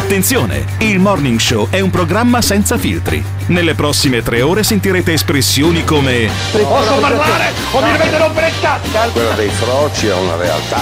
[0.00, 0.64] Attenzione!
[0.78, 3.22] Il Morning Show è un programma senza filtri.
[3.48, 9.10] Nelle prossime tre ore sentirete espressioni come Posso parlare o mi dovete rompere il cazzo?
[9.12, 10.80] Quello dei froci è una realtà.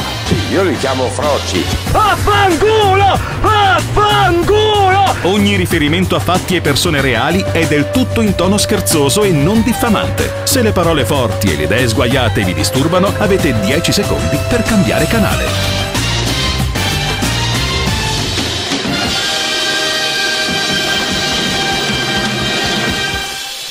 [0.52, 1.64] Io li chiamo froci.
[1.90, 3.18] Affanculo!
[3.42, 5.16] Affanculo!
[5.22, 9.62] Ogni riferimento a fatti e persone reali è del tutto in tono scherzoso e non
[9.62, 10.32] diffamante.
[10.44, 15.06] Se le parole forti e le idee sguaiate vi disturbano, avete 10 secondi per cambiare
[15.06, 15.77] canale.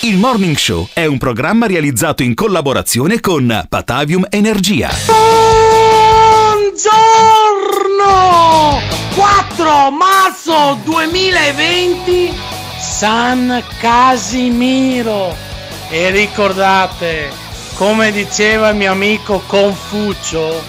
[0.08, 4.90] Il Morning Show è un programma realizzato in collaborazione con Patavium Energia.
[6.46, 6.80] Buongiorno!
[9.16, 12.34] 4 marzo 2020
[12.80, 15.36] San Casimiro
[15.90, 17.30] e ricordate
[17.74, 20.64] come diceva il mio amico Confucio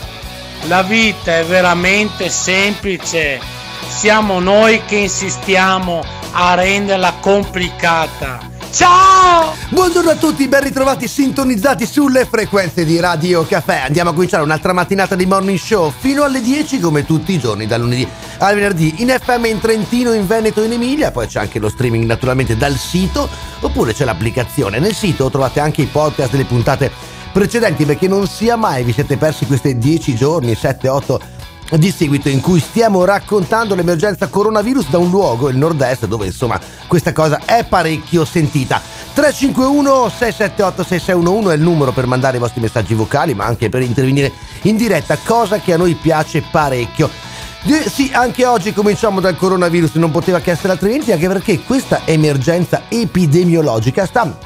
[0.62, 3.38] la vita è veramente semplice
[3.86, 12.24] siamo noi che insistiamo a renderla complicata ciao Buongiorno a tutti, ben ritrovati sintonizzati sulle
[12.24, 13.82] frequenze di Radio Caffè.
[13.84, 17.66] Andiamo a cominciare un'altra mattinata di morning show fino alle 10 come tutti i giorni,
[17.66, 18.08] dal lunedì
[18.38, 21.10] al venerdì in FM in Trentino, in Veneto in Emilia.
[21.10, 23.28] Poi c'è anche lo streaming naturalmente dal sito
[23.60, 24.78] oppure c'è l'applicazione.
[24.78, 26.90] Nel sito trovate anche i podcast delle puntate
[27.30, 31.20] precedenti perché non sia mai vi siete persi questi 10 giorni, 7-8
[31.76, 36.58] di seguito in cui stiamo raccontando l'emergenza coronavirus da un luogo, il nord-est, dove insomma
[36.86, 38.80] questa cosa è parecchio sentita.
[39.12, 43.82] 351 678 6611 è il numero per mandare i vostri messaggi vocali, ma anche per
[43.82, 47.10] intervenire in diretta, cosa che a noi piace parecchio.
[47.86, 52.82] Sì, anche oggi cominciamo dal coronavirus, non poteva che essere altrimenti, anche perché questa emergenza
[52.88, 54.38] epidemiologica sta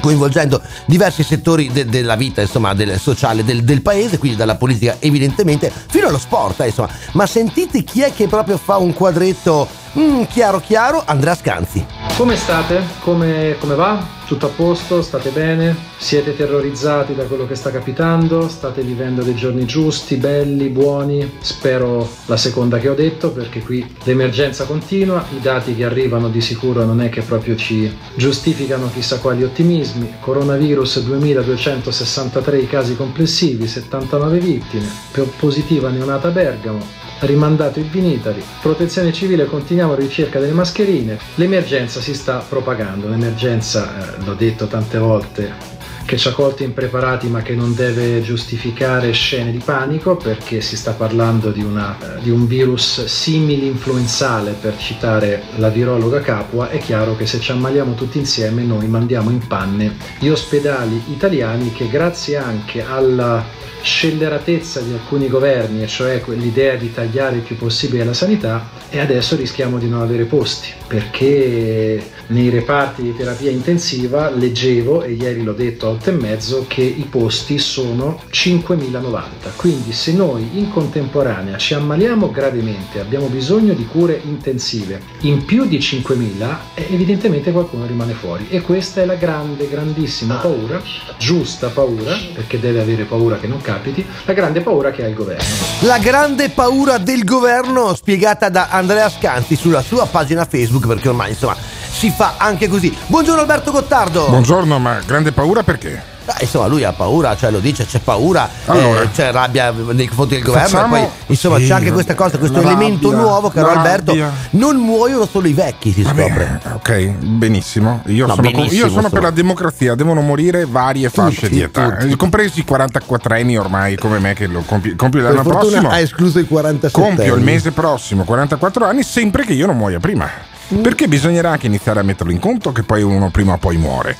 [0.00, 4.96] coinvolgendo diversi settori de- della vita insomma del sociale del, del paese quindi dalla politica
[5.00, 6.88] evidentemente fino allo sport eh, insomma.
[7.12, 11.84] Ma sentite chi è che proprio fa un quadretto mm, chiaro chiaro Andrea Scanzi
[12.16, 12.82] Come state?
[13.00, 14.02] Come, come va?
[14.26, 15.02] Tutto a posto?
[15.02, 15.76] State bene?
[15.98, 18.48] Siete terrorizzati da quello che sta capitando?
[18.48, 21.36] State vivendo dei giorni giusti, belli, buoni?
[21.40, 26.40] Spero la seconda che ho detto perché qui l'emergenza continua, i dati che arrivano di
[26.40, 30.14] sicuro non è che proprio ci giustificano chissà quali ottimismi.
[30.20, 36.80] Coronavirus 2263 i casi complessivi, 79 vittime, po- positiva neonata Bergamo,
[37.20, 44.16] rimandato il Vinitari, protezione civile continuiamo a ricerca delle mascherine, l'emergenza si sta propagando, l'emergenza,
[44.18, 45.74] eh, l'ho detto tante volte,
[46.06, 50.76] che ci ha colti impreparati ma che non deve giustificare scene di panico perché si
[50.76, 56.70] sta parlando di, una, eh, di un virus simili influenzale per citare la virologa Capua,
[56.70, 61.72] è chiaro che se ci ammaliamo tutti insieme noi mandiamo in panne gli ospedali italiani
[61.72, 63.44] che grazie anche alla
[63.80, 68.98] scelleratezza di alcuni governi, e cioè l'idea di tagliare il più possibile la sanità, e
[68.98, 75.42] adesso rischiamo di non avere posti, perché nei reparti di terapia intensiva leggevo, e ieri
[75.42, 79.54] l'ho detto a 8 e mezzo, che i posti sono 5.090.
[79.56, 85.66] Quindi se noi in contemporanea ci ammaliamo gravemente, abbiamo bisogno di cure intensive in più
[85.66, 88.46] di 5.000, eh, evidentemente qualcuno rimane fuori.
[88.48, 90.80] E questa è la grande, grandissima paura,
[91.18, 95.14] giusta paura, perché deve avere paura che non capiti, la grande paura che ha il
[95.14, 95.42] governo.
[95.80, 101.30] la grande paura del governo spiegata da Andrea Scanzi sulla sua pagina Facebook perché ormai
[101.30, 101.56] insomma
[101.90, 106.14] si fa anche così buongiorno Alberto Gottardo Buongiorno, ma grande paura perché?
[106.28, 109.02] Ah, insomma lui ha paura cioè lo dice c'è paura Allora.
[109.02, 112.14] eh, c'è rabbia nei confronti del governo Facciamo- e poi insomma Sì, c'è anche questa
[112.16, 114.32] cosa questo elemento rabbia, nuovo caro Alberto rabbia.
[114.50, 118.02] non muoiono solo i vecchi si scopre ok, benissimo.
[118.06, 121.60] Io No, sono, benissimo, io sono per la democrazia, devono morire varie fasce Tutti, di
[121.62, 122.12] età, tutti.
[122.12, 125.88] eh, compresi i 44 anni ormai come me che lo compi- compio per l'anno prossimo.
[125.90, 127.42] ha escluso i 47 Compio il anni.
[127.44, 130.28] mese prossimo 44 anni sempre che io non muoia prima.
[130.74, 130.80] Mm.
[130.82, 134.16] Perché bisognerà anche iniziare a metterlo in conto che poi uno prima o poi muore.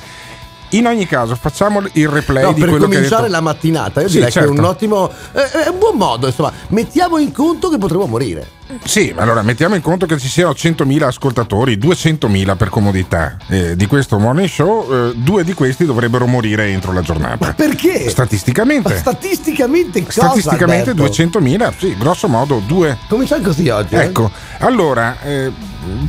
[0.71, 4.01] In ogni caso, facciamo il replay No, di per quello che ha cominciare la mattinata,
[4.01, 4.69] io Sì, direi che è un certo.
[4.69, 8.55] ottimo, eh, è un buon modo, insomma, mettiamo in conto che potremo morire.
[8.83, 13.77] Sì, ma allora mettiamo in conto che ci siano 100.000 ascoltatori, 200.000 per comodità eh,
[13.77, 17.53] di questo morning show, eh, due di questi dovrebbero morire entro la giornata.
[17.53, 18.09] Perché?
[18.09, 18.91] Statisticamente.
[18.91, 20.27] Ma statisticamente cosa?
[20.27, 21.23] Statisticamente Alberto?
[21.39, 22.97] 200.000, sì, grosso modo due.
[23.07, 23.95] Cominciamo così oggi.
[23.95, 24.01] eh?
[24.01, 24.29] Ecco,
[24.59, 25.49] allora, eh,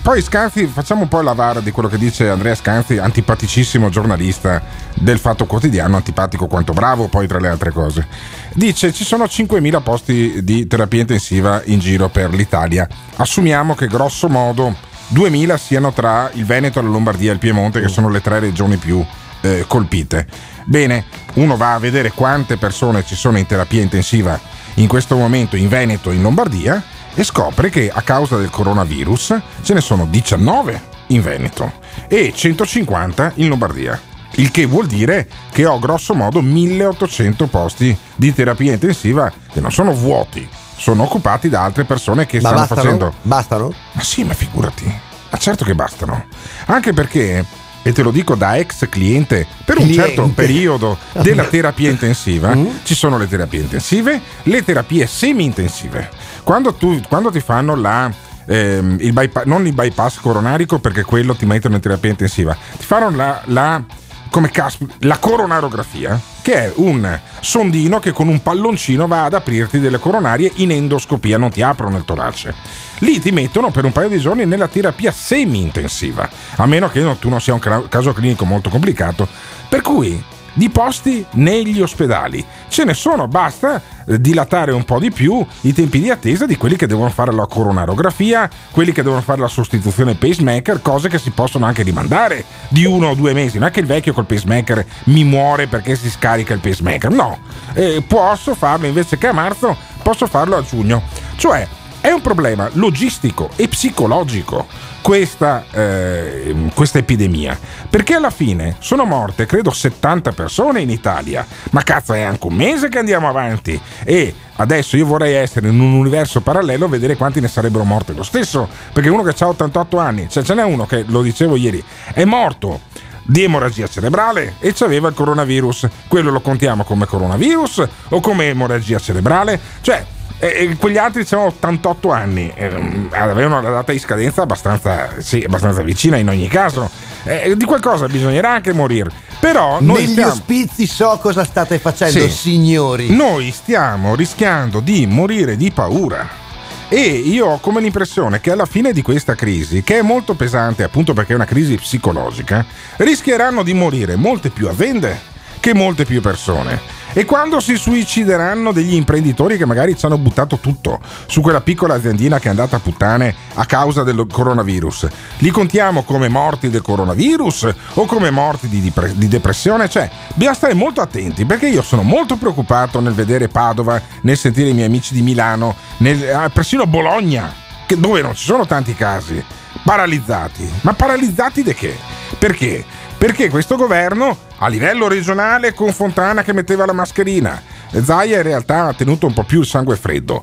[0.02, 4.62] poi Scanzi, facciamo un po' la vara di quello che dice Andrea Scanzi, antipaticissimo giornalista
[4.94, 8.06] del Fatto Quotidiano, antipatico quanto bravo, poi tra le altre cose.
[8.54, 12.88] Dice ci sono 5.000 posti di terapia intensiva in giro per l'Italia.
[13.16, 14.74] Assumiamo che grosso modo
[15.14, 18.76] 2.000 siano tra il Veneto, la Lombardia e il Piemonte, che sono le tre regioni
[18.76, 19.04] più
[19.40, 20.26] eh, colpite.
[20.64, 21.04] Bene,
[21.34, 24.38] uno va a vedere quante persone ci sono in terapia intensiva
[24.74, 26.82] in questo momento in Veneto e in Lombardia
[27.18, 31.72] e scopre che a causa del coronavirus ce ne sono 19 in Veneto
[32.06, 34.00] e 150 in Lombardia.
[34.36, 39.72] Il che vuol dire che ho grosso modo 1800 posti di terapia intensiva che non
[39.72, 42.80] sono vuoti, sono occupati da altre persone che Ma stanno bastano?
[42.82, 43.14] facendo.
[43.22, 43.74] Bastano?
[43.92, 45.00] Ma sì, ma figurati.
[45.30, 46.26] Ma certo che bastano.
[46.66, 47.44] Anche perché,
[47.82, 50.06] e te lo dico da ex cliente, per un Cliente.
[50.06, 52.66] certo periodo della terapia intensiva, Mm?
[52.84, 56.10] ci sono le terapie intensive, le terapie semi-intensive.
[56.48, 58.10] Quando, tu, quando ti fanno la...
[58.46, 62.86] ehm, il bypa- non il bypass coronarico perché quello ti mettono in terapia intensiva ti
[62.86, 63.84] fanno la, la
[64.30, 69.78] come caspita, la coronarografia, che è un sondino che con un palloncino va ad aprirti
[69.78, 72.54] delle coronarie in endoscopia, non ti aprono il torace.
[73.00, 77.28] Lì ti mettono per un paio di giorni nella terapia semi-intensiva, a meno che tu
[77.28, 79.28] non sia un caso clinico molto complicato.
[79.68, 80.22] Per cui
[80.58, 85.72] di posti negli ospedali ce ne sono, basta eh, dilatare un po' di più i
[85.72, 89.46] tempi di attesa di quelli che devono fare la coronarografia, quelli che devono fare la
[89.46, 93.58] sostituzione pacemaker, cose che si possono anche rimandare di uno o due mesi.
[93.58, 97.38] Non è che il vecchio col pacemaker mi muore perché si scarica il pacemaker, no,
[97.74, 101.02] Eh, posso farlo invece che a marzo, posso farlo a giugno.
[101.36, 101.66] Cioè
[102.00, 104.66] è un problema logistico e psicologico
[105.00, 107.58] questa, eh, questa epidemia.
[107.88, 111.46] Perché alla fine sono morte, credo, 70 persone in Italia.
[111.70, 113.80] Ma cazzo, è anche un mese che andiamo avanti.
[114.04, 118.14] E adesso io vorrei essere in un universo parallelo e vedere quanti ne sarebbero morti
[118.14, 118.68] lo stesso.
[118.92, 122.24] Perché uno che ha 88 anni, cioè ce n'è uno che, lo dicevo ieri, è
[122.24, 122.80] morto
[123.22, 125.88] di emorragia cerebrale e c'aveva il coronavirus.
[126.08, 129.60] Quello lo contiamo come coronavirus o come emorragia cerebrale?
[129.82, 130.04] Cioè,
[130.40, 135.42] eh, eh, quegli altri avevano 88 anni, ehm, avevano la data di scadenza abbastanza, sì,
[135.44, 136.90] abbastanza vicina in ogni caso.
[137.24, 139.10] Eh, di qualcosa bisognerà anche morire.
[139.40, 142.28] Però noi Negli stiamo, ospizi so cosa state facendo, Sì.
[142.30, 143.14] signori.
[143.14, 146.46] noi stiamo rischiando di morire di paura.
[146.90, 150.82] E io ho come l'impressione che alla fine di questa crisi, che è molto pesante
[150.84, 152.64] appunto perché è una crisi psicologica,
[152.96, 155.20] rischieranno di morire molte più aziende
[155.60, 156.80] che molte più persone.
[157.12, 161.94] E quando si suicideranno degli imprenditori che magari ci hanno buttato tutto su quella piccola
[161.94, 165.08] aziendina che è andata a puttane a causa del coronavirus,
[165.38, 169.88] li contiamo come morti del coronavirus o come morti di, depre- di depressione?
[169.88, 174.68] Cioè, bisogna stare molto attenti perché io sono molto preoccupato nel vedere Padova, nel sentire
[174.68, 177.52] i miei amici di Milano, nel, ah, persino Bologna,
[177.96, 179.42] dove non ci sono tanti casi,
[179.82, 180.70] paralizzati.
[180.82, 181.96] Ma paralizzati di che?
[182.38, 182.84] Perché?
[183.18, 187.60] Perché questo governo, a livello regionale, con Fontana che metteva la mascherina,
[188.00, 190.40] Zaia in realtà ha tenuto un po' più il sangue freddo.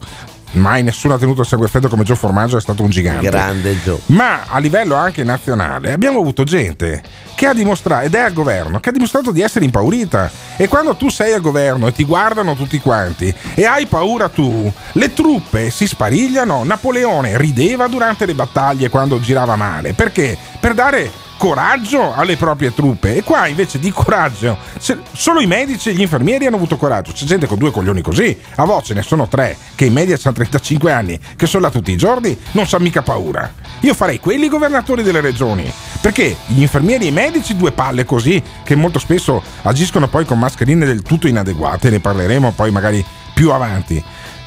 [0.51, 3.29] Mai nessuno ha tenuto il sangue freddo come Gio Formaggio, è stato un gigante.
[3.29, 4.01] Grande Gio.
[4.07, 7.01] Ma a livello anche nazionale abbiamo avuto gente
[7.33, 10.29] che ha dimostrato, ed è al governo, che ha dimostrato di essere impaurita.
[10.57, 14.71] E quando tu sei al governo e ti guardano tutti quanti e hai paura tu,
[14.91, 16.65] le truppe si sparigliano.
[16.65, 19.93] Napoleone rideva durante le battaglie quando girava male.
[19.93, 20.37] Perché?
[20.59, 23.15] Per dare coraggio alle proprie truppe.
[23.15, 24.57] E qua invece di coraggio
[25.13, 27.11] solo i medici e gli infermieri hanno avuto coraggio.
[27.11, 28.37] C'è gente con due coglioni così.
[28.55, 31.91] A voce ne sono tre che in media hanno 35 anni che sono là tutti
[31.91, 33.51] i giorni non sa mica paura.
[33.81, 35.71] Io farei quelli governatori delle regioni.
[36.01, 40.39] Perché gli infermieri e i medici due palle così che molto spesso agiscono poi con
[40.39, 43.03] mascherine del tutto inadeguate ne parleremo poi magari
[43.33, 44.03] più avanti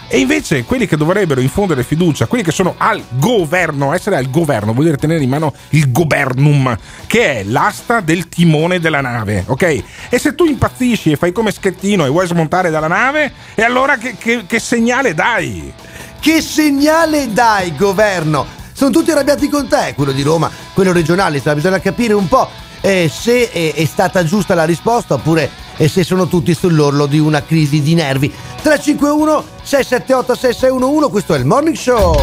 [0.08, 4.72] e invece quelli che dovrebbero infondere fiducia, quelli che sono al governo, essere al governo
[4.72, 9.82] vuol dire tenere in mano il governum, che è l'asta del timone della nave, ok?
[10.08, 13.98] E se tu impazzisci e fai come schettino e vuoi smontare dalla nave, e allora
[13.98, 15.72] che, che- che segnale dai?
[16.18, 18.46] Che segnale dai, governo?
[18.72, 22.48] Sono tutti arrabbiati con te, quello di Roma, quello regionale, bisogna capire un po'
[22.80, 27.18] eh, se è, è stata giusta la risposta oppure eh, se sono tutti sull'orlo di
[27.18, 28.30] una crisi di nervi.
[28.62, 32.14] 351 678 6611, questo è il Morning Show.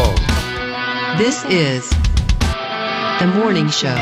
[1.16, 1.88] This is
[3.18, 3.96] the morning show.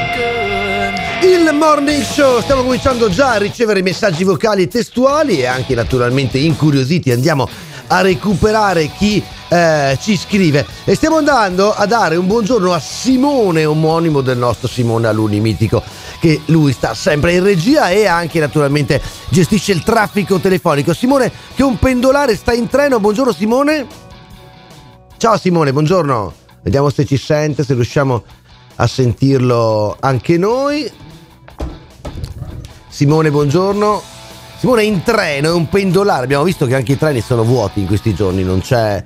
[1.23, 6.39] Il Morning Show, stiamo cominciando già a ricevere messaggi vocali e testuali e anche naturalmente
[6.39, 7.49] incuriositi andiamo a
[7.89, 14.21] recuperare chi eh, ci scrive e stiamo andando a dare un buongiorno a Simone, omonimo
[14.21, 15.83] del nostro Simone Aluni mitico
[16.19, 20.95] che lui sta sempre in regia e anche naturalmente gestisce il traffico telefonico.
[20.95, 23.87] Simone che è un pendolare sta in treno, buongiorno Simone.
[25.19, 26.33] Ciao Simone, buongiorno.
[26.63, 28.25] Vediamo se ci sente, se riusciamo
[28.77, 30.91] a sentirlo anche noi.
[32.89, 34.14] Simone, buongiorno.
[34.65, 36.25] Simone in treno, è un pendolare.
[36.25, 39.05] Abbiamo visto che anche i treni sono vuoti in questi giorni, non c'è,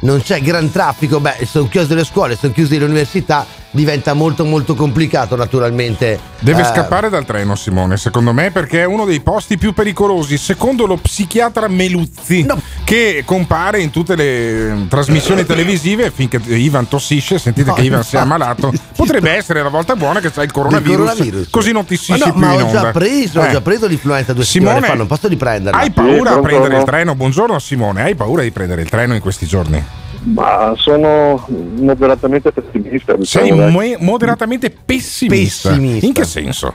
[0.00, 1.18] non c'è gran traffico.
[1.18, 6.18] Beh, sono chiuse le scuole, sono chiuse le università diventa molto molto complicato naturalmente.
[6.38, 10.36] Deve eh, scappare dal treno Simone, secondo me, perché è uno dei posti più pericolosi,
[10.36, 12.60] secondo lo psichiatra Meluzzi, No.
[12.84, 18.04] che compare in tutte le eh, trasmissioni televisive finché Ivan tossisce, sentite No, che Ivan
[18.04, 18.72] si è ammalato.
[18.94, 21.48] Potrebbe essere la volta buona che c'hai il coronavirus, coronavirus.
[21.50, 23.50] così non ti si Ma, no, più ma in ho già preso, ho Eh.
[23.52, 25.80] già preso l'influenza due settimane Simone, fa, non posso riprenderla.
[25.80, 26.84] Hai paura Sì, a prendere il no?
[26.84, 27.14] treno?
[27.14, 29.82] Buongiorno Simone, hai paura di prendere il treno in questi giorni?
[30.24, 33.14] Ma sono moderatamente pessimista.
[33.16, 35.70] Diciamo, Sei mo- moderatamente pessimista.
[35.70, 36.06] Pessimista.
[36.06, 36.74] In che senso?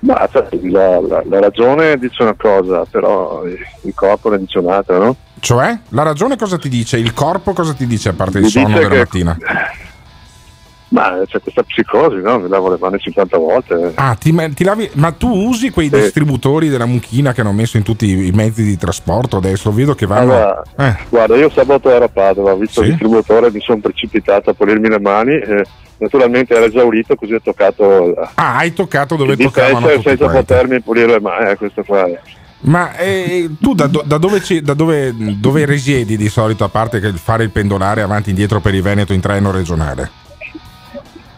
[0.00, 4.98] Ma sai, la, la- la ragione dice una cosa, però il corpo ne dice un'altra,
[4.98, 5.16] no?
[5.40, 6.96] Cioè, la ragione cosa ti dice?
[6.96, 9.36] Il corpo cosa ti dice a parte il Mi sonno della che- mattina?
[10.92, 12.40] Ma c'è questa psicosi, no?
[12.40, 13.92] Mi lavo le mani 50 volte.
[13.94, 15.94] Ah, ti, ti lavi, ma tu usi quei Sì.
[16.00, 19.70] distributori della mucchina che hanno messo in tutti i mezzi di trasporto adesso?
[19.72, 20.32] Vedo che vanno.
[20.34, 22.86] Allora, Eh, Guarda, io sabato ero a Padova, ho visto Sì.
[22.88, 25.34] il distributore, mi sono precipitato a pulirmi le mani.
[25.38, 25.64] E
[25.98, 30.44] naturalmente era esaurito, così ho toccato Ah, hai toccato dove toccavano tutti senza quanti.
[30.44, 31.50] potermi pulire le mani.
[31.50, 32.04] Eh, questo qua.
[32.62, 36.68] Ma eh, tu da, do- da dove, ci- da dove- dove risiedi di solito, a
[36.68, 40.10] parte che fare il pendolare avanti e indietro per il Veneto in treno regionale?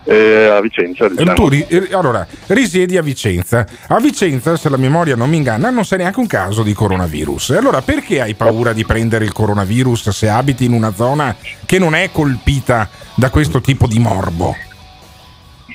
[0.04, 1.32] E a Vicenza, Eh, diciamo.
[1.34, 3.64] Tu ri- eh, allora, risiedi a Vicenza.
[3.88, 7.50] A Vicenza, se la memoria non mi inganna, non c'è neanche un caso di coronavirus.
[7.50, 11.94] Allora perché hai paura di prendere il coronavirus se abiti in una zona che non
[11.94, 14.56] è colpita da questo tipo di morbo?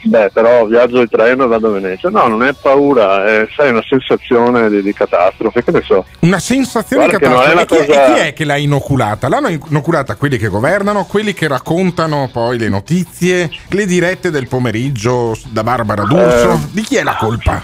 [0.07, 2.09] Beh, però viaggio in treno e vado a Venezia.
[2.09, 6.05] No, non è paura, è sai, una sensazione di, di catastrofe, che ne so.
[6.21, 7.59] Una sensazione Guarda non catastrofe.
[7.59, 9.27] è E chi, è, cosa- e chi è che l'ha inoculata?
[9.27, 15.37] L'hanno inoculata quelli che governano, quelli che raccontano poi le notizie, le dirette del pomeriggio
[15.49, 16.51] da Barbara D'Urso.
[16.53, 16.57] Eh.
[16.71, 17.63] Di chi è la colpa?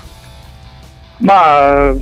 [1.17, 1.93] Ma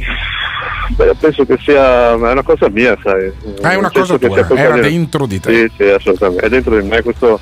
[0.89, 3.31] beh, penso che sia è una cosa mia, sai.
[3.61, 5.53] Ah, è una Nel senso cosa che tua, era dentro di te.
[5.53, 6.45] Sì, sì, assolutamente.
[6.45, 7.39] È dentro di me questo,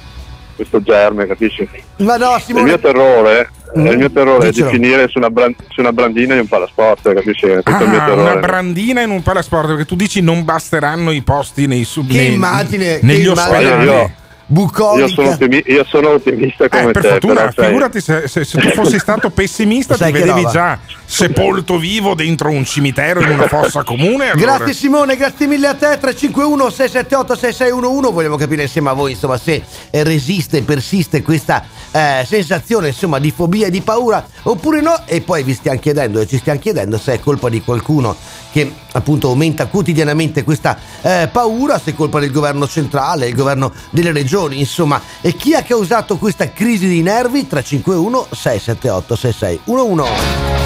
[0.59, 1.67] questo germe, capisci?
[1.97, 2.65] Ma no, Il Simone.
[2.65, 6.33] mio terrore, Mm, il mio terrore è di finire su una, bran- su una brandina
[6.33, 7.45] in un palasport, capisci?
[7.45, 8.31] Questo è il mio Ah, terrore.
[8.31, 12.19] una brandina in un palasport perché tu dici non basteranno i posti nei sub Che
[12.19, 13.65] immagine, negli che ospedali.
[13.65, 13.91] immagine.
[13.91, 14.11] Io-
[14.51, 15.05] Bucolica.
[15.05, 18.43] Io sono, ottimi- io sono ottimista come Eh, per te, fortuna, però figurati se, se-
[18.43, 20.49] se tu fossi stato pessimista ti vedevi roba.
[20.49, 24.31] già sepolto vivo dentro un cimitero in una fossa comune.
[24.31, 29.11] allora- Grazie Simone, grazie mille a te 351 678 6611 vogliamo capire insieme a voi
[29.11, 34.81] insomma se eh, resiste, persiste questa eh, sensazione insomma di fobia e di paura oppure
[34.81, 38.15] no e poi vi stiamo chiedendo e ci stiamo chiedendo se è colpa di qualcuno
[38.51, 43.71] che appunto aumenta quotidianamente questa eh, paura, se è colpa del governo centrale, il governo
[43.89, 50.11] delle regioni insomma e chi ha causato questa crisi di nervi 351 678 6611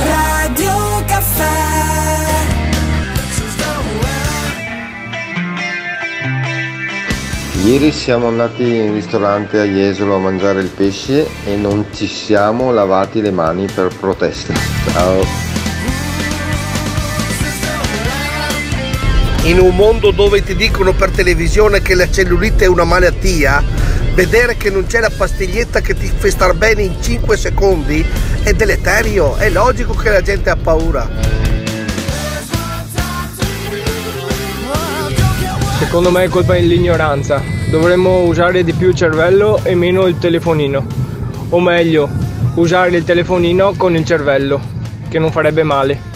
[0.03, 1.73] Radio Caffè
[7.63, 12.73] Ieri siamo andati in ristorante a Jesolo a mangiare il pesce e non ci siamo
[12.73, 14.53] lavati le mani per protesta.
[14.91, 15.52] Ciao.
[19.45, 23.61] In un mondo dove ti dicono per televisione che la cellulite è una malattia,
[24.13, 28.05] vedere che non c'è la pastiglietta che ti fa star bene in 5 secondi
[28.41, 31.09] è deleterio, è logico che la gente ha paura.
[35.77, 37.41] Secondo me è colpa dell'ignoranza.
[37.69, 40.85] Dovremmo usare di più il cervello e meno il telefonino.
[41.49, 42.09] O meglio,
[42.55, 44.61] usare il telefonino con il cervello,
[45.09, 46.12] che non farebbe male.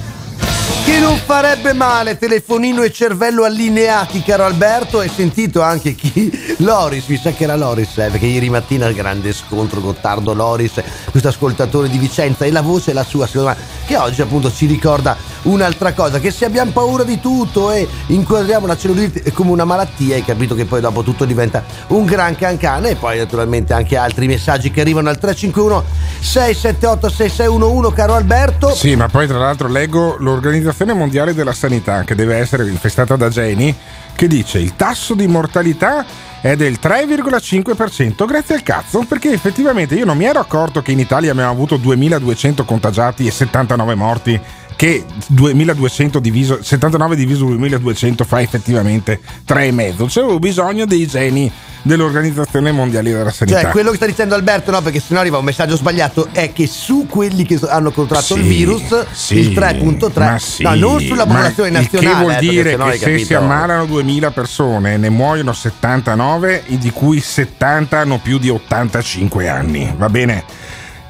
[0.99, 4.99] Non farebbe male, telefonino e cervello allineati, caro Alberto.
[4.99, 6.29] Hai sentito anche chi?
[6.57, 10.81] Loris, mi sa che era Loris, eh, perché ieri mattina il grande scontro Gottardo Loris,
[11.09, 14.51] questo ascoltatore di Vicenza, e la voce è la sua, secondo me, che oggi appunto
[14.51, 15.15] ci ricorda
[15.47, 20.15] un'altra cosa, che se abbiamo paura di tutto e inquadriamo la cellulite come una malattia,
[20.15, 24.27] hai capito che poi dopo tutto diventa un gran cancane e poi naturalmente anche altri
[24.27, 25.83] messaggi che arrivano al 351
[26.19, 28.73] 678 6611, caro Alberto.
[28.73, 33.29] Sì, ma poi tra l'altro leggo l'Organizzazione Mondiale della Sanità, che deve essere infestata da
[33.29, 33.75] geni,
[34.15, 36.05] che dice il tasso di mortalità
[36.41, 40.99] è del 3,5%, grazie al cazzo, perché effettivamente io non mi ero accorto che in
[40.99, 44.39] Italia abbiamo avuto 2200 contagiati e 79 morti,
[44.77, 50.05] che 2200 diviso, 79 diviso 2200 fa effettivamente 3,5.
[50.07, 53.61] C'avevo bisogno dei geni dell'Organizzazione Mondiale della Sanità.
[53.61, 56.67] Cioè, quello che sta dicendo Alberto, no, perché sennò arriva un messaggio sbagliato, è che
[56.67, 60.99] su quelli che hanno contratto il Sì, virus, sì, il 3.3, ma sì, no, non
[61.01, 62.13] sulla popolazione il nazionale.
[62.13, 63.25] Che vuol eh, dire sennò che se capito.
[63.25, 69.91] si ammalano 2000 persone ne muoiono 79, di cui 70 hanno più di 85 anni,
[69.97, 70.43] va bene?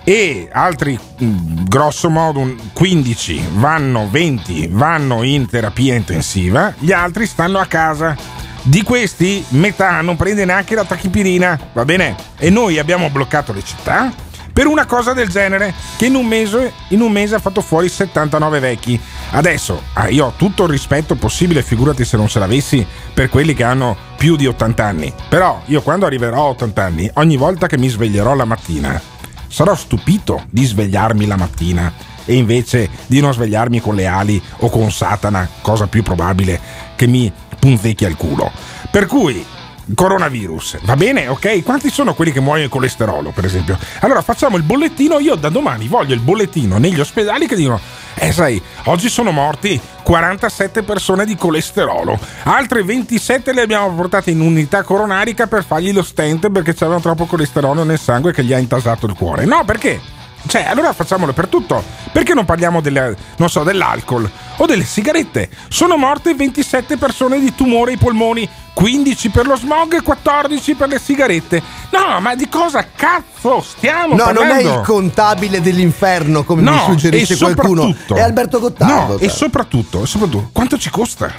[0.09, 7.25] E altri, mh, grosso modo, un 15 vanno, 20 vanno in terapia intensiva, gli altri
[7.25, 8.15] stanno a casa.
[8.61, 12.15] Di questi, metà non prende neanche la tachipirina, va bene?
[12.37, 14.13] E noi abbiamo bloccato le città
[14.53, 17.89] per una cosa del genere, che in un mese, in un mese ha fatto fuori
[17.89, 18.97] 79 vecchi.
[19.31, 23.53] Adesso, ah, io ho tutto il rispetto possibile, figurati se non ce l'avessi, per quelli
[23.53, 25.13] che hanno più di 80 anni.
[25.27, 28.99] Però io quando arriverò a 80 anni, ogni volta che mi sveglierò la mattina,
[29.47, 31.91] sarò stupito di svegliarmi la mattina
[32.25, 36.59] e invece di non svegliarmi con le ali o con Satana, cosa più probabile
[36.95, 38.51] che mi punzecchia il culo.
[38.91, 39.45] Per cui
[39.95, 41.27] coronavirus, va bene?
[41.27, 41.63] Ok?
[41.63, 43.77] Quanti sono quelli che muoiono di colesterolo, per esempio?
[44.01, 47.79] Allora facciamo il bollettino, io da domani voglio il bollettino negli ospedali che dicono
[48.19, 54.41] eh sai, oggi sono morti 47 persone di colesterolo, altre 27 le abbiamo portate in
[54.41, 58.57] unità coronarica per fargli lo stent perché c'avevano troppo colesterolo nel sangue che gli ha
[58.57, 59.45] intasato il cuore.
[59.45, 60.16] No, perché?
[60.47, 61.83] Cioè, allora facciamolo per tutto.
[62.11, 65.49] Perché non parliamo delle, non so, dell'alcol o delle sigarette?
[65.67, 70.87] Sono morte 27 persone di tumore ai polmoni, 15 per lo smog e 14 per
[70.89, 71.61] le sigarette.
[71.91, 74.41] No, ma di cosa cazzo stiamo No, parlando?
[74.53, 77.95] non è il contabile dell'inferno come mi No, suggerisce e qualcuno.
[78.07, 79.13] È Alberto Gottardo.
[79.13, 81.31] No, e soprattutto, soprattutto, quanto ci costa?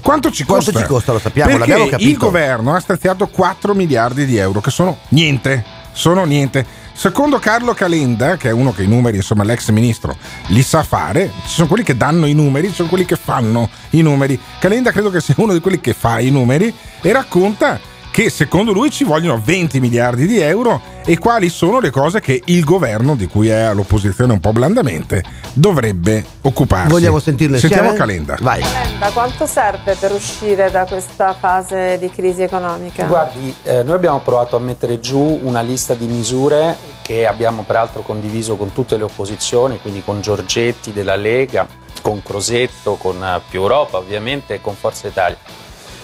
[0.00, 0.80] Quanto ci Quanto costa?
[0.80, 2.10] ci costa, lo sappiamo, Perché l'abbiamo capito.
[2.10, 5.64] Il governo ha stanziato 4 miliardi di euro, che sono niente.
[5.92, 6.66] Sono niente.
[6.96, 11.32] Secondo Carlo Calenda, che è uno che i numeri, insomma, l'ex ministro, li sa fare,
[11.42, 14.38] ci sono quelli che danno i numeri, ci sono quelli che fanno i numeri.
[14.60, 16.72] Calenda credo che sia uno di quelli che fa i numeri
[17.02, 21.90] e racconta che secondo lui ci vogliono 20 miliardi di euro e quali sono le
[21.90, 26.88] cose che il governo, di cui è all'opposizione un po' blandamente, dovrebbe occuparsi.
[26.88, 28.06] Vogliamo sentirlo Sentiamo insieme?
[28.06, 28.36] Calenda.
[28.40, 28.62] Vai.
[28.98, 33.04] Da quanto serve per uscire da questa fase di crisi economica?
[33.04, 38.00] Guardi, eh, noi abbiamo provato a mettere giù una lista di misure che abbiamo peraltro
[38.00, 41.66] condiviso con tutte le opposizioni, quindi con Giorgetti della Lega,
[42.00, 45.36] con Crosetto, con eh, Più Europa ovviamente e con Forza Italia.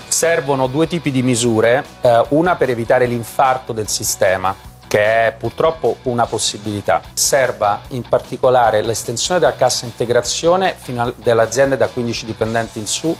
[0.08, 4.54] Servono due tipi di misure, eh, una per evitare l'infarto del sistema,
[4.90, 7.00] che è purtroppo una possibilità.
[7.12, 10.74] Serva in particolare l'estensione della cassa integrazione
[11.14, 13.16] delle aziende da 15 dipendenti in su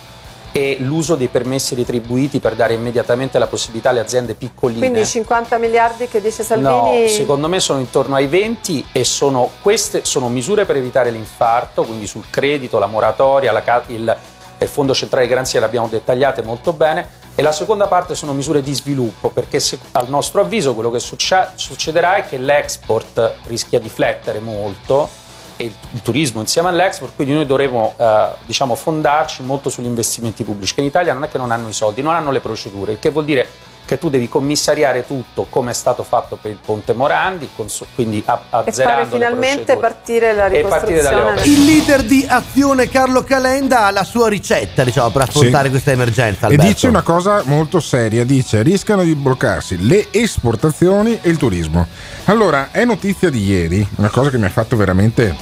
[0.51, 4.81] e l'uso dei permessi retribuiti per dare immediatamente la possibilità alle aziende piccoline.
[4.81, 7.03] Quindi i 50 miliardi che dice Salvini...
[7.03, 11.85] No, secondo me sono intorno ai 20 e sono, queste sono misure per evitare l'infarto,
[11.85, 14.17] quindi sul credito, la moratoria, la il,
[14.59, 18.35] il fondo centrale di garanzia le abbiamo dettagliate molto bene e la seconda parte sono
[18.35, 23.37] misure di sviluppo perché se- al nostro avviso quello che succe- succederà è che l'export
[23.47, 25.09] rischia di flettere molto
[25.57, 30.45] e il, il turismo insieme all'export, quindi noi dovremo eh, diciamo, fondarci molto sugli investimenti
[30.45, 32.93] pubblici, che in Italia non è che non hanno i soldi, non hanno le procedure,
[32.93, 33.49] il che vuol dire
[33.85, 37.49] che tu devi commissariare tutto come è stato fatto per il Ponte Morandi,
[37.95, 41.43] quindi E azzerando le finalmente partire la E ricostruzione.
[41.43, 45.71] Il leader di Azione Carlo Calenda ha la sua ricetta, diciamo, per affrontare Sì.
[45.71, 46.47] questa emergenza.
[46.47, 46.67] E Alberto.
[46.73, 51.87] dice una cosa molto seria, dice rischiano di bloccarsi le esportazioni e il turismo.
[52.27, 55.35] Allora, è notizia di ieri, una cosa che mi ha fatto veramente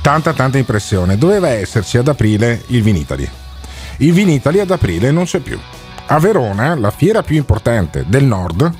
[0.00, 3.28] tanta tanta impressione, doveva esserci ad aprile il Vinitali.
[3.98, 5.58] Il Vinitali ad aprile non c'è più.
[6.06, 8.70] A Verona, la fiera più importante del nord,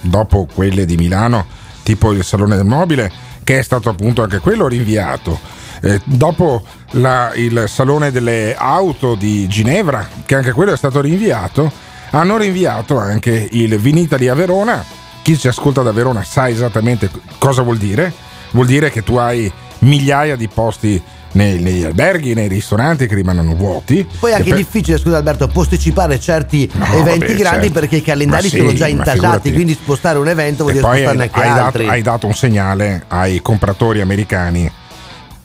[0.00, 1.46] dopo quelle di Milano,
[1.82, 3.10] tipo il Salone del Mobile,
[3.44, 5.38] che è stato appunto anche quello rinviato,
[5.80, 11.70] eh, dopo la- il Salone delle Auto di Ginevra, che anche quello è stato rinviato,
[12.10, 14.84] hanno rinviato anche il Vinitali a Verona.
[15.22, 18.12] Chi ci ascolta da Verona sa esattamente cosa vuol dire.
[18.50, 21.00] Vuol dire che tu hai migliaia di posti
[21.32, 24.06] nei- negli alberghi, nei ristoranti che rimangono vuoti.
[24.18, 27.80] Poi è anche per- difficile, scusa Alberto, posticipare certi No, eventi vabbè, grandi certo.
[27.80, 31.22] perché i calendari sì, sono già intasati, quindi spostare un evento vuol E dire spostarne
[31.22, 31.88] hai, anche hai dato, altri.
[31.88, 34.70] hai dato un segnale ai compratori americani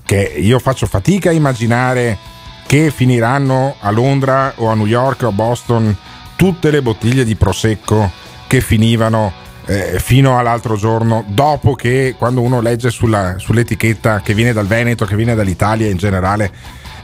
[0.03, 2.17] che io faccio fatica a immaginare
[2.65, 5.95] che finiranno a Londra o a New York o a Boston
[6.35, 8.11] tutte le bottiglie di prosecco
[8.47, 9.31] che finivano
[9.67, 15.05] eh, fino all'altro giorno dopo che quando uno legge sulla- sull'etichetta che viene dal Veneto
[15.05, 16.51] che viene dall'Italia in generale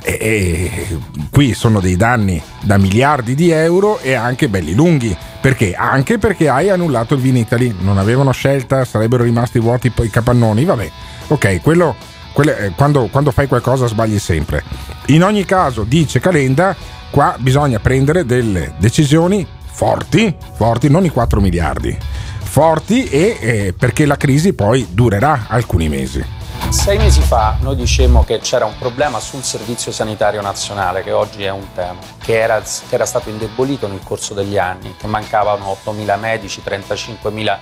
[0.01, 0.97] e, e
[1.31, 5.15] qui sono dei danni da miliardi di euro e anche belli lunghi.
[5.39, 5.73] Perché?
[5.73, 10.91] Anche perché hai annullato il Vinitali, non avevano scelta, sarebbero rimasti vuoti i capannoni, vabbè.
[11.27, 11.95] Ok, quello,
[12.35, 14.63] eh, quando, quando fai qualcosa sbagli sempre.
[15.07, 16.75] In ogni caso, dice Calenda,
[17.09, 21.97] qua bisogna prendere delle decisioni forti, forti, non i 4 miliardi,
[22.53, 26.23] forti e eh, perché la crisi poi durerà alcuni mesi.
[26.69, 31.43] Sei mesi fa noi dicemmo che c'era un problema sul servizio sanitario nazionale, che oggi
[31.43, 35.75] è un tema, che era, che era stato indebolito nel corso degli anni, che mancavano
[35.83, 37.57] 8.000 medici, 35.000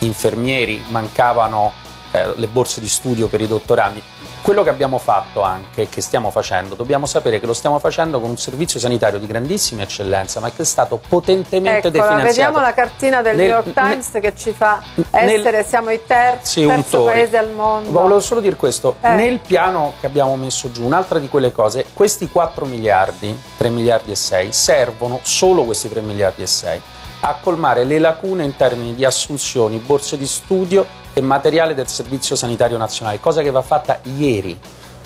[0.00, 1.72] infermieri, mancavano
[2.10, 4.02] eh, le borse di studio per i dottorandi.
[4.46, 8.30] Quello che abbiamo fatto anche che stiamo facendo, dobbiamo sapere che lo stiamo facendo con
[8.30, 12.26] un servizio sanitario di grandissima eccellenza, ma che è stato potentemente Eccola, definanziato.
[12.28, 16.00] vediamo la cartina del Nel- New York Times che ci fa nel- essere, siamo i
[16.06, 17.90] terzi, Sì, terzo paese al mondo.
[17.90, 19.08] Volevo solo dire questo, Eh.
[19.16, 24.12] nel piano che abbiamo messo giù, un'altra di quelle cose, questi 4 miliardi, 3 miliardi
[24.12, 26.80] e 6, servono solo questi 3 miliardi e 6
[27.28, 32.36] a colmare le lacune in termini di assunzioni, borse di studio e materiale del Servizio
[32.36, 34.58] Sanitario Nazionale, cosa che va fatta ieri,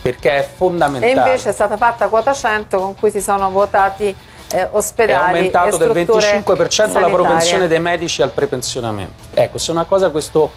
[0.02, 1.12] perché è E fondamentale.
[1.12, 4.14] invece è stata fatta quota 100 con cui si sono votati eh,
[4.48, 7.14] è ospedali aumentato e del strutture 25% la sanitarie.
[7.14, 9.22] propensione dei medici al prepensionamento.
[9.32, 10.50] Ecco, se una cosa questo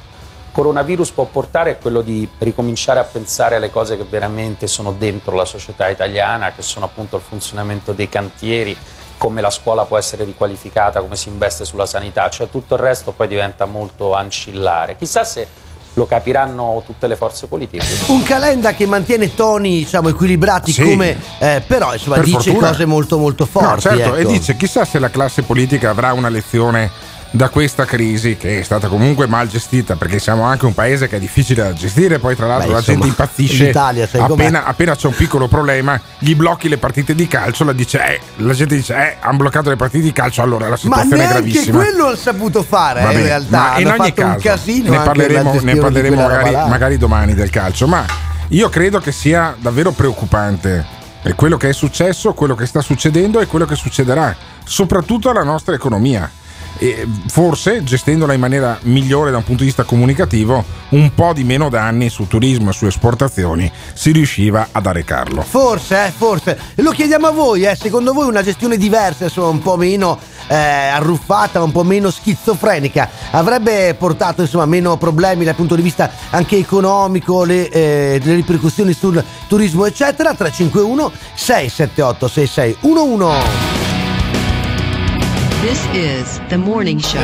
[0.52, 5.36] coronavirus può portare è quello di ricominciare a pensare alle cose che veramente sono dentro
[5.36, 8.76] la società italiana, che sono appunto il funzionamento dei cantieri,
[9.24, 13.14] come la scuola può essere riqualificata, come si investe sulla sanità, cioè tutto il resto
[13.14, 14.98] poi diventa molto ancillare.
[14.98, 15.48] Chissà se
[15.94, 17.86] lo capiranno tutte le forze politiche.
[18.08, 20.84] Un calenda che mantiene toni, diciamo, equilibrati Sì.
[20.84, 21.18] come...
[21.40, 22.68] eh, però, insomma, Per dice fortuna.
[22.72, 23.70] cose molto molto forti.
[23.70, 24.30] No, certo, e ecco.
[24.32, 26.92] dice chissà se la classe politica avrà una lezione
[27.36, 31.16] da questa crisi che è stata comunque mal gestita perché siamo anche un paese che
[31.16, 34.44] è difficile da gestire poi tra l'altro Beh, la insomma, gente impazzisce sai com'è?
[34.44, 38.20] appena, appena c'è un piccolo problema gli blocchi le partite di calcio la, dice, eh,
[38.36, 41.28] la gente dice eh hanno bloccato le partite di calcio allora la Ma situazione è
[41.28, 43.58] gravissima quello hanno saputo fare, eh, in realtà.
[43.58, 48.06] ma in ogni caso casino ne parleremo, ne parleremo magari, magari domani del calcio ma
[48.50, 50.86] io credo che sia davvero preoccupante
[51.36, 55.74] quello che è successo, quello che sta succedendo e quello che succederà soprattutto alla nostra
[55.74, 56.30] economia
[56.78, 61.44] e forse gestendola in maniera migliore da un punto di vista comunicativo un po' di
[61.44, 66.58] meno danni su turismo e su esportazioni si riusciva ad arrecarlo Forse, eh, forse.
[66.76, 70.56] Lo chiediamo a voi, eh, secondo voi una gestione diversa, insomma, un po' meno eh,
[70.56, 76.58] arruffata, un po' meno schizofrenica, avrebbe portato insomma meno problemi dal punto di vista anche
[76.58, 80.34] economico, le, eh, le ripercussioni sul turismo, eccetera.
[80.34, 83.93] 351 678 6611
[85.64, 87.22] This is the morning show.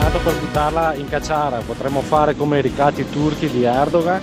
[0.00, 4.20] Tanto per buttarla in cacciara, potremmo fare come i ricatti turchi di Erdogan,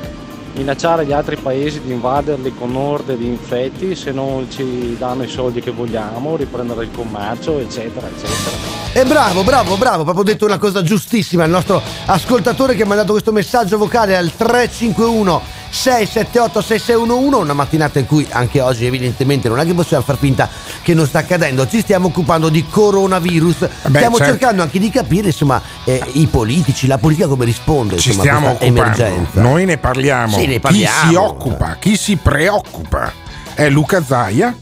[0.55, 5.29] minacciare gli altri paesi di invaderli con orde di infetti se non ci danno i
[5.29, 8.75] soldi che vogliamo, riprendere il commercio, eccetera, eccetera.
[8.91, 13.13] E bravo, bravo, bravo, proprio detto una cosa giustissima il nostro ascoltatore che ha mandato
[13.13, 19.59] questo messaggio vocale al 351 678 6611, una mattinata in cui anche oggi evidentemente non
[19.59, 20.49] è che possiamo far finta
[20.81, 24.31] che non sta accadendo, ci stiamo occupando di coronavirus, Beh, stiamo certo.
[24.31, 28.35] cercando anche di capire insomma eh, i politici, la politica come risponde ci insomma, a
[28.35, 29.41] stiamo questa occupando emergenza.
[29.41, 30.37] noi ne parliamo.
[30.37, 31.09] Sì, ne chi parliamo.
[31.09, 33.11] si occupa chi si preoccupa
[33.53, 34.55] è Luca Zaia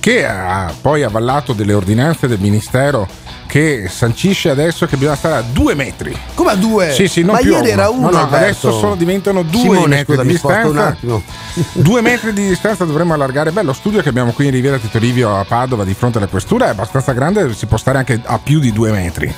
[0.00, 3.06] che ha poi avallato delle ordinanze del ministero
[3.50, 6.92] che sancisce adesso che bisogna stare a due metri Come a due?
[6.92, 9.86] Sì, sì, non Ma più ieri era uno, No, no, adesso sono- diventano due Simone,
[9.96, 10.86] metri scusa, di distanza.
[10.86, 11.22] attimo.
[11.74, 13.50] due metri di distanza dovremmo allargare.
[13.50, 16.28] Beh, lo studio che abbiamo qui in Riviera Tito Livio a Padova di fronte alla
[16.28, 19.34] questura è abbastanza grande, si può stare anche a più di due metri.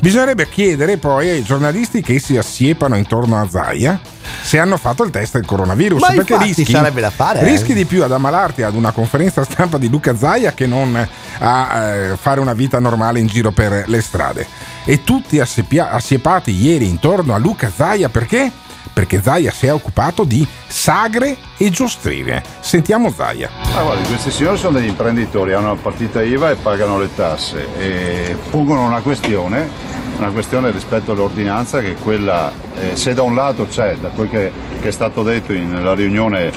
[0.00, 3.98] Bisognerebbe chiedere poi ai giornalisti che si assiepano intorno a Zaia
[4.42, 6.00] se hanno fatto il test del coronavirus.
[6.00, 7.44] Ma perché rischi, sarebbe da fare, eh.
[7.44, 11.82] rischi di più ad ammalarti ad una conferenza stampa di Luca Zaia che non a
[11.82, 14.46] eh, fare una vita normale in giro per le strade.
[14.84, 18.52] E tutti assiepia- assiepati ieri intorno a Luca Zaia perché?
[18.96, 22.42] Perché Zaia si è occupato di sagre e giostrine.
[22.60, 23.50] Sentiamo Zaia.
[23.74, 27.66] Ah, guardi, questi signori sono degli imprenditori, hanno una partita IVA e pagano le tasse
[27.78, 29.68] e pongono una questione,
[30.16, 34.50] una questione rispetto all'ordinanza che quella, eh, se da un lato c'è, da quel che,
[34.80, 36.50] che è stato detto in- nella riunione,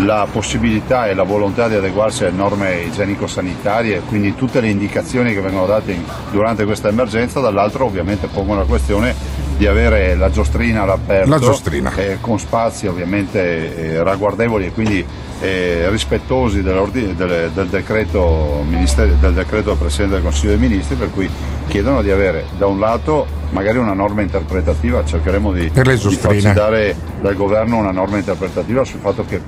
[0.00, 5.40] la possibilità e la volontà di adeguarsi alle norme igienico-sanitarie, quindi tutte le indicazioni che
[5.40, 5.98] vengono date
[6.32, 9.27] durante questa emergenza, dall'altro ovviamente pongono la questione
[9.58, 11.92] di avere la giostrina all'aperto La giostrina.
[11.96, 15.04] eh, con spazi ovviamente eh, ragguardevoli e quindi
[15.40, 21.28] eh, rispettosi del, del decreto del decreto del Presidente del Consiglio dei Ministri, per cui
[21.66, 26.14] chiedono di avere da un lato magari una norma interpretativa, cercheremo di, Per le di
[26.14, 29.40] farci dare dal governo una norma interpretativa sul fatto che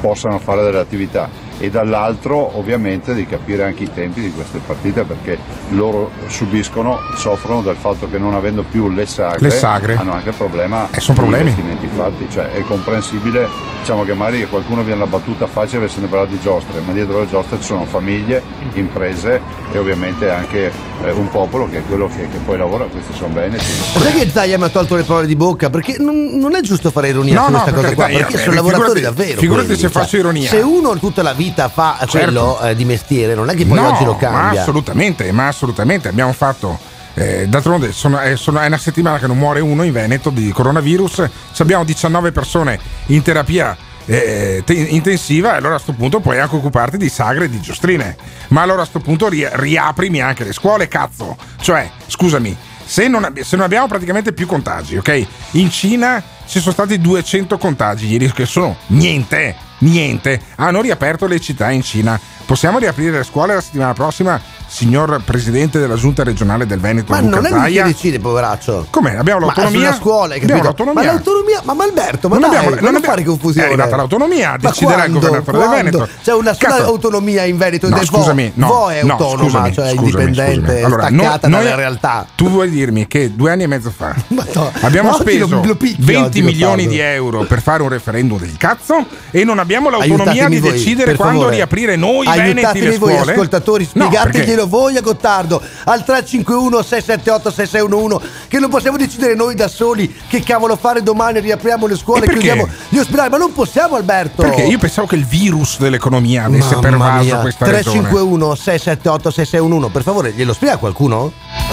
[0.00, 5.02] possano fare delle attività e dall'altro ovviamente di capire anche i tempi di queste partite
[5.04, 5.38] perché
[5.70, 9.96] loro subiscono, soffrono del fatto che non avendo più le sagre, Le sagre.
[9.96, 11.50] hanno anche il problema Eh, sono di problemi.
[11.50, 13.48] investimenti fatti, cioè è comprensibile,
[13.80, 17.20] diciamo che magari qualcuno viene la battuta facile se ne parla di giostre, ma dietro
[17.20, 18.42] le giostre ci sono famiglie,
[18.74, 19.40] imprese
[19.72, 20.70] e ovviamente anche
[21.04, 23.64] eh, un popolo che è quello che, che poi lavora, questi sono veneti.
[23.64, 25.70] Sai che Zaia mi ha tolto le parole di bocca?
[25.70, 28.38] Perché non, non è giusto fare ironia No, su no, questa cosa qua, perché io-
[28.38, 29.38] sono eh, lavoratori davvero.
[29.40, 30.48] figurati quelli, se faccio ironia.
[30.48, 33.88] Se uno tutta la vita fa quello eh, di mestiere, non è che poi no,
[33.92, 34.60] oggi lo Ma cambia.
[34.60, 36.08] assolutamente, ma assolutamente.
[36.08, 36.78] Abbiamo fatto.
[37.14, 40.50] eh, d'altronde sono- è, sono- è una settimana che non muore uno in Veneto di
[40.50, 41.28] coronavirus.
[41.58, 42.78] Abbiamo 19 persone
[43.08, 43.76] in terapia
[44.06, 48.16] eh, te- intensiva, allora a questo punto puoi anche occuparti di sagre e di giostrine.
[48.48, 51.36] Ma allora a questo punto ri- riaprimi anche le scuole, cazzo.
[51.60, 55.26] Cioè, scusami, se non, abbi- se non abbiamo praticamente più contagi, ok?
[55.52, 60.40] In Cina ci sono stati 200 contagi ieri, che sono niente, niente.
[60.56, 62.18] Hanno riaperto le città in Cina.
[62.44, 67.12] Possiamo riaprire le scuole la settimana prossima, signor presidente della giunta regionale del Veneto?
[67.12, 68.86] Ma Luca non è lui che decide, poveraccio.
[68.90, 69.16] Come?
[69.16, 69.78] Abbiamo Ma l'autonomia.
[69.80, 71.02] sulla scuola, hai Abbiamo l'autonomia.
[71.02, 73.66] Ma l'autonomia, ma, ma Alberto, ma Non dai, abbiamo- non, non abbiamo- fare confusione.
[73.68, 75.18] è arrivata l'autonomia, Ma deciderà il quando?
[75.20, 75.98] governatore del Quando?
[75.98, 76.12] Veneto.
[76.22, 76.84] C'è una sola Cazzo.
[76.84, 80.60] autonomia in Veneto No, è scusami, no, Vo è no, autonoma, scusami, cioè scusami, indipendente,
[80.62, 80.82] scusami.
[80.84, 82.26] Allora, staccata noi- dalla realtà.
[82.34, 84.14] Tu vuoi dirmi che due anni e mezzo fa
[84.82, 87.88] abbiamo ma oggi lo- speso lo picchio 20 oggi, milioni di euro per fare un
[87.88, 93.14] referendum del cazzo e non abbiamo l'autonomia Aiutatemi di decidere quando riaprire noi Aiutatemi voi
[93.14, 93.32] scuole?
[93.32, 99.54] ascoltatori, No, spiegateglielo voi a Gottardo al 351 678 6611 che non possiamo decidere noi
[99.54, 103.96] da soli che cavolo fare domani riapriamo le scuole, chiudiamo gli ospedali, ma non possiamo
[103.96, 104.42] Alberto.
[104.42, 107.36] Perché io pensavo che il virus dell'economia avesse Mamma pervaso mia.
[107.38, 107.82] questa regione.
[107.82, 111.71] 351 678 6611 per favore glielo spiega qualcuno?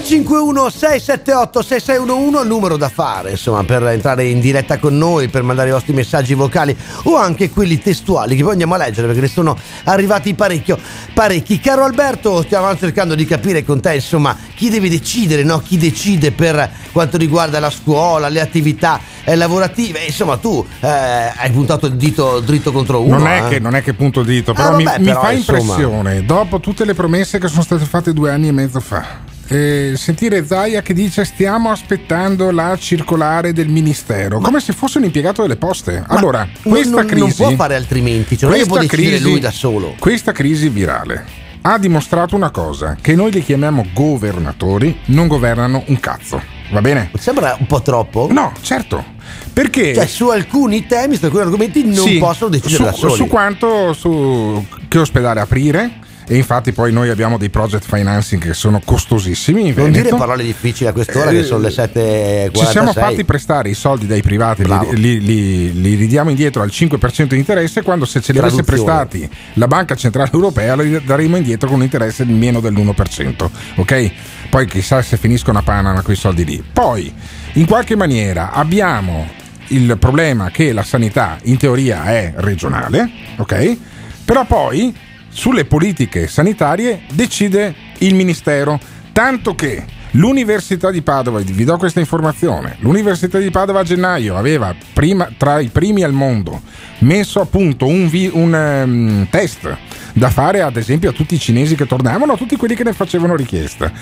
[0.00, 5.42] 351 678 6611 il numero da fare insomma per entrare in diretta con noi per
[5.42, 9.22] mandare i vostri messaggi vocali o anche quelli testuali che poi andiamo a leggere perché
[9.22, 10.78] ne sono arrivati parecchio
[11.12, 15.58] parecchi caro Alberto stiamo cercando di capire con te insomma chi deve decidere no?
[15.58, 21.50] chi decide per quanto riguarda la scuola le attività eh, lavorative insomma tu eh, hai
[21.50, 23.48] puntato il dito dritto contro uno Non è, eh.
[23.48, 25.58] che, non è che punto il dito, però Ah, mi, vabbè, mi però, fa insomma.
[25.58, 29.04] impressione, dopo tutte le promesse che sono state fatte due anni e mezzo fa,
[29.48, 35.04] eh, sentire Zaia che dice stiamo aspettando la circolare del ministero, come se fosse un
[35.04, 36.04] impiegato delle poste.
[36.08, 37.20] allora, non- questa non, crisi...
[37.20, 41.46] non può fare altrimenti cioè non può decidere crisi- lui da solo Questa crisi virale
[41.62, 46.40] ha dimostrato una cosa, che noi li chiamiamo governatori, non governano un cazzo.
[46.70, 47.10] Va bene?
[47.18, 48.28] Sembra un po' troppo?
[48.30, 49.04] No, certo.
[49.52, 49.94] Perché?
[49.94, 53.14] Cioè, su alcuni temi, su alcuni argomenti non Sì, possono decidere su, da soli.
[53.14, 56.06] Su quanto, su che ospedale aprire.
[56.30, 60.86] E infatti poi noi abbiamo dei project financing che sono costosissimi non dire parole difficili
[60.88, 62.50] a quest'ora, Eh, che sono le 7.46.
[62.52, 66.68] Ci siamo fatti prestare i soldi dai privati, li, li- li- li ridiamo indietro al
[66.68, 71.36] 5% di interesse, quando se ce li avesse prestati la Banca Centrale Europea li daremo
[71.36, 73.48] indietro con un interesse di meno dell'1%.
[73.76, 74.10] Ok?
[74.50, 76.62] Poi chissà se finiscono a Panama quei soldi lì.
[76.70, 77.10] Poi,
[77.54, 79.26] in qualche maniera, abbiamo
[79.68, 83.76] il problema che la sanità in teoria è regionale, ok?
[84.24, 84.94] Però poi
[85.28, 88.80] sulle politiche sanitarie decide il Ministero,
[89.12, 94.74] tanto che l'Università di Padova, vi do questa informazione, l'Università di Padova a gennaio aveva
[94.92, 96.62] prima, tra i primi al mondo
[97.00, 99.76] messo a punto un, vi- un, ehm, test
[100.14, 102.92] da fare ad esempio a tutti i cinesi che tornavano, a tutti quelli che ne
[102.92, 103.92] facevano richiesta.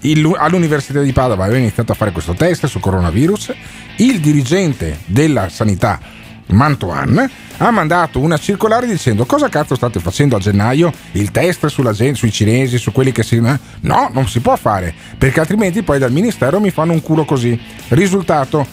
[0.00, 3.52] Il- all'Università di Padova aveva iniziato a fare questo test sul coronavirus,
[3.96, 5.98] il dirigente della sanità
[6.46, 12.14] Mantoan ha mandato una circolare dicendo cosa cazzo state facendo a gennaio il test gente,
[12.14, 13.38] sui cinesi, su quelli che si...
[13.38, 17.58] No, non si può fare, perché altrimenti poi dal ministero mi fanno un culo così.
[17.88, 18.66] Risultato,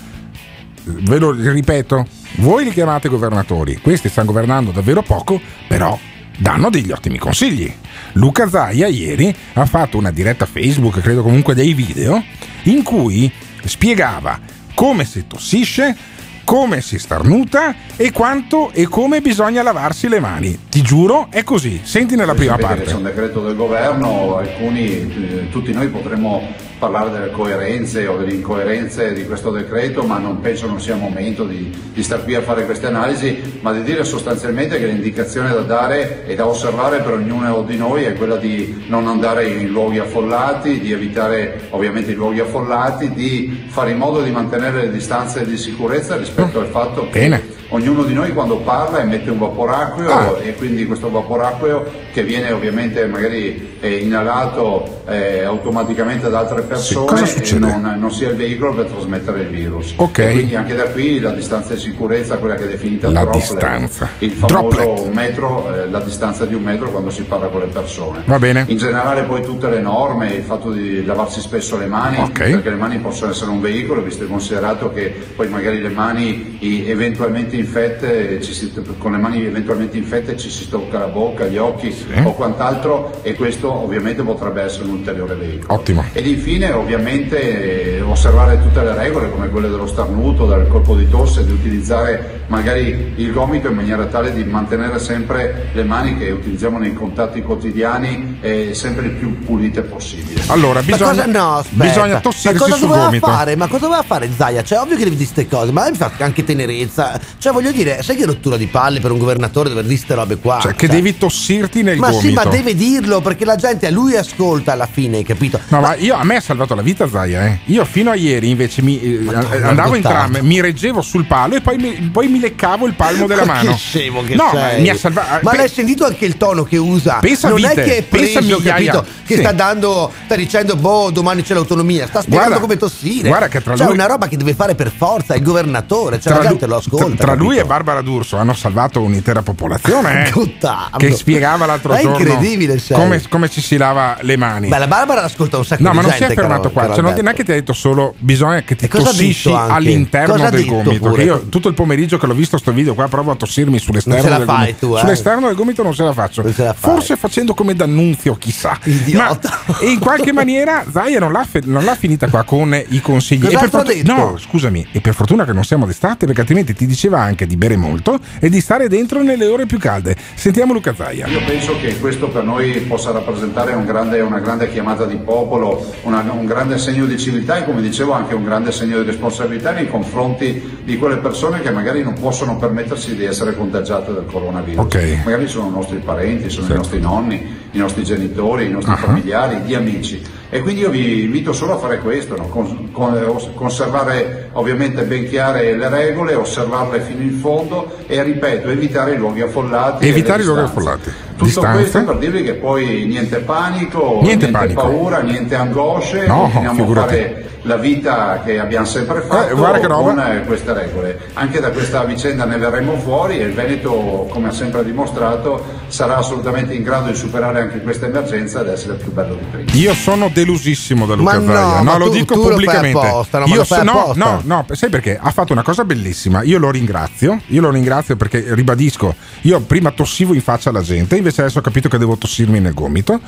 [0.83, 2.05] ve lo ripeto,
[2.37, 5.97] voi li chiamate governatori, questi stanno governando davvero poco, però
[6.37, 7.71] danno degli ottimi consigli.
[8.13, 12.23] Luca Zaia ieri ha fatto una diretta Facebook, credo comunque dei video,
[12.63, 13.31] in cui
[13.63, 14.39] spiegava
[14.73, 15.95] come si tossisce,
[16.43, 20.57] come si starnuta e quanto e come bisogna lavarsi le mani.
[20.69, 21.81] Ti giuro, è così.
[21.83, 22.83] Senti nella prima parte.
[22.83, 28.33] C'è un decreto del governo, alcuni, eh, tutti noi potremmo parlare delle coerenze o delle
[28.33, 32.33] incoerenze di questo decreto, ma non penso non sia il momento di, di star qui
[32.33, 37.01] a fare queste analisi, ma di dire sostanzialmente che l'indicazione da dare e da osservare
[37.01, 42.11] per ognuno di noi è quella di non andare in luoghi affollati, di evitare ovviamente
[42.11, 46.65] i luoghi affollati, di fare in modo di mantenere le distanze di sicurezza rispetto al
[46.67, 47.43] fatto che Bene.
[47.69, 50.35] ognuno di noi quando parla emette un vaporacqueo Ah.
[50.41, 56.69] e quindi questo vaporacqueo che viene ovviamente magari eh, inalato eh, automaticamente da altre persone
[57.05, 57.59] cosa e succede?
[57.59, 59.93] non, non sia il veicolo per trasmettere il virus.
[59.95, 60.17] Ok.
[60.19, 63.41] E quindi anche da qui la distanza di sicurezza, quella che è definita La droplet,
[63.41, 64.09] distanza.
[64.19, 68.23] il famoso metro, eh, la distanza di un metro quando si parla con le persone.
[68.25, 68.65] Va bene.
[68.67, 72.75] In generale poi tutte le norme, il fatto di lavarsi spesso le mani, perché le
[72.75, 76.57] mani possono essere un veicolo, visto e considerato che poi magari le mani
[76.87, 81.93] eventualmente infette, si- con le mani eventualmente infette ci si tocca la bocca, gli occhi
[82.23, 85.73] o quant'altro e questo ovviamente potrebbe essere un ulteriore veicolo.
[85.73, 86.03] Ottimo.
[86.13, 91.09] Ed infine ovviamente eh, osservare tutte le regole come quelle dello starnuto, del colpo di
[91.09, 96.29] tosse, di utilizzare magari il gomito in maniera tale di mantenere sempre le mani che
[96.31, 100.41] utilizziamo nei contatti quotidiani eh, sempre il più pulite possibile.
[100.47, 101.83] Allora, Ma cosa, no, aspetta.
[101.83, 103.27] bisogna ma tossirsi cosa sul doveva gomito.
[103.27, 103.55] fare?
[103.55, 104.63] Ma cosa doveva fare Zaia?
[104.63, 107.19] Cioè, ovvio che devi dire queste cose, ma mi fa anche tenerezza.
[107.37, 110.37] Cioè, voglio dire, sai che rottura di palle per un governatore dover dire queste robe
[110.37, 110.59] qua?
[110.61, 112.27] Cioè, che devi tossirti nel ma gomito.
[112.27, 115.59] sì, ma deve dirlo perché la gente a lui ascolta alla fine, hai capito?
[115.69, 117.59] No, ma io, a me salvato la vita Zaia, eh.
[117.65, 119.25] Io fino a ieri invece mi, eh,
[119.63, 123.25] andavo in tram, mi reggevo sul palo e poi mi, poi mi leccavo il palmo
[123.25, 123.71] della Ma mano.
[123.71, 124.75] Che scemo che no, sei.
[124.75, 125.39] ma mi ha salvato.
[125.43, 127.19] Ma l'hai sentito anche il tono che usa?
[127.21, 129.05] Pensa non vite, è che è pensa preso, capito?
[129.25, 129.39] Che Sì.
[129.39, 132.07] sta dando, sta dicendo, boh, domani c'è l'autonomia.
[132.07, 133.27] Sta spiegando come tossire.
[133.29, 136.19] guarda che tra cioè, lui- una roba che deve fare per forza, è il governatore,
[136.19, 137.05] cioè la lu- gente lo ascolta.
[137.15, 140.27] tra- tra lui e Barbara D'Urso hanno salvato un'intera popolazione.
[140.27, 142.97] eh, che spiegava l'altro È giorno incredibile, sei.
[142.97, 144.67] come, come ci si lava le mani.
[144.67, 146.25] Beh, la Barbara ascolta un sacco No, di ma non gente.
[146.25, 146.81] si è fermato qua.
[146.83, 147.21] Cioè, non, Alberto.
[147.21, 151.21] non è che ti ha detto solo bisogna che ti tossisci all'interno Cosa del gomito.
[151.21, 154.23] io tutto il pomeriggio che l'ho visto sto video qua provo a tossirmi sull'esterno Non
[154.23, 154.87] ce la del fai gomito.
[154.87, 154.99] tu, eh?
[154.99, 156.43] Sull'esterno del gomito non ce la faccio.
[156.75, 158.77] Forse facendo come D'Annunzio, chissà.
[158.83, 159.59] Idiota.
[159.65, 161.29] Ma e in qualche maniera Zaia non
[161.65, 163.45] non l'ha finita qua con i consigli.
[163.45, 164.15] E per Cos'altro ha fortu- detto?
[164.15, 167.55] no, scusami, e per fortuna che non siamo d'estate, perché altrimenti ti diceva anche di
[167.55, 170.15] bere molto e di stare dentro nelle ore più calde.
[170.35, 171.27] Sentiamo Luca Zaia.
[171.27, 175.85] Io penso che questo per noi possa rappresentare un grande- una grande chiamata di popolo,
[176.03, 179.71] una- un grande segno di civiltà e come dicevo anche un grande segno di responsabilità
[179.71, 184.83] nei confronti di quelle persone che magari non possono permettersi di essere contagiate dal coronavirus.
[184.85, 185.21] Ok.
[185.25, 186.71] Magari sono i nostri parenti, sono Sì.
[186.73, 188.97] i nostri nonni, i nostri genitori, i nostri Ah.
[188.97, 190.21] familiari, gli amici.
[190.53, 192.47] E quindi io vi invito solo a fare questo, no?
[192.47, 199.13] Con- con- conservare ovviamente ben chiare le regole, osservarle fino in fondo e ripeto, evitare
[199.13, 200.05] i luoghi affollati.
[200.07, 201.09] Evitare i luoghi affollati.
[201.41, 201.79] Tutto Distanze.
[201.81, 204.81] questo per dirvi che poi niente panico, Niente niente, panico.
[204.81, 207.33] paura, niente angosce, No, figurati.
[207.63, 209.43] La vita che abbiamo sempre fatto
[209.75, 210.13] Eh, che roba.
[210.13, 211.19] con eh, queste regole.
[211.33, 216.17] Anche da questa vicenda ne verremo fuori e il Veneto, come ha sempre dimostrato, sarà
[216.17, 219.71] assolutamente in grado di superare anche questa emergenza ed essere più bello di prima.
[219.73, 222.97] Io sono delusissimo da Luca Ma no, ma lo tu- dico tu lo pubblicamente.
[223.05, 224.23] apposta, no, ma Io lo so- no, apposta.
[224.25, 225.19] no, no, sai perché?
[225.21, 226.41] Ha fatto una cosa bellissima.
[226.43, 227.41] Io lo ringrazio.
[227.47, 231.61] Io lo ringrazio perché ribadisco, io prima tossivo in faccia alla gente, invece adesso ho
[231.61, 233.19] capito che devo tossirmi nel gomito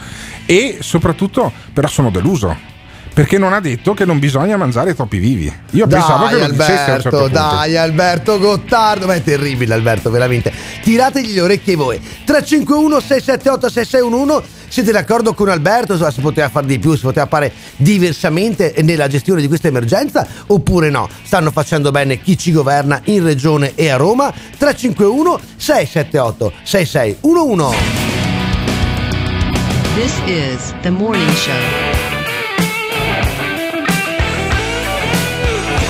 [0.47, 2.71] e soprattutto però sono deluso.
[3.13, 5.53] Perché non ha detto che non bisogna mangiare troppi vivi.
[5.71, 7.33] Io pensavo che Dai lo dicesse a un Alberto, certo punto.
[7.33, 10.51] dai Alberto Gottardo, ma è terribile Alberto, veramente.
[10.81, 11.99] Tirategli le orecchie voi.
[11.99, 15.95] 351 678 6611 siete d'accordo con Alberto?
[16.09, 20.89] Si poteva fare di più, si poteva fare diversamente nella gestione di questa emergenza oppure
[20.89, 21.07] no?
[21.21, 24.33] Stanno facendo bene chi ci governa in regione e a Roma?
[24.57, 27.77] 351 678 6611
[29.93, 31.92] This is the morning show.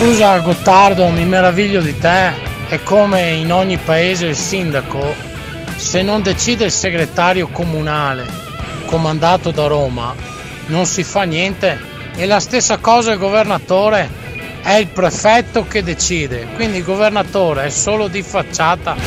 [0.03, 2.33] Scusa Gottardo, mi meraviglio di te.
[2.67, 5.15] È come in ogni paese il sindaco,
[5.77, 8.25] se non decide il segretario comunale
[8.85, 10.13] comandato da Roma,
[10.65, 11.79] non si fa niente.
[12.17, 14.09] E la stessa cosa il governatore,
[14.61, 16.47] è il prefetto che decide.
[16.53, 18.97] Quindi il governatore è solo di facciata.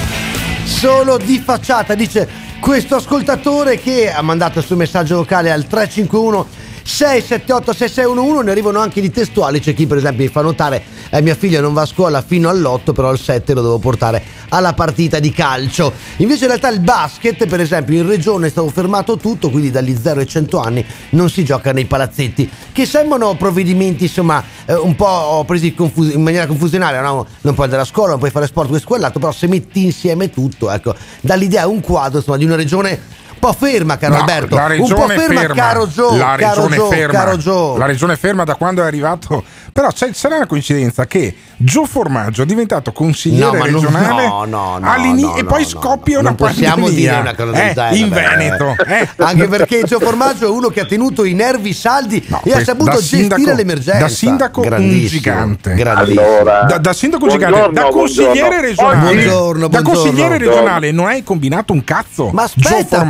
[0.64, 2.26] solo di facciata, dice
[2.58, 8.78] questo ascoltatore che ha mandato il suo messaggio vocale al 351 678 6611 ne arrivano
[8.78, 11.82] anche di testuali c'è chi per esempio mi fa notare eh, mia figlia non va
[11.82, 16.44] a scuola fino all'8 però al 7 lo devo portare alla partita di calcio invece
[16.44, 20.20] in realtà il basket per esempio in regione è stato fermato tutto quindi dagli 0
[20.20, 25.42] ai 100 anni non si gioca nei palazzetti che sembrano provvedimenti insomma eh, un po'
[25.44, 27.26] presi confus- in maniera confusionaria no?
[27.40, 29.84] non puoi andare a scuola non puoi fare sport questo e quell'altro però se metti
[29.84, 34.20] insieme tutto ecco dall'idea un quadro insomma di una regione un po' ferma caro No,
[34.20, 34.56] Alberto.
[34.56, 37.78] la un po' regione ferma, ferma, caro Joe la caro regione Joe ferma, caro Joe.
[37.78, 39.44] La regione ferma da quando è arrivato
[39.76, 44.26] però c'è, sarà una coincidenza che Gio Formaggio è diventato consigliere No, ma non- regionale
[44.26, 46.20] no, no, no, e poi no, scoppia no.
[46.20, 48.08] una possiamo pandemia dire una cosa del eh, genere, in.
[48.08, 49.08] Veneto eh.
[49.22, 52.92] anche perché Gio Formaggio è uno che ha tenuto i nervi saldi e ha saputo
[52.92, 56.20] da gestire sindaco- l'emergenza da sindaco un gigante grandissimo.
[56.22, 58.60] Allora, da, da sindaco gigante da consigliere buongiorno.
[58.62, 60.00] regionale Buongiorno, da buongiorno.
[60.00, 63.06] consigliere regionale non hai combinato un cazzo Ma aspetta.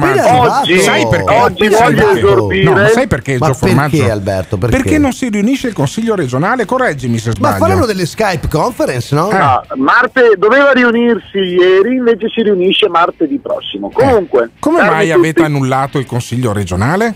[0.61, 4.99] Oggi- sai perché Oggi Sai voglio no ma sai perché Gio Formaggio perché, Alberto, perché?
[4.99, 9.29] non si riunisce il consiglio regionale correggimi se ma sbaglio faranno delle Skype conference no?
[9.29, 9.63] Ah.
[9.69, 13.91] No, Marte doveva riunirsi ieri, invece si riunisce martedì prossimo.
[13.91, 15.19] Comunque, come salve mai tutti.
[15.19, 17.15] avete annullato il consiglio regionale?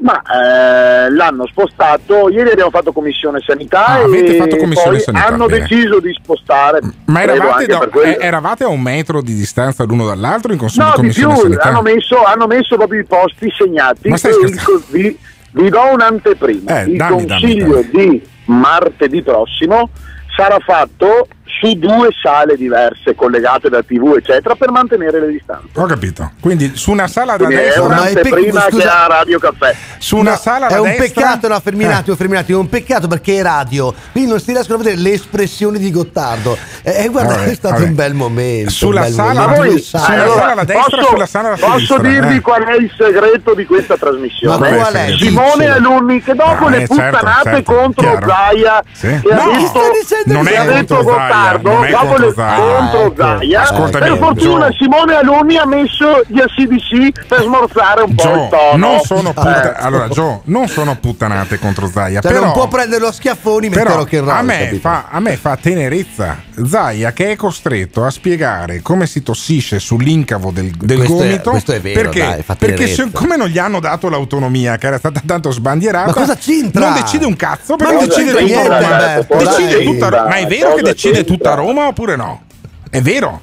[0.00, 5.00] Ma eh, l'hanno spostato, ieri abbiamo fatto commissione sanità Ah, e avete fatto commissione poi
[5.00, 5.66] sanità, hanno bene.
[5.66, 6.78] deciso di spostare.
[7.06, 8.16] Ma eravate, quello.
[8.16, 11.22] eh, eravate a un metro di distanza l'uno dall'altro in consiglio No, di di più,
[11.24, 11.68] commissione sanità?
[11.76, 14.08] hanno messo, hanno messo proprio i posti segnati.
[14.08, 15.16] Ma stai e il scherzando?
[15.52, 16.80] Vi, do un'anteprima.
[16.80, 19.90] Eh, il dammi, dammi, consiglio di martedì prossimo
[20.36, 21.28] sarà fatto
[21.60, 25.66] su due sale diverse collegate da TV eccetera per mantenere le distanze.
[25.74, 26.32] Ho capito.
[26.40, 29.74] Quindi su una sala da Quindi è destra un'anteprima che ha Radio Caffè.
[29.98, 31.94] su una No, sala è da un destra peccato, no, fermi un Eh.
[31.94, 34.82] attimo, fermi un attimo, è un peccato perché è radio, quindi non si riescono a
[34.82, 36.56] vedere le espressioni di Gottardo.
[36.82, 37.86] E eh, guarda, Vabbè, è stato vabbè.
[37.86, 38.70] un bel momento.
[38.70, 40.28] Sulla bel sala- momento, voi- sulla sale.
[40.28, 42.40] sala alla destra posso, sulla sala alla posso sinistra, dirvi eh.
[42.40, 44.58] qual è il segreto di questa trasmissione?
[44.58, 45.14] Ma qual è?
[45.18, 45.66] Simone.
[45.68, 48.26] Alunni che dopo Ah, le eh, certo, puttanate certo, contro chiaro.
[48.28, 49.06] Zaia Sì.
[49.08, 53.14] che ha detto, non è ha detto contro Gottardo non è dopo contro contro ecco.
[53.16, 54.76] Zaia per fortuna Gio.
[54.78, 59.32] Simone Alunni ha messo gli ACDC per smorzare un po' il Gio, tono non sono
[59.32, 59.82] putta- Eh.
[59.82, 63.96] allora Gio, non sono puttanate contro Zaia, Cioè, però non può prendere lo schiaffoni però
[63.96, 68.10] rock and roll, a me, fa, a me fa tenerezza Zaia che è costretto a
[68.10, 72.56] spiegare come si tossisce sull'incavo del, del Questo è- gomito questo è vero, perché, dai,
[72.58, 76.86] perché siccome non gli hanno dato l'autonomia che era stata tanto sbandierata Ma cosa c'entra?
[76.90, 81.34] non decide un cazzo non decide Alberto, decide tutta ma è vero che decide c'entra?
[81.38, 82.42] Tutta Roma oppure no?
[82.90, 83.42] è vero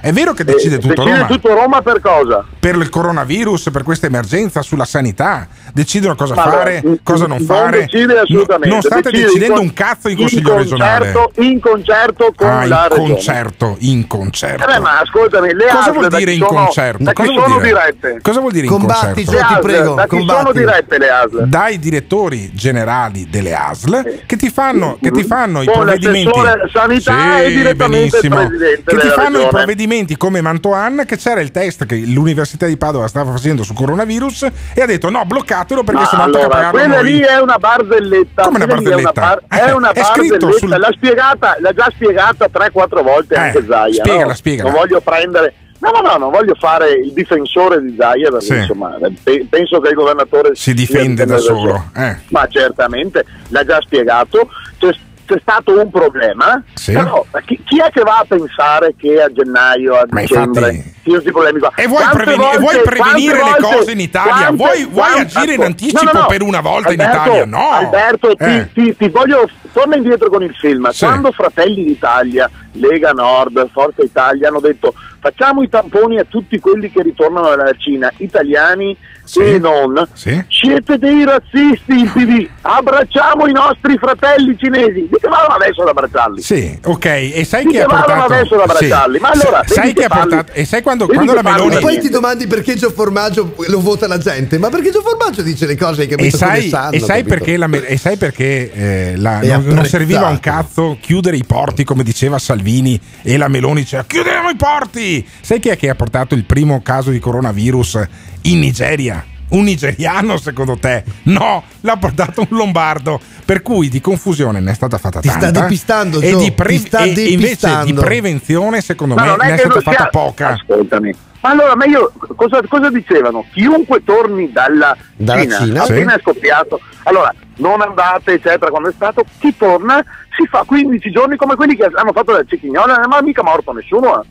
[0.00, 2.44] è vero che Eh, decide tutto decide Roma tutto Roma per cosa?
[2.58, 7.38] per il coronavirus, per questa emergenza, sulla sanità, decidono cosa Ma fare, no, cosa non,
[7.38, 7.80] non fare.
[7.86, 8.66] decide assolutamente.
[8.68, 11.12] No- non state Decide decidendo in un cazzo in in consiglio regionale.
[11.12, 13.12] concerto- In concerto con Ah, la in regione.
[13.14, 14.62] concerto, in concerto.
[14.62, 17.12] Eh beh, ma ascoltami, le Cosa vuol dire in sono- concerto?
[17.12, 17.68] Cosa vuol sono dire?
[17.68, 18.18] dirette?
[18.22, 19.54] Cosa vuol dire in Combatti, concerto?
[19.54, 21.46] Ti prego, da chi sono dirette le ASL?
[21.46, 26.30] Dai direttori generali delle ASL che ti fanno, che ti fanno i provvedimenti.
[26.72, 28.36] sanità e direttamente il benissimo.
[28.46, 29.50] presidente Che ti fanno i regione.
[29.88, 34.46] Provvedimenti come Mantoan, che c'era il test che l'Università di Padova stava facendo su coronavirus
[34.74, 37.12] e ha detto no, bloccatelo perché sennò tocca allora, pagarlo quella noi.
[37.12, 38.42] lì è una barzelletta.
[38.42, 39.12] Come una è barzelletta?
[39.12, 40.58] bar- È una, Eh, è scritto barzelletta.
[40.58, 43.94] sul- L'ha, spiegata, l'ha già spiegata 3-4 volte Eh, anche Zaia.
[44.04, 44.34] spiegala, no?
[44.34, 44.70] spiegala.
[44.70, 45.54] Non voglio prendere.
[45.80, 48.54] No, no, no, non voglio fare il difensore di Zaia perché Sì.
[48.56, 51.90] insomma pe- penso che il governatore Si difende da solo.
[51.96, 52.16] Eh.
[52.30, 54.48] Ma certamente l'ha già spiegato.
[54.76, 54.90] C'è,
[55.28, 56.92] c'è stato un problema, Sì.
[56.92, 60.92] però chi, chi è che va a pensare che a gennaio, a Ma dicembre infatti-
[61.02, 61.72] sono questi problemi qua?
[61.76, 64.32] E vuoi, preveni- volte- vuoi prevenire le volte- cose in Italia?
[64.32, 66.26] quante- vuoi vuoi quante- agire in ascol- anticipo no, no, no.
[66.26, 67.44] per una volta Alberto, in Italia?
[67.44, 67.70] No!
[67.70, 68.68] Alberto, ti, Eh.
[68.72, 69.48] ti- ti voglio.
[69.70, 70.88] Torna indietro con il film.
[70.90, 71.04] Sì.
[71.04, 76.90] Quando Fratelli d'Italia, Lega Nord, Forza Italia hanno detto facciamo i tamponi a tutti quelli
[76.90, 78.96] che ritornano dalla Cina, italiani
[79.28, 79.40] Sì.
[79.40, 80.08] e non.
[80.14, 80.42] Sì.
[80.48, 85.06] Siete dei razzisti in TV, abbracciamo i nostri fratelli cinesi.
[85.10, 86.40] Di che vanno adesso ad abbracciarli?
[86.40, 89.18] Sì, ok, e sai Di chi che ha portato adesso ad abbracciarli?
[89.18, 91.98] Ma allora, sai chi che ha portato e sai quando, quando la Meloni E poi
[92.00, 95.76] ti domandi perché Gio Formaggio lo vota la gente, ma perché Gio Formaggio dice le
[95.76, 99.64] cose che e sai, sanno, e sai perché, la e sai perché eh, la- non,
[99.66, 104.48] non serviva un cazzo chiudere i porti come diceva Salvini e la Meloni diceva chiudiamo
[104.48, 108.06] i porti sai chi è che ha portato il primo caso di coronavirus
[108.42, 109.24] in Nigeria?
[109.50, 111.02] Un nigeriano secondo te?
[111.22, 113.18] No, l'ha portato un lombardo.
[113.46, 115.60] Per cui di confusione ne è stata fatta Ti sta tanta.
[115.62, 118.00] depistando, e, di pre- ti sta e invece di depistando.
[118.02, 120.48] prevenzione secondo Ma me ne è, che stata fatta sia- poca.
[120.50, 121.14] Ascoltami.
[121.40, 123.46] Ma allora, ma io cosa, cosa dicevano?
[123.52, 126.16] Chiunque torni dalla, Dalla Cina, Cina, appena sì.
[126.18, 130.04] è scoppiato, allora non andate, eccetera, quando è stato, chi torna
[130.36, 134.20] si fa 15 giorni come quelli che hanno fatto la cecchignola, ma mica morto nessuno.
[134.20, 134.26] eh.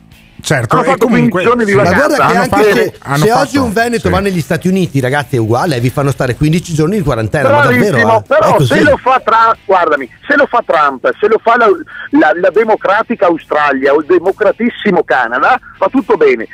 [0.48, 1.76] Certo, Hanno fatto comunque 15 giorni di sì.
[1.76, 2.06] Ma vacanza.
[2.16, 4.08] guarda che anche fatto- se, se fatto- oggi un Veneto sì.
[4.08, 7.50] va negli Stati Uniti, ragazzi, è uguale, vi fanno stare 15 giorni di quarantena.
[7.50, 8.18] Ma Bravissimo, davvero?
[8.18, 8.22] eh?
[8.26, 11.66] Però se lo fa Trump, guardami, se lo fa Trump, se lo fa la,
[12.18, 16.46] la- la democratica Australia o il democratissimo Canada, va tutto bene.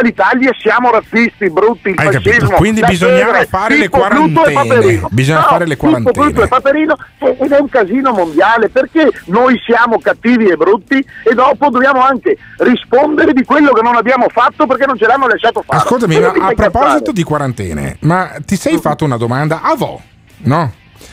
[0.00, 2.30] L'Italia siamo razzisti, brutti, il Hai capito?
[2.30, 2.56] fascismo.
[2.56, 5.02] Quindi la bisognava fare le quarantene.
[5.10, 6.48] Bisogna No, fare le quarantene.
[6.48, 12.02] Paperino ed è un casino mondiale perché noi siamo cattivi e brutti e dopo dobbiamo
[12.02, 15.82] anche rispondere di quello che non abbiamo fatto perché non ce l'hanno lasciato fare.
[15.82, 20.00] Ascoltami, ma a proposito di quarantene, ma ti sei fatto una domanda a Vo,
[20.38, 20.72] no?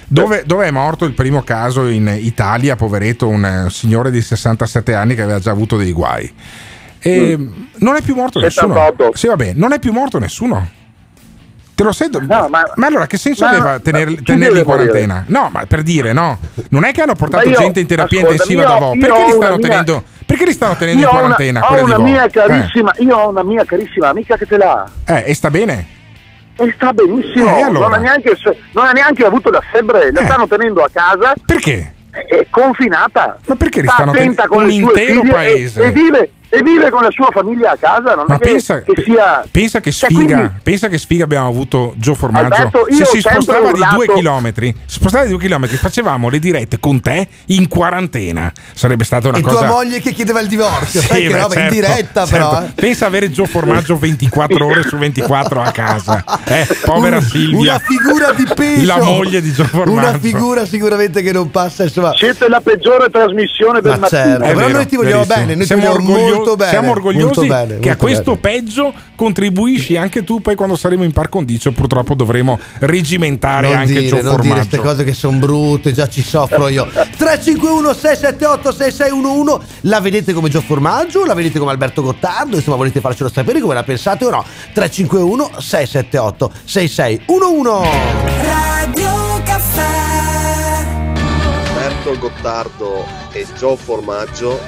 [0.09, 4.93] Dove, dove è morto il primo caso in Italia, poveretto, un eh, signore di 67
[4.93, 6.33] anni che aveva già avuto dei guai.
[6.99, 7.37] E
[7.77, 8.73] non è più morto nessuno.
[8.73, 9.15] 78.
[9.17, 10.69] Sì, vabbè, non è più morto nessuno.
[11.75, 12.09] Te lo sei?
[12.11, 15.25] No, ma- allora che senso ma- aveva tener- tenerli in quarantena?
[15.27, 16.39] No, ma per dire, no.
[16.69, 18.91] Non è che hanno portato Ma io- gente in terapia ascolta, intensiva io- da Vo.
[18.93, 20.03] Perché ho li una stanno mia- tenendo?
[20.25, 21.59] Perché li stanno tenendo Io in ho una, quarantena?
[21.59, 22.29] ho quelli di una mia Eh.
[22.31, 24.89] carissima, io ho una mia carissima amica che ce l'ha.
[25.05, 25.87] Eh, e sta bene?
[26.55, 27.85] E sta benissimo, Eh, allora?
[27.89, 28.35] non, ha neanche,
[28.71, 30.25] non ha neanche avuto la febbre, la Eh.
[30.25, 31.93] stanno tenendo a casa, Perché?
[32.09, 33.37] è confinata.
[33.45, 35.83] Ma perché li sta stanno tenendo un intero paese?
[35.83, 38.49] E, e vive, e vive con la sua famiglia a casa, non Ma è che,
[38.51, 39.43] pensa, che sia...
[39.49, 42.45] pensa che Cioè, sfiga, quindi- pensa che sfiga abbiamo avuto Gio Formaggio.
[42.53, 46.79] Alberto, Se si spostava di urlato- due chilometri, spostava di due chilometri, facevamo le dirette
[46.79, 48.51] con te in quarantena.
[48.73, 49.57] Sarebbe stata una E cosa.
[49.57, 52.29] tua moglie che chiedeva il divorzio, Sì, sai che beh, roba in certo, diretta certo.
[52.49, 52.61] però.
[52.63, 52.71] eh.
[52.75, 56.23] Pensa avere Gio Formaggio 24 ore su 24 a casa.
[56.45, 57.57] Eh, povera Un- Silvia.
[57.73, 58.85] Una figura di peso.
[58.85, 59.91] La moglie di Gio Formaggio.
[59.97, 62.13] Una figura sicuramente che non passa, insomma.
[62.15, 64.21] Siete la peggiore trasmissione del Ma mattino.
[64.21, 65.39] certo, però vero, noi ti vogliamo verissimo.
[65.45, 66.69] bene, noi siamo ti vogliamo orgoglio- molto bene.
[66.71, 68.61] Siamo orgogliosi molto bene, che a questo bene.
[68.61, 70.41] peggio contribuisci anche tu.
[70.41, 74.35] Poi, quando saremo in par condicio, purtroppo dovremo regimentare non anche dire, Gio non dire
[74.35, 74.53] Formaggio.
[74.53, 76.85] queste cose che sono brutte, già ci soffro io.
[76.85, 81.25] 351 678 6611 La vedete come Gio Formaggio?
[81.25, 82.55] La vedete come Alberto Gottardo?
[82.55, 84.43] Insomma, volete farcelo sapere come la pensate o no?
[84.73, 87.89] 351 678 6611
[88.43, 89.85] Radio Caffè
[91.73, 94.59] Alberto Gottardo e Gio Formaggio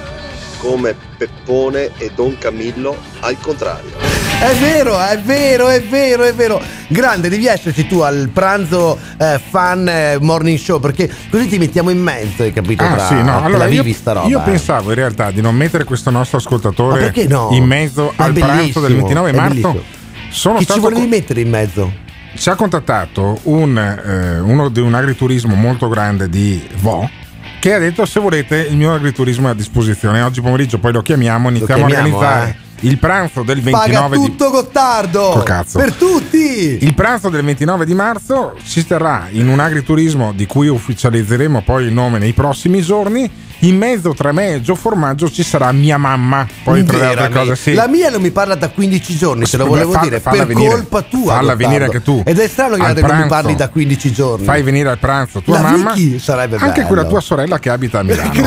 [0.59, 3.91] come Peppone e Don Camillo al contrario.
[4.39, 6.61] È vero, è vero, è vero, è vero.
[6.87, 11.89] Grande, devi esserci tu al pranzo eh, fan eh, morning show perché così ti mettiamo
[11.89, 12.83] in mezzo, hai capito?
[12.83, 13.43] Ah, Tra- sì, no.
[13.43, 14.27] Allora, la io, roba.
[14.27, 14.43] io eh.
[14.43, 17.49] pensavo in realtà di non mettere questo nostro Ma ascoltatore no?
[17.51, 19.49] in mezzo È al pranzo del bellissimo, 29 è marzo.
[19.53, 19.83] bellissimo.
[20.29, 21.91] Sono Chi stato ci volevi co- mettere in mezzo?
[22.35, 27.09] ci ha contattato un, eh, uno di un agriturismo molto grande di Vo
[27.59, 31.01] che ha detto se volete il mio agriturismo è a disposizione oggi pomeriggio poi lo
[31.01, 35.29] chiamiamo iniziamo chiamiamo, a organizzare il pranzo del Paga 29 di tutto Gottardo!
[35.31, 35.79] Col cazzo.
[35.79, 36.77] Per tutti!
[36.81, 41.85] il pranzo del 29 di marzo si terrà in un agriturismo di cui ufficializzeremo poi
[41.85, 43.29] il nome nei prossimi giorni.
[43.63, 46.47] In mezzo tra me e Gio Formaggio ci sarà mia mamma.
[46.63, 47.73] Poi tra le altre cose, sì.
[47.73, 50.69] La mia non mi parla da 15 giorni, te lo volevo fa- dire, per venire.
[50.69, 51.33] colpa tua.
[51.35, 52.21] Falla venire anche tu.
[52.25, 53.27] Ed è strano che Al non mi pranzo.
[53.27, 54.45] parli da 15 giorni.
[54.45, 55.91] Fai venire al pranzo tua La mamma.
[55.93, 56.87] Vicky sarebbe anche bello.
[56.87, 58.31] quella tua sorella che abita a Milano.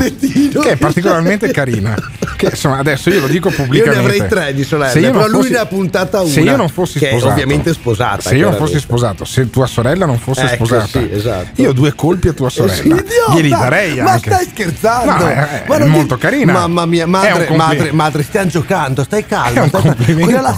[0.62, 1.94] che è particolarmente carina.
[2.36, 4.00] Che insomma, adesso io lo dico Io pubblicamente.
[4.00, 6.30] ne avrei tre di sorelle, Se io però lui fossi- ne ha puntata una.
[6.30, 8.20] Se io non fossi che sposato, ovviamente sposata.
[8.22, 11.60] Se io non fossi sposato, se tua sorella non fosse Ecco, sposata, sì, esatto.
[11.60, 12.74] io due colpi a tua sorella.
[12.74, 13.32] Sei idiota!
[13.34, 14.30] Glieli darei Ma anche.
[14.32, 15.00] stai scherzando?
[15.04, 16.52] No, è- è Ma non molto ti- carina.
[16.52, 20.24] Mamma mia, È madre, madre, madre, stiamo giocando, stai È complimento.
[20.32, 20.56] Quella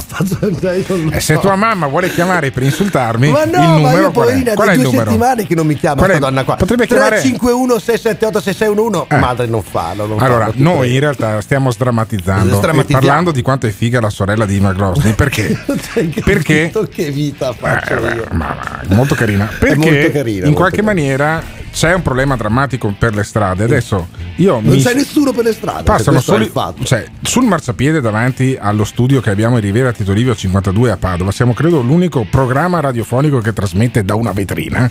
[0.74, 1.40] io non lo E se so.
[1.40, 4.30] tua mamma vuole chiamare per insultarmi, Ma il no, ma numero io qual è?
[4.30, 5.10] poverina, Qual è da il due numero?
[5.10, 6.56] settimane che non mi chiama Qual è- sta donna qua.
[6.56, 9.16] Potrebbe chiamare 351 678 6611 Eh.
[9.18, 10.94] Madre non fallo, non Allora, fallo, ti noi prego.
[10.94, 15.12] in realtà stiamo sdrammatizzando e parlando di quanto è figa la sorella di Ima Grosny
[15.14, 15.56] perché?
[16.24, 18.26] perché Che vita faccio Eh, io.
[18.32, 18.56] ma-
[18.88, 20.92] ma- molto carina perché molto carina, in molto qualche carina.
[20.92, 21.42] maniera
[21.74, 24.06] c'è un problema drammatico per le strade adesso
[24.36, 25.84] io Non mi c'è nessuno per le strade.
[25.84, 26.50] Passano solo
[26.82, 31.30] cioè, sul marciapiede davanti allo studio che abbiamo in Riviera Tito Livio 52 a Padova.
[31.30, 34.90] Siamo credo l'unico programma radiofonico che trasmette da una vetrina,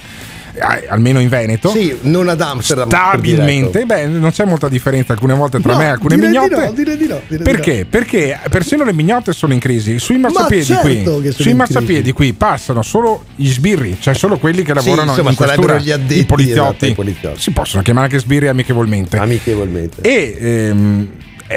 [0.88, 1.70] almeno in Veneto.
[1.70, 2.88] Sì, non ad Amsterdam.
[2.90, 3.86] Stabilmente, diretto.
[3.86, 6.66] beh, non c'è molta differenza alcune volte tra No, me e alcune direi di mignotte.
[6.66, 7.86] no, direi di no, direi di Perché?
[7.90, 10.00] Perché persino le mignotte sono in crisi.
[10.00, 14.70] Sui marciapiedi certo qui, sui marciapiedi qui passano solo gli sbirri, cioè solo quelli che
[14.72, 16.60] Sì, lavorano insomma, in questura, gli addetti, i poliziotti.
[16.62, 17.40] esatto, i poliziotti.
[17.42, 19.18] Si possono chiamare anche sbirri amichevolmente.
[19.18, 20.02] Amichevolmente.
[20.02, 21.08] E ehm,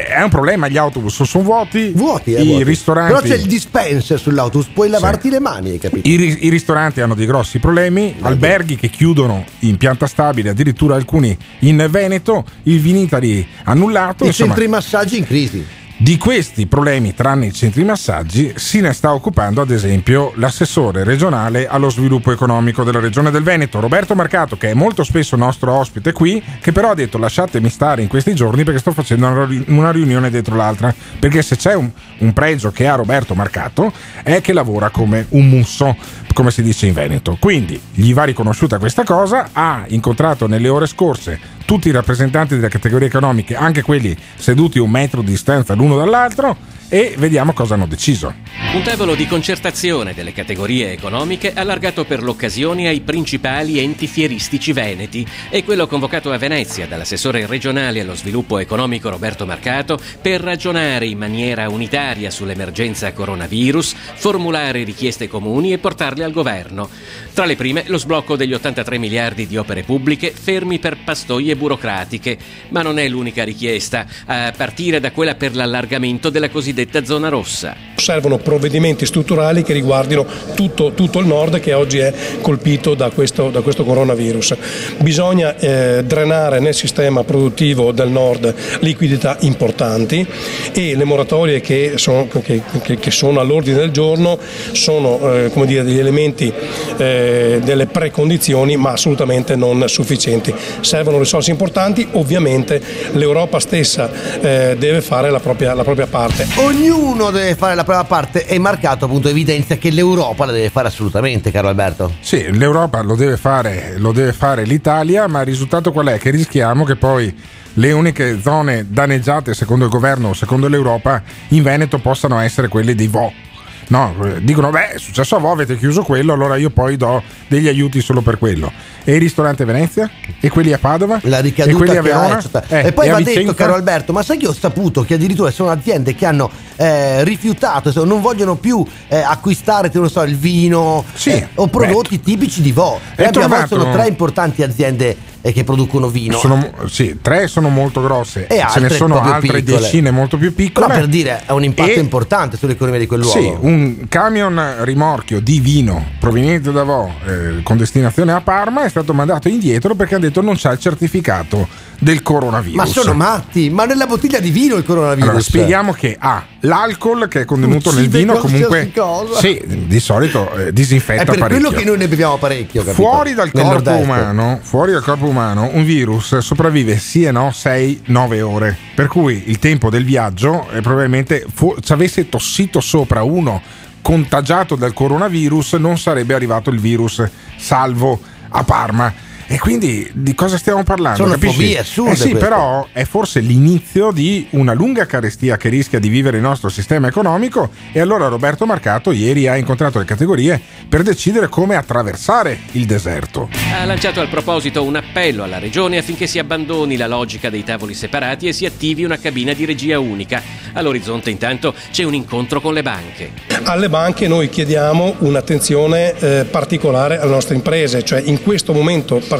[0.04, 2.64] è un problema, gli autobus sono vuoti, Vuoti, eh, i vuoti.
[2.64, 3.12] ristoranti.
[3.12, 6.08] Però c'è il dispenser sull'autobus, puoi lavarti le mani, hai capito?
[6.08, 11.36] I, i ristoranti hanno dei grossi problemi, alberghi che chiudono in pianta stabile, addirittura alcuni
[11.60, 14.24] in Veneto, il Vinitali annullato.
[14.24, 15.66] I insomma, centri massaggi in crisi.
[15.98, 21.66] Di questi problemi, tranne i centri massaggi, se ne sta occupando ad esempio l'assessore regionale
[21.66, 26.12] allo sviluppo economico della regione del Veneto, Roberto Marcato, che è molto spesso nostro ospite
[26.12, 30.28] qui, che però ha detto lasciatemi stare in questi giorni perché sto facendo una riunione
[30.28, 30.94] dietro l'altra.
[31.18, 33.90] Perché se c'è un, un pregio che ha Roberto Marcato
[34.22, 35.96] è che lavora come un musso,
[36.36, 37.38] come si dice in Veneto.
[37.40, 42.68] Quindi gli va riconosciuta questa cosa, ha incontrato nelle ore scorse tutti i rappresentanti delle
[42.68, 46.54] categorie economiche, anche quelli seduti a un metro di distanza l'uno dall'altro,
[46.88, 48.34] e vediamo cosa hanno deciso.
[48.72, 55.26] Un tavolo di concertazione delle categorie economiche allargato per l'occasione ai principali enti fieristici veneti
[55.50, 61.18] e quello convocato a Venezia dall'assessore regionale allo sviluppo economico Roberto Marcato per ragionare in
[61.18, 66.88] maniera unitaria sull'emergenza coronavirus, formulare richieste comuni e portarle al governo.
[67.32, 72.38] Tra le prime lo sblocco degli 83 miliardi di opere pubbliche fermi per pastoie burocratiche,
[72.68, 77.74] ma non è l'unica richiesta, a partire da quella per l'allargamento della cosiddetta zona rossa.
[77.96, 83.50] Servono provvedimenti strutturali che riguardino tutto, tutto il nord che oggi è colpito da questo,
[83.50, 84.54] da questo coronavirus.
[84.98, 90.26] Bisogna eh, drenare nel sistema produttivo del nord liquidità importanti
[90.72, 94.38] e le moratorie che sono, che, che- che sono all'ordine del giorno
[94.72, 96.52] sono eh, dire, degli elementi,
[96.96, 100.54] eh, delle precondizioni ma assolutamente non sufficienti.
[100.80, 102.80] Servono risorse importanti, ovviamente
[103.12, 104.10] l'Europa stessa
[104.40, 106.46] eh, deve fare la propria, la propria parte.
[106.66, 110.88] Ognuno deve fare la propria parte e Marcato appunto evidenzia che l'Europa la deve fare
[110.88, 112.14] assolutamente, caro Alberto.
[112.18, 116.18] Sì, l'Europa lo deve fare, lo deve fare l'Italia, ma il risultato qual è?
[116.18, 117.32] Che rischiamo che poi
[117.74, 123.06] le uniche zone danneggiate secondo il governo secondo l'Europa in Veneto possano essere quelle dei
[123.06, 123.45] VO.
[123.88, 127.22] No, eh, dicono, beh, è successo a voi, avete chiuso quello, allora io poi do
[127.46, 128.72] degli aiuti solo per quello.
[129.04, 130.10] E il ristorante Venezia?
[130.40, 131.20] E quelli a Padova?
[131.22, 132.38] La e ricaduta quelli a ha, Verona?
[132.38, 132.66] eccetera.
[132.66, 135.70] Eh, e poi va detto, caro Alberto, ma sai che ho saputo che addirittura sono
[135.70, 141.48] aziende che hanno eh, rifiutato, non vogliono più eh, acquistare, non so, il vino eh,
[141.54, 142.98] o prodotti tipici di Vo.
[143.14, 145.16] E abbiamo sono tre importanti aziende
[145.46, 146.38] eh, che producono vino.
[146.38, 149.80] Sono, sì, tre sono molto grosse, E ce ne sono altre piccole.
[149.80, 150.86] decine molto più piccole.
[150.86, 153.38] Però per dire ha un impatto E- importante sull'economia di quel luogo.
[153.38, 158.88] Sì, un camion rimorchio di vino proveniente da Vo eh, con destinazione a Parma è
[158.88, 161.68] stato mandato indietro perché ha detto non c'ha il certificato
[161.98, 162.76] del coronavirus.
[162.76, 165.28] Ma sono matti, ma nella bottiglia di vino il coronavirus.
[165.28, 168.90] Allora, spieghiamo che ha l'alcol che è contenuto nel vino comunque
[169.38, 171.60] sì, di solito eh, disinfetta È per parecchio.
[171.68, 172.82] quello che noi ne beviamo parecchio.
[172.82, 173.02] capito?
[173.02, 174.02] Fuori dal, Nel corpo nord-est.
[174.04, 178.76] umano, fuori dal corpo umano, un virus sopravvive sì e no 6-9 ore.
[178.94, 183.60] Per cui il tempo del viaggio è probabilmente fu- ci avesse tossito sopra uno
[184.00, 187.22] contagiato dal coronavirus, non sarebbe arrivato il virus
[187.56, 189.12] salvo a Parma.
[189.48, 191.18] E quindi di cosa stiamo parlando?
[191.18, 191.54] Sono capisci?
[191.54, 192.38] fobie assurde Eh sì, queste.
[192.48, 197.06] però è forse l'inizio di una lunga carestia che rischia di vivere il nostro sistema
[197.06, 202.86] economico e allora Roberto Marcato ieri ha incontrato le categorie per decidere come attraversare il
[202.86, 203.48] deserto.
[203.72, 207.94] Ha lanciato al proposito un appello alla Regione affinché si abbandoni la logica dei tavoli
[207.94, 210.42] separati e si attivi una cabina di regia unica.
[210.72, 213.30] All'orizzonte intanto c'è un incontro con le banche.
[213.62, 219.34] Alle banche noi chiediamo un'attenzione eh, particolare alle nostre imprese, cioè in questo momento particolare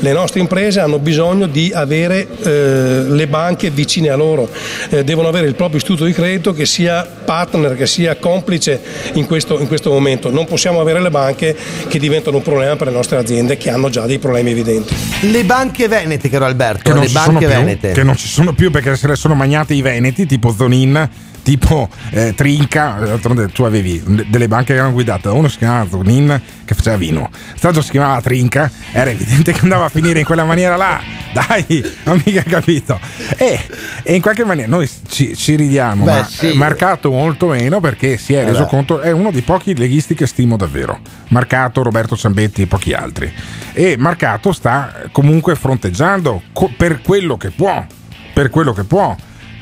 [0.00, 4.48] le nostre imprese hanno bisogno di avere eh, le banche vicine a loro,
[4.90, 8.80] Eh, devono avere il proprio istituto di credito che sia partner, che sia complice
[9.14, 10.30] in questo, in questo momento.
[10.30, 11.56] Non possiamo avere le banche
[11.88, 14.94] che diventano un problema per le nostre aziende che hanno già dei problemi evidenti.
[15.30, 17.92] Le banche venete, caro Alberto, Che non, le ci banche sono più, venete.
[17.92, 21.08] che non ci sono più perché se le sono magnate i veneti, tipo Zonin,
[21.42, 23.18] tipo eh, Trinca.
[23.52, 27.30] Tu avevi delle banche che erano guidate da uno si chiamava Zonin che faceva vino,
[27.60, 28.70] l'altro si chiamava Trinca.
[28.92, 31.00] Era evidente che andava a finire in quella maniera là.
[31.32, 32.98] Dai, non mica capito.
[33.36, 33.60] E,
[34.02, 36.52] e in qualche maniera noi ci, ci ridiamo, Beh, ma sì.
[36.54, 38.68] Marcato molto meno perché si è reso beh.
[38.68, 40.98] conto, è uno dei pochi leghisti che stimo davvero.
[41.28, 43.32] Marcato, Roberto Ciambetti e pochi altri.
[43.72, 47.84] E Marcato sta comunque fronteggiando co- per quello che può,
[48.32, 49.14] per quello che può,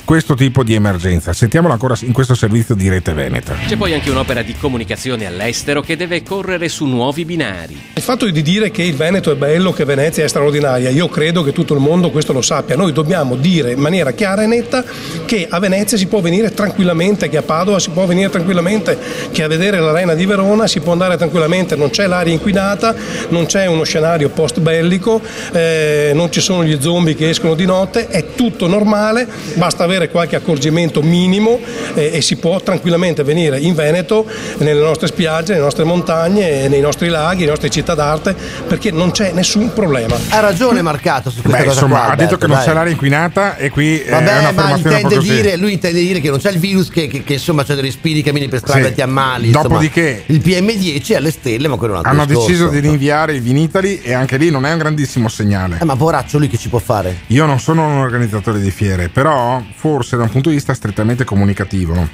[0.09, 1.34] questo tipo di emergenza.
[1.34, 3.54] Sentiamolo ancora in questo servizio di Rete Veneta.
[3.66, 7.78] C'è poi anche un'opera di comunicazione all'estero che deve correre su nuovi binari.
[7.92, 11.42] Il fatto di dire che il Veneto è bello, che Venezia è straordinaria, io credo
[11.42, 12.74] che tutto il mondo questo lo sappia.
[12.74, 14.82] Noi dobbiamo dire in maniera chiara e netta
[15.26, 18.96] che a Venezia si può venire tranquillamente, che a Padova si può venire tranquillamente,
[19.30, 22.94] che a vedere l'arena di Verona si può andare tranquillamente, non c'è l'aria inquinata,
[23.28, 25.20] non c'è uno scenario post bellico,
[25.52, 29.96] eh, non ci sono gli zombie che escono di notte, è tutto normale, basta avere
[30.07, 31.59] qualche accorgimento minimo
[31.94, 34.24] eh, e si può tranquillamente venire in Veneto,
[34.59, 38.34] nelle nostre spiagge, nelle nostre montagne, nei nostri laghi, nelle nostre città d'arte,
[38.66, 40.16] perché non c'è nessun problema.
[40.28, 42.66] Ha ragione Marcato su questa Beh, cosa insomma, qua, ha detto Alberto, che non dai.
[42.66, 45.32] c'è l'aria inquinata e qui è Vabbè, una ma affermazione un po' intende così.
[45.34, 47.82] dire, lui intende dire che non c'è il virus che, che- che, insomma c'è dei
[47.82, 48.86] respiri, cammini per strada Sì.
[48.88, 49.46] e ti ammali.
[49.49, 49.68] insomma.
[49.68, 52.49] Dopodiché- il PM10 è alle stelle, ma quello è un altro Hanno discorso.
[52.51, 55.78] deciso di rinviare il Vinitali e anche lì non è un grandissimo segnale.
[55.80, 57.20] Eh, ma poraccio lui che ci può fare?
[57.28, 61.24] Io non sono un organizzatore di fiere, però forse da un punto di vista strettamente
[61.24, 62.07] comunicativo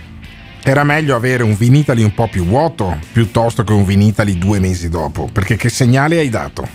[0.63, 4.89] era meglio avere un Vinitali un po' più vuoto piuttosto che un Vinitali due mesi
[4.89, 6.67] dopo, perché che segnale hai dato?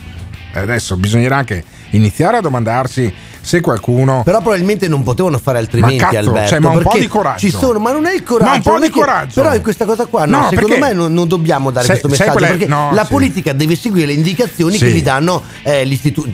[0.52, 3.12] Adesso bisognerà anche iniziare a domandarsi
[3.42, 4.22] se qualcuno...
[4.24, 6.50] Però probabilmente non potevano fare altrimenti, Ma cazzo, Alberto.
[6.50, 7.40] cioè, ma un po' di coraggio.
[7.40, 8.50] Ci sono, ma non è il coraggio.
[8.50, 9.42] Ma un po' di che- coraggio.
[9.42, 12.10] Però in questa cosa qua, no, No, secondo me non, non dobbiamo dare Sai- questo
[12.24, 12.38] messaggio.
[12.38, 12.58] qual è?
[12.58, 13.10] Perché No, la sì.
[13.12, 14.86] politica deve seguire le indicazioni Sì.
[14.86, 15.82] che gli danno, eh,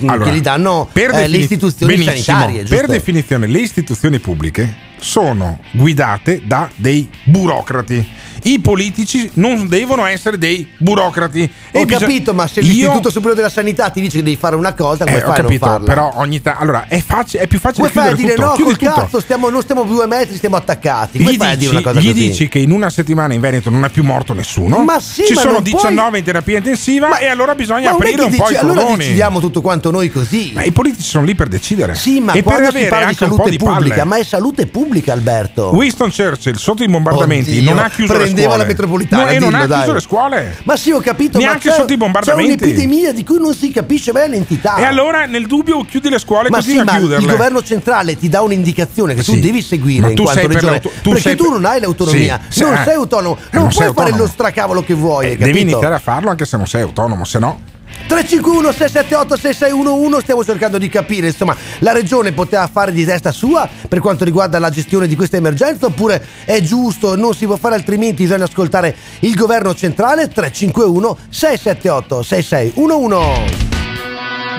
[0.06, 2.64] Allora, che gli danno per eh, le defini- istituzioni benissimo, sanitarie.
[2.64, 2.92] Per giusto?
[2.92, 8.24] definizione, le istituzioni pubbliche sono guidate da dei burocrati.
[8.46, 11.52] I politici non devono essere dei burocrati.
[11.72, 14.56] Ho E capito, ma se Io- l'Istituto Superiore della Sanità ti dice che devi fare
[14.56, 15.86] una cosa, come Eh, fai a non capito, farla?
[15.88, 16.62] però ogni tanto.
[16.62, 18.46] Allora, è, facile, è più facile Come fai a dire tutto.
[18.48, 19.02] no, Chiudi col tutto.
[19.02, 21.18] cazzo, stiamo, non stiamo più due metri, stiamo attaccati?
[21.18, 22.28] Come Gli, fai a dire dici, una cosa gli così?
[22.28, 24.78] dici che in una settimana in Veneto non è più morto nessuno?
[24.84, 27.96] Ma sì, Ci ma sono non puoi- 19 in terapia intensiva e allora bisogna Ma
[27.96, 28.98] aprire un po' dici- i allora cordoni.
[29.00, 30.52] decidiamo tutto quanto noi così.
[30.54, 31.96] Ma i politici sono lì per decidere.
[31.96, 34.68] Sì, ma e per avere parla di anche un po' di pubblica, ma è salute
[34.68, 35.72] pubblica, Alberto.
[35.74, 38.62] Winston Churchill sotto i bombardamenti Oddio, non ha chiuso le prendeva scuole.
[38.62, 39.78] la metropolitana, No, e non dillo, ha dai.
[39.80, 40.58] chiuso le scuole.
[40.64, 42.64] Ma sì, ho capito, Neanche ma c'è, sotto i c'è bombardamenti.
[42.64, 44.76] un'epidemia di cui non si capisce bene l'entità.
[44.78, 47.26] E allora nel dubbio chiudi le scuole ma così sì, ma chiuderle.
[47.26, 49.40] il governo centrale ti dà un'indicazione che tu Sì.
[49.40, 50.80] devi seguire Ma in tu quanto regione.
[50.80, 52.98] tu perché sei tu non hai l'autonomia, Sì, non sì, sei eh.
[52.98, 56.30] autonomo, Eh, non, non puoi fare lo stracavolo che vuoi, Eh, devi iniziare a farlo
[56.30, 57.60] anche se non sei autonomo, se no.
[58.08, 63.68] 351 678 6611 stiamo cercando di capire insomma la regione poteva fare di testa sua
[63.88, 67.76] per quanto riguarda la gestione di questa emergenza oppure è giusto non si può fare
[67.76, 73.74] altrimenti bisogna ascoltare il governo centrale 351 678 6611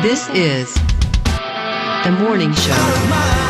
[0.02, 0.72] This is
[2.04, 3.45] the morning show.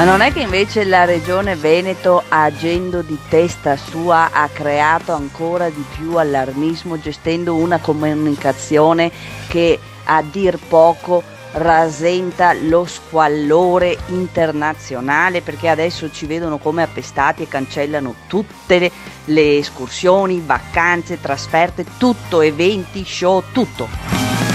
[0.00, 5.68] Ma non è che invece la regione Veneto, agendo di testa sua, ha creato ancora
[5.68, 9.12] di più allarmismo gestendo una comunicazione
[9.46, 11.22] che a dir poco
[11.52, 18.90] rasenta lo squallore internazionale perché adesso ci vedono come appestati e cancellano tutte le,
[19.26, 24.49] le escursioni, vacanze, trasferte, tutto, eventi, show, tutto.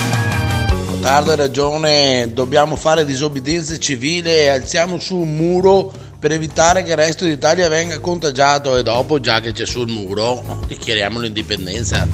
[1.06, 6.90] Tardo hai ragione, dobbiamo fare disobbedienza civile e alziamo su un muro per evitare che
[6.90, 12.08] il resto d'Italia venga contagiato e dopo, già che c'è sul muro, dichiariamo l'indipendenza.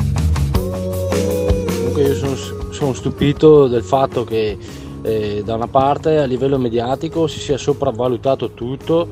[0.52, 2.36] Comunque io sono,
[2.74, 4.58] sono stupito del fatto che
[5.04, 9.08] eh, da una parte a livello mediatico si sia sopravvalutato tutto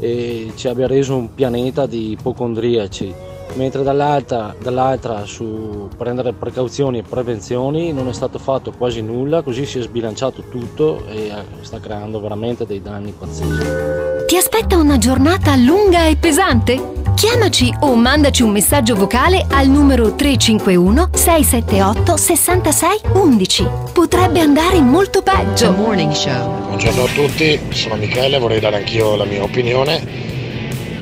[0.00, 3.14] e ci abbia reso un pianeta di ipocondriaci,
[3.54, 9.66] mentre dall'altra, dall'altra su prendere precauzioni e prevenzioni non è stato fatto quasi nulla, così
[9.66, 11.32] si è sbilanciato tutto e eh,
[11.62, 14.26] sta creando veramente dei danni pazzeschi.
[14.26, 16.96] Ti aspetta una giornata lunga e pesante?
[17.14, 23.68] Chiamaci o mandaci un messaggio vocale al numero 351 678 66 11.
[23.92, 25.72] Potrebbe andare molto peggio.
[25.72, 26.66] Morning Show.
[26.66, 30.00] Buongiorno a tutti, sono Michele, vorrei dare anch'io la mia opinione.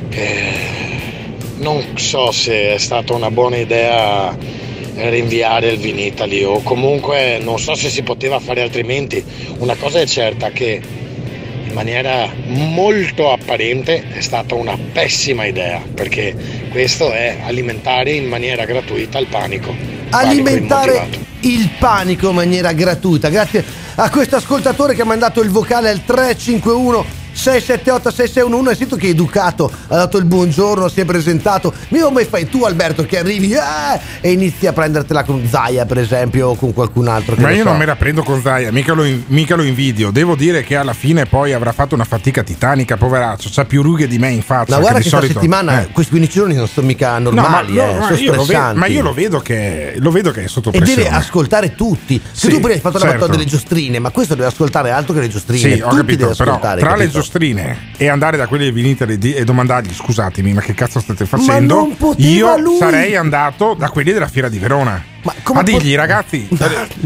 [0.09, 0.86] Eh,
[1.59, 4.37] non so se è stata una buona idea
[4.97, 9.23] rinviare il Vinitali o comunque non so se si poteva fare altrimenti.
[9.59, 10.81] Una cosa è certa che
[11.67, 16.35] in maniera molto apparente è stata una pessima idea perché
[16.71, 19.75] questo è alimentare in maniera gratuita il panico.
[20.09, 21.25] Panico alimentare immotivato.
[21.41, 23.29] il panico in maniera gratuita.
[23.29, 23.65] Grazie
[23.97, 29.09] a questo ascoltatore che ha mandato il vocale al 351 678 6611 hai sentito che
[29.09, 33.53] educato ha dato il buongiorno si è presentato ma come fai tu Alberto che arrivi
[33.53, 33.59] eh,
[34.21, 37.63] e inizi a prendertela con Zaia per esempio o con qualcun altro che Ma io
[37.63, 37.69] so.
[37.69, 40.11] non me la prendo con Zaia, mica lo, in- mica lo invidio.
[40.11, 43.49] Devo dire che alla fine poi avrà fatto una fatica titanica, poveraccio.
[43.53, 44.75] C'ha più rughe di me in faccia.
[44.75, 45.89] ma guarda che questa solito- settimana eh.
[45.93, 48.43] questi 15 giorni non sono mica No, normali ma, eh, no, sono io lo vedo,
[48.45, 48.79] stressanti.
[48.79, 51.03] ma io lo vedo che lo vedo che è sotto e pressione.
[51.05, 52.21] deve ascoltare tutti.
[52.33, 53.19] Se Sì, tu prima hai fatto la certo.
[53.19, 55.75] battuta delle giostrine, ma questo deve ascoltare altro che le giostrine.
[55.75, 56.81] Sì, ho tutti capito, deve però ascoltare.
[56.81, 57.19] tra le capito?
[57.31, 61.27] Giostrine e andare da quelli del Vinitali di- e domandargli scusatemi ma che cazzo state
[61.27, 62.77] facendo io lui.
[62.79, 65.03] sarei andato da quelli della fiera di Verona
[65.43, 66.49] come a dirgli pot- ragazzi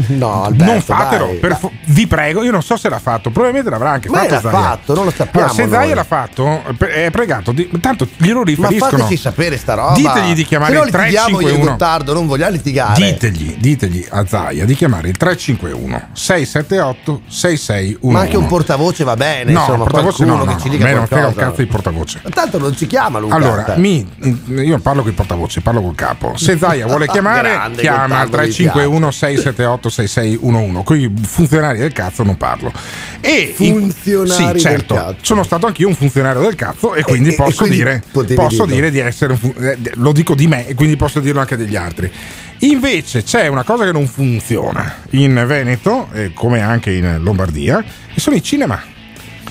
[0.07, 1.71] No, Alberto, non fatelo dai, per dai.
[1.85, 4.51] vi prego io non so se l'ha fatto probabilmente l'avrà anche Ma fatto l'ha Zaia.
[4.59, 5.69] fatto, non lo sappiamo Allora, se.
[5.69, 9.93] Zaia l'ha fatto è pregato di- tanto glielo Ma riferiscono fateci sapere sta roba.
[9.93, 12.93] ditegli di chiamare il litighiamo io e 351 Gottardo, non vogliamo litigare.
[13.03, 19.15] ditegli, ditegli a Zaia di chiamare il 351 678 6611 Ma anche un portavoce va
[19.15, 21.67] bene, no, insomma, portavoce no, no, che ci dica me non frega un cazzo di
[21.67, 23.35] portavoce Ma Tanto non ci chiama Luca.
[23.35, 24.07] allora, Cioè, mi,
[24.47, 26.35] io parlo con i portavoce, parlo col capo.
[26.37, 30.83] Se Zaia vuole chiamare, Grande, chiama al Gottardo, mi 351 678 6611.
[30.83, 32.71] Con i funzionari del cazzo non parlo.
[33.19, 35.15] E Funzionari sì, del certo, cazzo.
[35.21, 38.03] sono stato anch'io un funzionario del cazzo e quindi e- e posso, quindi dire,
[38.35, 41.39] posso dire di essere un fu- eh, lo dico di me e quindi posso dirlo
[41.39, 42.11] anche degli altri.
[42.59, 47.83] Invece c'è una cosa che non funziona in Veneto, eh, come anche in Lombardia,
[48.13, 48.79] e sono i cinema.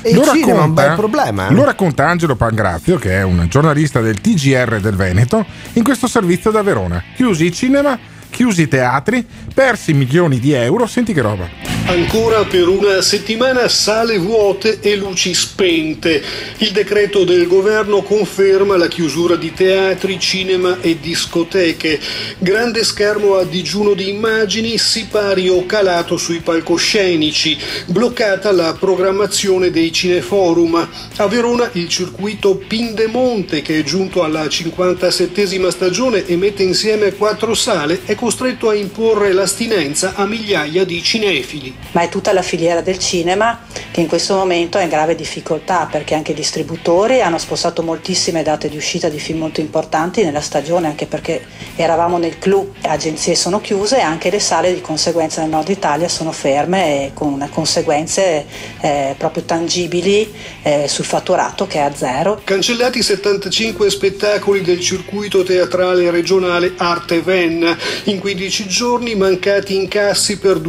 [0.02, 1.52] E il cinema è un bel problema, eh?
[1.52, 5.44] Lo racconta Angelo Pangrazio, che è un giornalista del TGR del Veneto,
[5.74, 7.02] in questo servizio da Verona.
[7.14, 7.98] Chiusi i cinema,
[8.30, 10.86] chiusi i teatri, persi milioni di euro.
[10.86, 11.69] Senti che roba.
[11.86, 16.22] Ancora per una settimana sale vuote e luci spente.
[16.58, 22.00] Il decreto del governo conferma la chiusura di teatri, cinema e discoteche.
[22.38, 27.58] Grande schermo a digiuno di immagini, sipario calato sui palcoscenici.
[27.86, 30.88] Bloccata la programmazione dei cineforum.
[31.16, 37.54] A Verona il circuito Pindemonte, che è giunto alla 57esima stagione e mette insieme quattro
[37.54, 41.69] sale, è costretto a imporre l'astinenza a migliaia di cinefili.
[41.92, 43.60] Ma è tutta la filiera del cinema
[43.90, 48.42] che in questo momento è in grave difficoltà perché anche i distributori hanno spostato moltissime
[48.42, 51.44] date di uscita di film molto importanti nella stagione anche perché
[51.76, 55.68] eravamo nel clou, le agenzie sono chiuse e anche le sale di conseguenza nel nord
[55.68, 58.44] Italia sono ferme e con conseguenze
[58.80, 62.40] eh, proprio tangibili eh, sul fatturato che è a zero.
[62.44, 70.60] Cancellati 75 spettacoli del circuito teatrale regionale Arte Ven, in 15 giorni mancati incassi per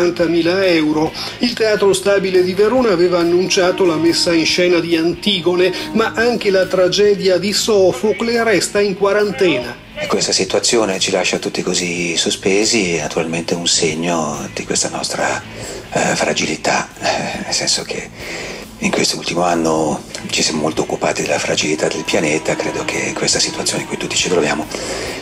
[0.00, 1.12] 250.000 euro.
[1.38, 6.50] Il Teatro Stabile di Verona aveva annunciato la messa in scena di Antigone, ma anche
[6.50, 9.88] la tragedia di Sofocle resta in quarantena.
[9.94, 15.42] E questa situazione ci lascia tutti così sospesi e naturalmente un segno di questa nostra
[15.92, 18.08] eh, fragilità, eh, nel senso che
[18.82, 23.38] in questo ultimo anno ci siamo molto occupati della fragilità del pianeta, credo che questa
[23.38, 24.66] situazione in cui tutti ci troviamo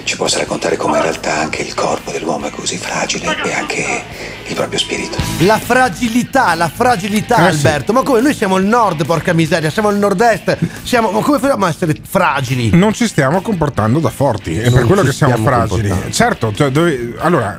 [0.04, 4.02] ci possa raccontare come in realtà anche il corpo dell'uomo è così fragile e anche
[4.46, 5.18] il proprio spirito.
[5.40, 7.66] La fragilità, la fragilità, Eh sì.
[7.66, 7.92] Alberto.
[7.92, 10.56] Ma come noi siamo il nord, porca miseria, siamo il nord-est.
[10.82, 12.70] Siamo, ma come facciamo a essere fragili?
[12.72, 15.92] Non ci stiamo comportando da forti, è Non per quello che siamo fragili.
[16.10, 17.58] Certo, cioè, dove- allora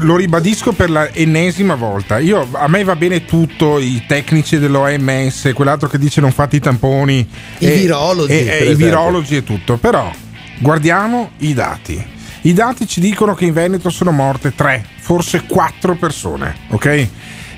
[0.00, 2.18] lo ribadisco per la ennesima volta.
[2.18, 6.60] Io, a me va bene tutto, i tecnici dell'OMS, quell'altro che dice non fate i
[6.60, 7.28] tamponi,
[7.58, 9.76] I virologi, e- e i virologi e tutto.
[9.76, 10.10] Però
[10.58, 12.14] guardiamo i dati.
[12.42, 17.08] I dati ci dicono che in Veneto sono morte tre, forse quattro persone, ok?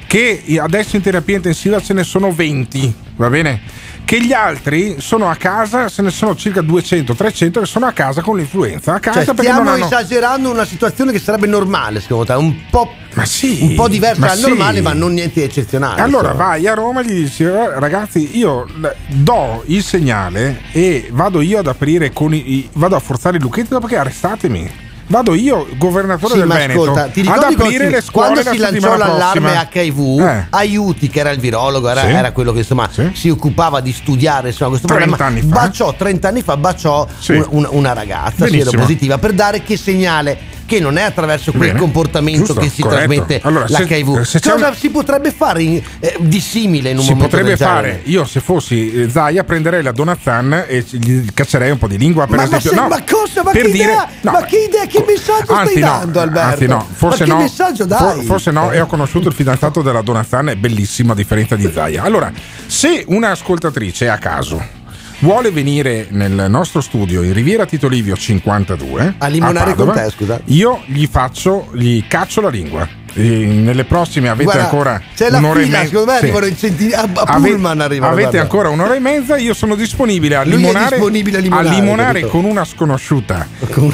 [0.09, 3.61] Che adesso in terapia intensiva ce ne sono 20, va bene?
[4.07, 8.23] Che gli altri sono a casa, se ne sono circa 200-300 che sono a casa
[8.23, 8.95] con l'influenza.
[8.95, 9.85] A casa Cioè, perché stiamo hanno...
[9.85, 12.33] esagerando una situazione che sarebbe normale, secondo te?
[12.33, 12.91] Un po',
[13.25, 14.49] sì, un po' diversa dal sì.
[14.49, 16.01] normale, ma non niente di eccezionale.
[16.01, 16.45] Allora insomma.
[16.47, 18.67] vai a Roma e gli dici "Eh, ragazzi io
[19.09, 23.69] do il segnale e vado io ad aprire con i, vado a forzare i lucchetti
[23.69, 24.87] dopo che arrestatemi.
[25.11, 28.43] Vado io, governatore Sì, del Veneto, ascolta, ti ad aprire quando, le si- scuole quando
[28.43, 29.69] la si lanciò l'allarme.
[29.73, 30.21] HIV?
[30.21, 30.47] Eh.
[30.51, 32.09] Aiuti, che era il virologo, era, Sì.
[32.09, 35.31] era quello che insomma si occupava di studiare insomma, questo 30 problema.
[35.41, 35.61] anni fa.
[35.67, 37.33] Baciò 30 anni fa, baciò Sì.
[37.33, 38.83] un- un- una ragazza Benissimo.
[38.83, 40.37] positiva per dare che segnale
[40.69, 41.79] che non è attraverso quel Bene.
[41.81, 43.07] comportamento Giusto, che si corretto.
[43.07, 44.21] trasmette Allora, se- l'HIV.
[44.21, 47.31] se c'è Cosa un- si potrebbe fare in- eh, di simile in un si momento
[47.37, 47.89] potrebbe del genere?
[47.93, 51.97] fare, io se fossi eh, Zaia prenderei la Donazan e gli caccerei un po' di
[51.97, 52.71] lingua per Ma, ma, esempio.
[52.71, 53.43] se- no, ma cosa?
[53.43, 56.21] Ma per che, dire, idea, no, ma che idea, che messaggio Anzi stai no, dando,
[56.21, 56.49] Alberto?
[56.51, 57.39] anzi no, forse ma che no.
[57.45, 57.99] messaggio dai?
[57.99, 61.71] For- forse no, e ho conosciuto il fidanzato della Donazan, è bellissimo a differenza di
[61.73, 62.03] Zaia.
[62.03, 62.31] Allora,
[62.67, 64.77] se una ascoltatrice a caso
[65.21, 70.11] vuole venire nel nostro studio in Riviera Tito Livio 52 A limonare Padova, con te,
[70.11, 70.41] scusa.
[70.47, 72.89] io gli faccio, gli caccio la lingua.
[73.15, 75.89] E nelle prossime avete Guarda, ancora c'è la un'ora e fila, mezza.
[75.91, 76.57] secondo me Sì.
[76.57, 78.41] centi- a, a Ave- pullman arrivano, avete guarda.
[78.43, 79.37] ancora un'ora e mezza.
[79.39, 82.29] Io sono disponibile a Lui limonare, disponibile a limonare, limonare capito?
[82.29, 83.47] con una sconosciuta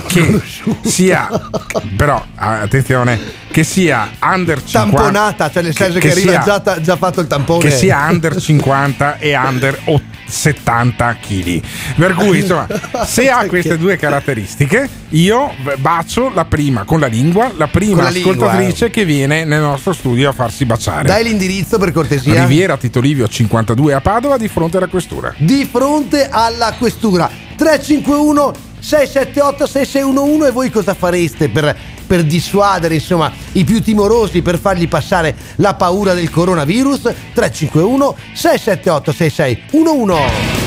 [0.08, 0.40] che
[0.82, 1.28] sia,
[1.96, 3.18] però attenzione,
[3.54, 7.28] che sia under 50 tamponata, cioè nel senso che, arriva sia- già, già fatto il
[7.28, 7.60] tampone.
[7.62, 11.62] che sia under 50 e under o- 70 kg.
[11.94, 12.66] Per cui, insomma,
[13.06, 18.08] se ha queste due caratteristiche, io bacio la prima con la lingua, la prima la
[18.08, 21.06] lingua, ascoltatrice che viene nel nostro studio a farsi baciare.
[21.06, 22.40] Dai l'indirizzo per cortesia.
[22.40, 25.32] Riviera Tito Livio 52 a Padova di fronte alla questura.
[25.36, 31.74] Di fronte alla questura 351 678 6611 e voi cosa fareste per,
[32.06, 37.00] per dissuadere insomma i più timorosi per fargli passare la paura del coronavirus
[37.32, 40.64] 351 678 6611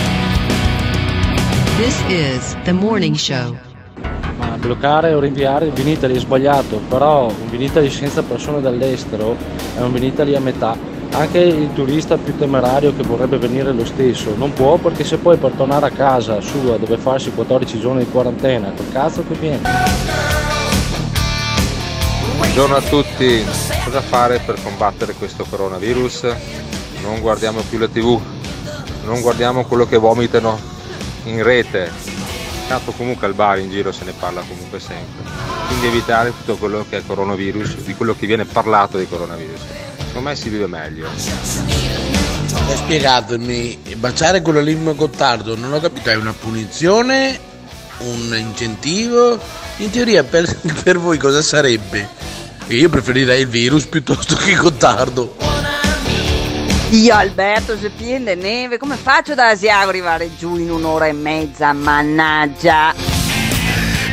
[1.77, 3.55] This is the morning show.
[4.39, 9.38] Ma bloccare o rinviare il Vinitali è sbagliato, però un Vinitali senza persone dall'estero
[9.77, 10.75] è un Vinitali a metà.
[11.11, 15.38] Anche il turista più temerario che vorrebbe venire lo stesso non può perché se poi
[15.38, 20.36] per tornare a casa sua deve farsi 14 giorni di quarantena, col cazzo che viene.
[22.58, 23.45] Buongiorno a tutti,
[23.84, 26.36] cosa fare per combattere questo coronavirus?
[27.03, 28.20] Non guardiamo più la tv,
[29.05, 30.60] non guardiamo quello che vomitano
[31.26, 31.91] in rete,
[32.68, 35.32] tanto comunque al bar in giro se ne parla comunque sempre,
[35.68, 39.62] quindi evitare tutto quello che è coronavirus, di quello che viene parlato di coronavirus.
[40.08, 41.08] Secondo me si vive meglio.
[41.12, 47.39] E spiegatemi, baciare quello lì come Gottardo, non ho capito, è una punizione?
[47.99, 49.39] Un incentivo?
[49.78, 52.26] In teoria per, per voi cosa sarebbe?
[52.68, 55.36] Io preferirei il virus piuttosto che Gottardo.
[56.91, 61.74] Io Alberto se piende neve, come faccio da Asiago arrivare giù in un'ora e mezza?
[61.74, 63.16] Mannaggia!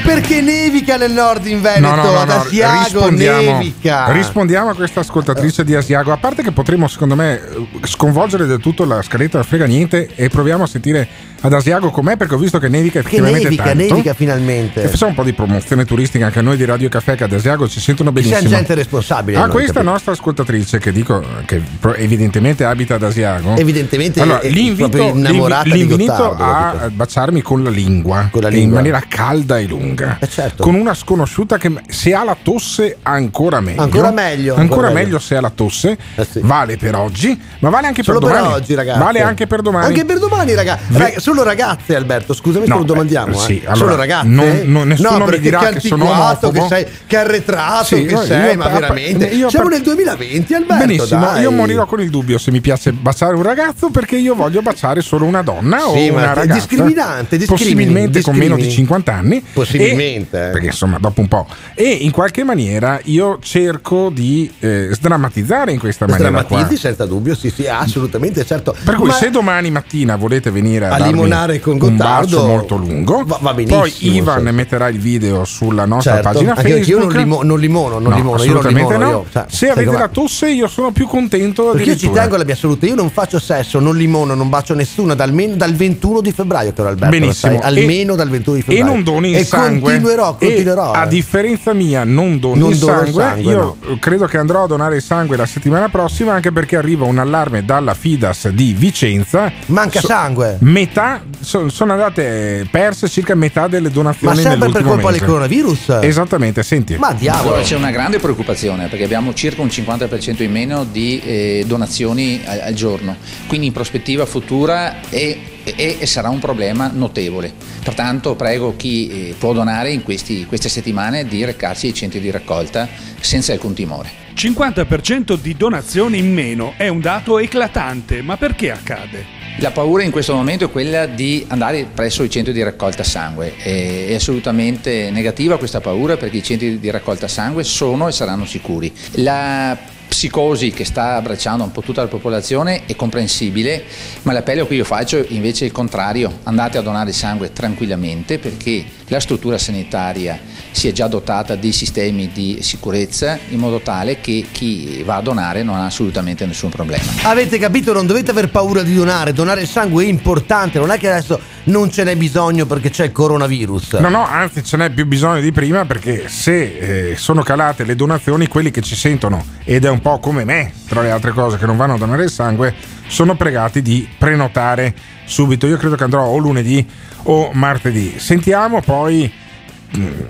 [0.05, 4.13] Perché nevica nel nord in Veneto, No, no, no, ad Asiago rispondiamo, nevica.
[4.13, 6.13] rispondiamo a questa ascoltatrice di Asiago.
[6.13, 7.41] A parte che potremmo, secondo me,
[7.85, 11.09] sconvolgere del tutto la scaletta, non frega niente, e proviamo a sentire
[11.41, 13.79] ad Asiago com'è, perché ho visto che nevica Che effettivamente nevica, tanto.
[13.83, 14.83] nevica finalmente.
[14.83, 17.33] E facciamo un po' di promozione turistica anche a noi di Radio Caffè che ad
[17.33, 18.39] Asiago ci sentono benissimo.
[18.41, 19.39] siamo gente responsabile.
[19.39, 19.91] A questa capito?
[19.91, 21.61] nostra ascoltatrice che dico che
[21.97, 23.57] evidentemente abita ad Asiago.
[23.57, 26.91] Evidentemente allora, è l'invito, proprio innamorata l'invi- di l'invito Gottardo, a capito?
[26.95, 28.77] baciarmi con la lingua, Con la e in lingua.
[28.77, 29.94] maniera calda e lunga.
[30.03, 30.63] Eh, certo.
[30.63, 33.83] Con una sconosciuta che se ha la tosse ancora meglio.
[33.83, 35.03] Ancora meglio, Ancora, ancora meglio.
[35.05, 35.19] meglio.
[35.19, 35.97] se ha la tosse.
[36.17, 36.41] Eh, sì.
[36.43, 38.55] Vale per oggi, ma vale anche Solo per per domani.
[38.55, 38.99] oggi, ragazzi.
[38.99, 39.87] Vale anche per domani.
[39.87, 42.35] Anche per domani, raga- raga- solo ragazze, Alberto.
[42.35, 43.33] Scusami, No, se lo domandiamo.
[43.33, 43.41] eh, eh.
[43.41, 44.29] sì, allora, solo ragazze.
[44.29, 46.75] non- non- nessuno no, mi dirà che che sono antiquato, che, omofobo.
[46.75, 49.25] sei, che arretrato, Sì, che io- sei, io ma per- veramente.
[49.27, 50.87] io Siamo per- nel 2020, Alberto.
[50.87, 51.43] Benissimo, dai.
[51.43, 55.01] io morirò con il dubbio se mi piace baciare un ragazzo perché io voglio baciare
[55.01, 56.53] solo una donna Sì, o una ragazza.
[56.55, 58.73] discriminante, discrimini, possibilmente con meno di discrimini.
[58.75, 59.45] 50 anni.
[59.91, 60.51] Possibilmente, E- eh.
[60.51, 61.47] perché insomma, dopo un po'.
[61.75, 66.29] E in qualche maniera io cerco di eh, sdrammatizzare in questa maniera.
[66.41, 68.75] Sdrammatizzi senza dubbio, sì, sì, assolutamente, certo.
[68.85, 72.47] Per cui Ma- se domani mattina volete venire a, A limonare con un Gottardo, bacio
[72.47, 74.53] molto lungo, va- va benissimo, poi Ivan sì.
[74.53, 76.87] metterà il video sulla nostra Certo, pagina Facebook.
[76.89, 79.11] io non, limo- non limono, non No, limono, io non assolutamente limono.
[79.11, 79.19] no.
[79.19, 82.45] Io, cioè, se avete la tosse io sono più contento Perché io ci tengo alla
[82.45, 86.21] mia salute, io non faccio sesso, non limono, non bacio nessuno dal, men- dal 21
[86.21, 87.11] di febbraio, caro Alberto.
[87.19, 87.59] Benissimo.
[87.61, 88.93] sai, almeno dal 21 di E febbraio.
[88.93, 89.74] non doni il e sangue.
[89.81, 90.93] Continuerò, E continuerò.
[90.93, 91.09] a eh.
[91.09, 93.23] differenza mia, non doni Non il dono il sangue.
[93.23, 97.05] sangue, Io credo che andrò a donare il sangue la settimana prossima, anche perché arriva
[97.05, 99.51] un allarme dalla Fidas di Vicenza.
[99.67, 100.57] Manca sangue.
[100.61, 105.99] Metà so- sono andate perse circa metà delle Ma donazioni sempre per colpa del coronavirus?
[106.01, 106.97] Esattamente, senti.
[106.97, 107.49] Ma diavolo.
[107.55, 112.41] Allora, c'è una grande preoccupazione perché abbiamo circa un 50% in meno di eh, donazioni
[112.45, 113.17] al, al giorno,
[113.47, 117.53] quindi in prospettiva futura è, e sarà un problema notevole.
[117.83, 122.31] Pertanto prego chi eh, può donare in questi- queste settimane di recarsi ai centri di
[122.31, 122.89] raccolta
[123.21, 124.23] senza alcun timore.
[124.35, 129.43] 50% di donazioni in meno è un dato eclatante, ma perché accade?
[129.59, 133.55] La paura in questo momento è quella di andare presso i centri di raccolta sangue.
[133.57, 138.45] È è assolutamente negativa questa paura perché i centri di raccolta sangue sono e saranno
[138.45, 138.93] sicuri.
[139.17, 139.77] La
[140.15, 143.83] psicosi che sta abbracciando un po' tutta la popolazione è comprensibile,
[144.23, 146.39] ma l'appello che io faccio invece è il contrario.
[146.45, 150.39] Andate a donare sangue tranquillamente perché la struttura sanitaria
[150.71, 155.21] si è già dotata di sistemi di sicurezza in modo tale che chi va a
[155.21, 157.03] donare non ha assolutamente nessun problema.
[157.23, 157.93] Avete capito?
[157.93, 159.33] Non dovete aver paura di donare.
[159.33, 160.79] Donare il sangue è importante.
[160.79, 163.95] Non è che adesso non ce n'è bisogno perché c'è il coronavirus.
[163.95, 167.95] No, no, anzi ce n'è più bisogno di prima perché se eh, sono calate le
[167.95, 171.57] donazioni, quelli che ci sentono, ed è un po' come me, tra le altre cose,
[171.57, 172.75] che non vanno a donare il sangue,
[173.07, 174.95] sono pregati di prenotare
[175.25, 175.67] subito.
[175.67, 176.87] Io credo che andrò o lunedì
[177.23, 178.19] o martedì.
[178.19, 179.33] Sentiamo poi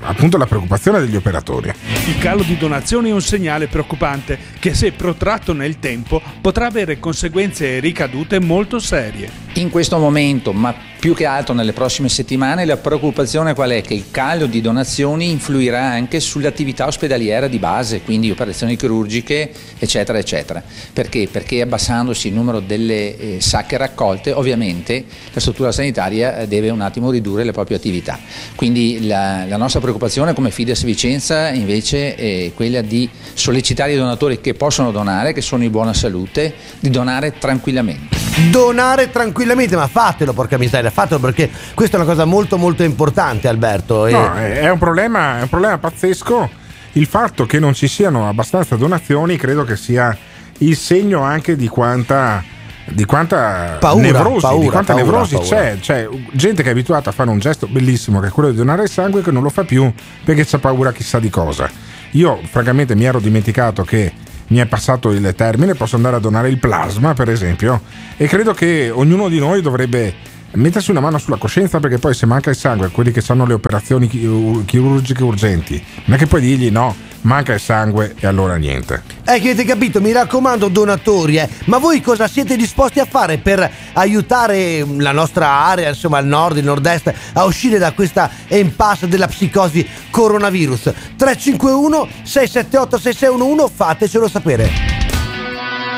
[0.00, 1.72] appunto la preoccupazione degli operatori.
[2.06, 6.98] Il calo di donazioni è un segnale preoccupante che se protratto nel tempo potrà avere
[6.98, 9.42] conseguenze e ricadute molto serie.
[9.54, 13.82] In questo momento, ma più che altro nelle prossime settimane, la preoccupazione qual è?
[13.82, 20.18] Che il calo di donazioni influirà anche sull'attività ospedaliera di base, quindi operazioni chirurgiche, eccetera,
[20.18, 20.62] eccetera.
[20.92, 21.28] Perché?
[21.30, 26.80] Perché abbassandosi il numero delle eh, sacche raccolte, ovviamente la struttura sanitaria eh, deve un
[26.80, 28.18] attimo ridurre le proprie attività.
[28.56, 34.40] Quindi la, la nostra preoccupazione come Fides Vicenza invece è quella di sollecitare i donatori
[34.40, 38.16] che possono donare, che sono in buona salute, di donare tranquillamente.
[38.50, 43.48] Donare tranquillamente, ma fatelo, porca miseria, fatelo perché questa è una cosa molto molto importante,
[43.48, 44.06] Alberto.
[44.06, 46.50] e- No, è un problema, è un problema pazzesco.
[46.92, 50.16] Il fatto che non ci siano abbastanza donazioni credo che sia
[50.58, 52.42] il segno anche di quanta,
[52.86, 55.48] di quanta Paura, nevrosi, di paura, quanta paura, nevrosi paura.
[55.48, 55.76] c'è.
[55.80, 58.82] Cioè, gente che è abituata a fare un gesto bellissimo che è quello di donare
[58.84, 59.92] il sangue che non lo fa più
[60.24, 61.68] perché c'ha paura chissà di cosa.
[62.12, 64.12] Io francamente mi ero dimenticato che
[64.48, 67.80] mi è passato il termine, posso andare a donare il plasma per esempio
[68.16, 70.14] e credo che ognuno di noi dovrebbe
[70.52, 73.46] mettersi una mano sulla coscienza perché poi se manca il sangue a quelli che hanno
[73.46, 76.94] le operazioni chi- chirurgiche urgenti non è che puoi dirgli no,
[77.24, 79.02] manca il sangue e allora niente.
[79.26, 81.48] Eh, che avete capito, mi raccomando, donatori, eh.
[81.64, 86.56] Ma voi cosa siete disposti a fare per aiutare la nostra area, insomma, il nord,
[86.56, 90.92] il nord-est, a uscire da questa impasse della psicosi coronavirus?
[91.16, 94.70] 351 678 6611, fatecelo sapere.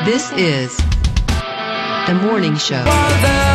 [0.03, 0.75] This is
[2.05, 3.46] the morning show.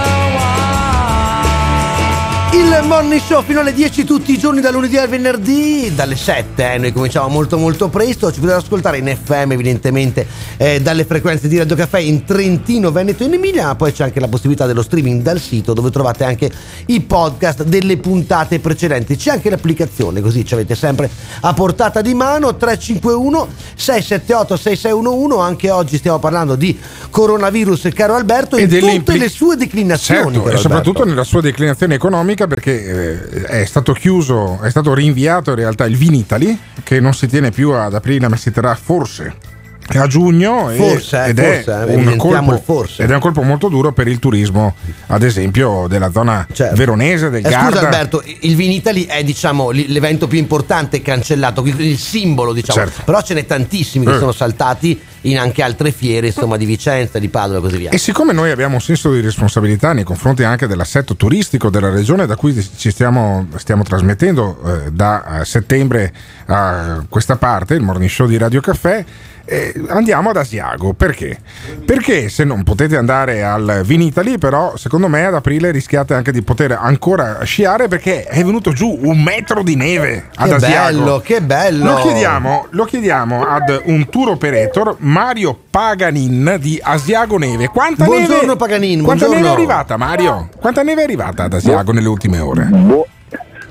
[2.63, 6.75] Il morning show fino alle 10 tutti i giorni da lunedì al venerdì, dalle 7,
[6.75, 10.25] eh, noi cominciamo molto molto presto, ci potete ascoltare in FM evidentemente
[10.59, 14.21] eh, dalle frequenze di Radio Caffè in Trentino, Veneto e in Emilia, poi c'è anche
[14.21, 16.53] la possibilità dello streaming dal sito dove trovate anche
[16.87, 21.11] i podcast delle puntate precedenti, c'è anche l'applicazione così ci avete sempre
[21.41, 26.79] a portata di mano 351 678 6611, anche oggi stiamo parlando di
[27.11, 30.37] coronavirus caro Alberto E in tutte impli- le sue declinazioni.
[30.37, 35.53] Certo, e soprattutto nella sua declinazione economica perché eh, è stato chiuso, è stato rinviato
[35.53, 39.52] in realtà il Vinitali che non si tiene più ad aprile ma si terrà forse
[39.95, 43.69] a giugno Forse, eh, ed, forse, è eh, un colpo, ed è un colpo molto
[43.69, 44.75] duro per il turismo
[45.09, 50.27] ad esempio della zona veronese del Eh, Garda scusa Alberto, il Vinitali è diciamo l'evento
[50.29, 53.03] più importante cancellato, il simbolo diciamo, Certo.
[53.05, 54.19] però ce n'è tantissimi che Eh.
[54.19, 57.91] sono saltati in anche altre fiere, insomma di Vicenza, di Padova e così via.
[57.91, 62.27] E siccome noi abbiamo un senso di responsabilità nei confronti anche dell'assetto turistico della regione
[62.27, 66.13] da cui ci stiamo, stiamo trasmettendo eh, da eh, settembre
[66.47, 69.05] a questa parte, il morning show di Radio Caffè,
[69.45, 70.93] eh, andiamo ad Asiago.
[70.93, 71.39] Perché?
[71.85, 76.43] Perché se non potete andare al Vinitali, però secondo me ad aprile rischiate anche di
[76.43, 80.99] poter ancora sciare perché è venuto giù un metro di neve ad Che Asiago.
[80.99, 81.85] bello, che bello!
[81.85, 87.69] Lo chiediamo, lo chiediamo ad un tour operator, Mario Paganin di Asiago Neve.
[87.69, 89.35] Quanta Buongiorno, neve, Paganin, Quanta buongiorno.
[89.35, 90.49] neve è arrivata, Mario?
[90.59, 92.69] Quanta neve è arrivata ad Asiago nelle ultime ore?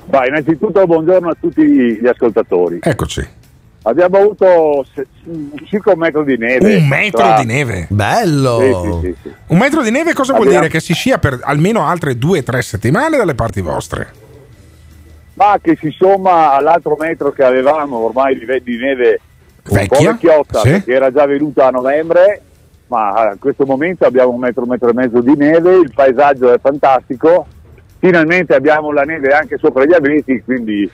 [0.06, 2.80] Vai, innanzitutto buongiorno a tutti gli ascoltatori.
[2.82, 3.26] Eccoci.
[3.84, 4.84] Abbiamo avuto
[5.64, 6.76] circa un metro di neve.
[6.76, 7.86] Un metro tra- di neve.
[7.90, 8.58] Bello!
[8.60, 9.34] Sì, sì, sì, sì.
[9.48, 10.72] Un metro di neve cosa vuol Abbiamo- dire?
[10.78, 14.20] Che si scia per almeno altre due o tre settimane dalle parti vostre.
[15.34, 19.20] Ma che si somma all'altro metro che avevamo ormai di, neve
[19.68, 20.70] un Vecchia, po' vecchiotta, sì.
[20.70, 22.42] perché era già venuta a novembre,
[22.88, 26.52] ma a questo momento abbiamo un metro, un metro e mezzo di neve, il paesaggio
[26.52, 27.46] è fantastico,
[27.98, 30.88] finalmente abbiamo la neve anche sopra gli abeti, quindi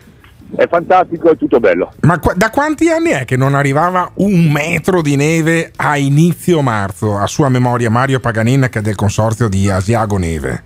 [0.56, 1.92] è fantastico, è tutto bello.
[2.00, 6.62] Ma qua- da quanti anni è che non arrivava un metro di neve a inizio
[6.62, 7.16] marzo?
[7.16, 10.62] A sua memoria Mario Paganin che è del consorzio di Asiago Neve.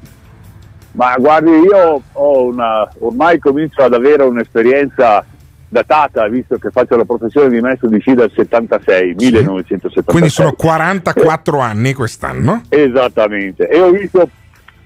[0.93, 5.25] Ma guardi, io ho una, ormai comincio ad avere un'esperienza
[5.73, 10.05] datata, visto che faccio la professione di maestro di sci dal 76, 1976.
[10.05, 12.63] Quindi sono 44 anni quest'anno.
[12.69, 14.29] Esattamente, e ho visto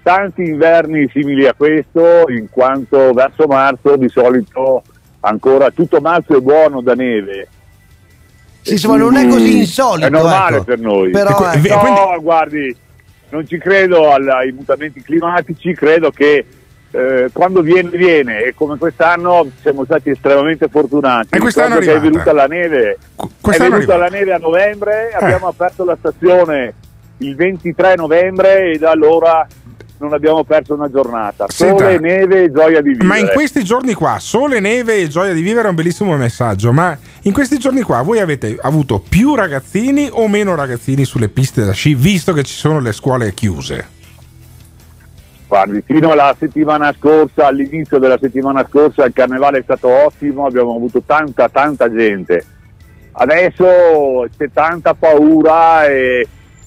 [0.07, 4.85] tanti inverni simili a questo, in quanto verso marzo di solito
[5.19, 7.49] ancora tutto marzo è buono da neve.
[8.61, 10.07] Sì, insomma, non è così insolito.
[10.07, 10.65] È normale ecco.
[10.65, 11.11] per noi.
[11.11, 12.77] Però, eh, no, guardi,
[13.31, 16.47] non ci credo ai mutamenti climatici, credo che
[16.93, 18.45] eh, quando viene, viene.
[18.45, 21.35] E come quest'anno siamo stati estremamente fortunati.
[21.35, 22.93] E quest'anno è venuta la neve.
[22.93, 23.99] È quest'anno è venuta arrivata.
[23.99, 25.17] la neve a novembre, Eh.
[25.17, 26.75] abbiamo aperto la stazione
[27.19, 29.47] il 23 novembre e da allora
[29.99, 31.47] non abbiamo perso una giornata.
[31.49, 33.07] Senta, Sole, neve e gioia di vivere.
[33.07, 36.73] Ma in questi giorni qua, sole, neve e gioia di vivere è un bellissimo messaggio.
[36.73, 41.65] Ma in questi giorni qua voi avete avuto più ragazzini o meno ragazzini sulle piste
[41.65, 43.95] da sci, visto che ci sono le scuole chiuse?
[45.49, 50.75] Guardi, fino alla settimana scorsa, all'inizio della settimana scorsa, il carnevale è stato ottimo, abbiamo
[50.75, 52.45] avuto tanta, tanta gente.
[53.13, 56.27] Adesso c'è tanta paura e,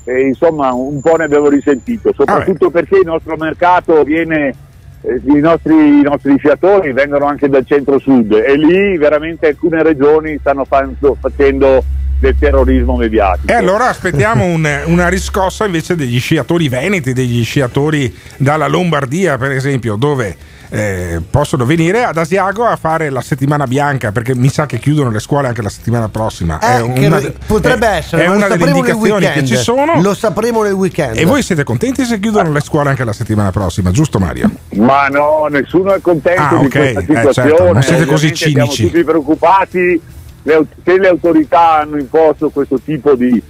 [0.09, 4.53] e, insomma un po' ne abbiamo risentito, soprattutto perché il nostro mercato viene,
[5.01, 10.37] eh, i, nostri, i nostri sciatori vengono anche dal centro-sud e lì veramente alcune regioni
[10.39, 11.83] stanno fanno- facendo
[12.19, 13.51] del terrorismo mediatico.
[13.51, 19.51] E allora aspettiamo un- una riscossa invece degli sciatori veneti, degli sciatori dalla Lombardia, per
[19.51, 20.35] esempio, dove
[20.69, 25.09] eh, possono venire ad Asiago a fare la settimana bianca, perché mi sa che chiudono
[25.09, 26.59] le scuole anche la settimana prossima.
[26.59, 29.47] eh, una, potrebbe è- essere, è una delle sapremo nel indicazioni che weekend.
[29.47, 30.01] ci sono.
[30.01, 31.17] Lo sapremo nel weekend.
[31.17, 34.49] E voi siete contenti se chiudono le scuole anche la settimana prossima, giusto Mario?
[34.75, 37.31] Ma no, nessuno è contento Ah, di ok, questa eh, situazione.
[37.49, 38.85] certo, non siete così Ovviamente Siamo cinici.
[38.91, 40.01] tutti preoccupati.
[40.43, 43.41] Se le autorità hanno imposto questo tipo di,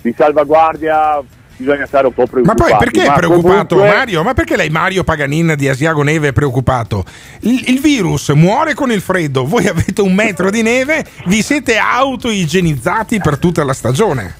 [0.00, 1.20] di salvaguardia,
[1.56, 2.62] bisogna stare un po' Ma preoccupati.
[2.62, 4.22] poi perché è preoccupato comunque- Mario?
[4.22, 7.04] Ma perché lei Mario Paganin di Asiago Neve è preoccupato?
[7.40, 11.76] Il, il virus muore con il freddo, voi avete un metro di neve, vi siete
[11.78, 14.34] auto-igienizzati per tutta la stagione.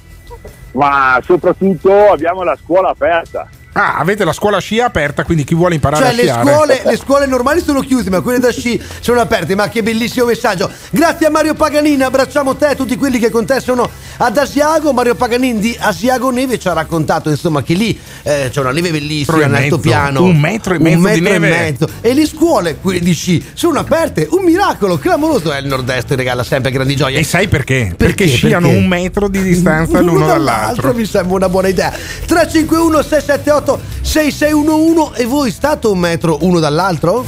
[0.73, 3.49] Ma soprattutto abbiamo la scuola aperta.
[3.79, 6.51] Ah, avete la scuola sci aperta, quindi chi vuole imparare Cioè, a le sciare.
[6.51, 9.55] scuole, le scuole normali sono chiuse, ma quelle da sci sono aperte.
[9.55, 10.70] Ma che bellissimo messaggio!
[10.91, 14.93] Grazie a Mario Paganin, abbracciamo te e tutti quelli che con te sono ad Asiago.
[14.95, 18.91] Mario Paganin di Asiago Neve ci ha raccontato insomma che lì eh, c'è una neve
[18.93, 20.22] bellissima, e un mezzo, altopiano.
[20.22, 21.57] un metro e un mezzo di metro e neve.
[21.61, 21.89] mezzo.
[22.01, 24.27] E le scuole, quelle di sci, sono aperte.
[24.31, 25.53] Un miracolo clamoroso.
[25.53, 27.18] E il nord-est regala sempre grandi gioie.
[27.18, 27.93] E sai perché?
[27.95, 28.27] Perché, Perché?
[28.29, 28.77] sciano Perché?
[28.83, 30.95] un metro di distanza l'uno dall'altro.
[30.95, 36.61] mi sembra una buona idea 351 678 338 6611 e voi state un metro uno
[36.61, 37.25] dall'altro?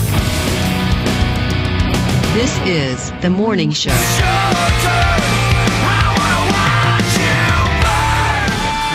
[2.32, 3.93] This is the morning show.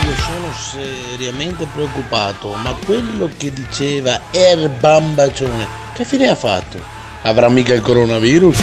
[0.05, 6.79] Io sono seriamente preoccupato, ma quello che diceva Er Bambaccione, che fine ha fatto?
[7.23, 8.57] Avrà mica il coronavirus?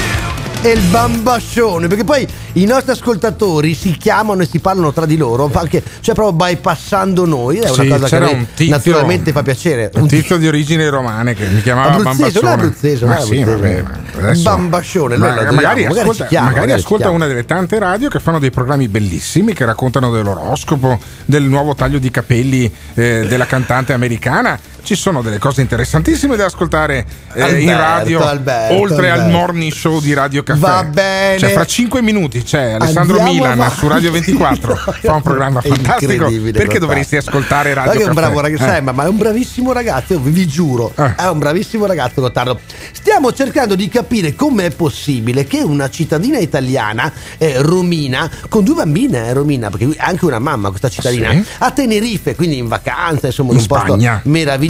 [0.63, 5.17] E il bambascione, perché poi i nostri ascoltatori si chiamano e si parlano tra di
[5.17, 9.33] loro, anche, cioè proprio bypassando noi, è una Sì, cosa che a me tizio- naturalmente
[9.33, 9.91] fa piacere.
[9.95, 12.53] Un tizio di origini romane che mi chiamava Abruzzese, Bambascione.
[12.53, 13.85] abruzzese, Ma è sì, vabbè,
[14.19, 18.09] adesso- Bambascione, Ma- lo magari, magari ascolta, chiama, magari magari ascolta una delle tante radio
[18.11, 23.47] che fanno dei programmi bellissimi che raccontano dell'oroscopo, del nuovo taglio di capelli eh, della
[23.47, 24.59] cantante americana.
[24.83, 27.05] Ci sono delle cose interessantissime da ascoltare
[27.35, 29.39] eh, in Alberto, radio, Alberto, oltre al Alberto.
[29.39, 30.59] morning show di Radio Caffè.
[30.59, 31.39] Va bene.
[31.39, 33.77] Cioè, fra 5 minuti c'è Alessandro Andiamo Milan avanti.
[33.79, 34.75] su Radio 24.
[35.03, 36.25] fa un programma È fantastico.
[36.27, 36.79] Perché guarda.
[36.79, 38.21] dovresti ascoltare Radio Ma che è un Caffè?
[38.27, 38.81] bravo ragazzo, Eh.
[38.81, 40.93] ma, è un bravissimo ragazzo, io vi, giuro.
[40.95, 42.59] È un bravissimo ragazzo, Gottardo.
[42.93, 49.27] Stiamo cercando di capire com'è possibile che una cittadina italiana, eh, Romina, con due bambine,
[49.29, 51.45] eh, Romina, perché anche una mamma questa cittadina, Sì.
[51.59, 54.21] a Tenerife, quindi in vacanza, insomma, in In un posto Spagna.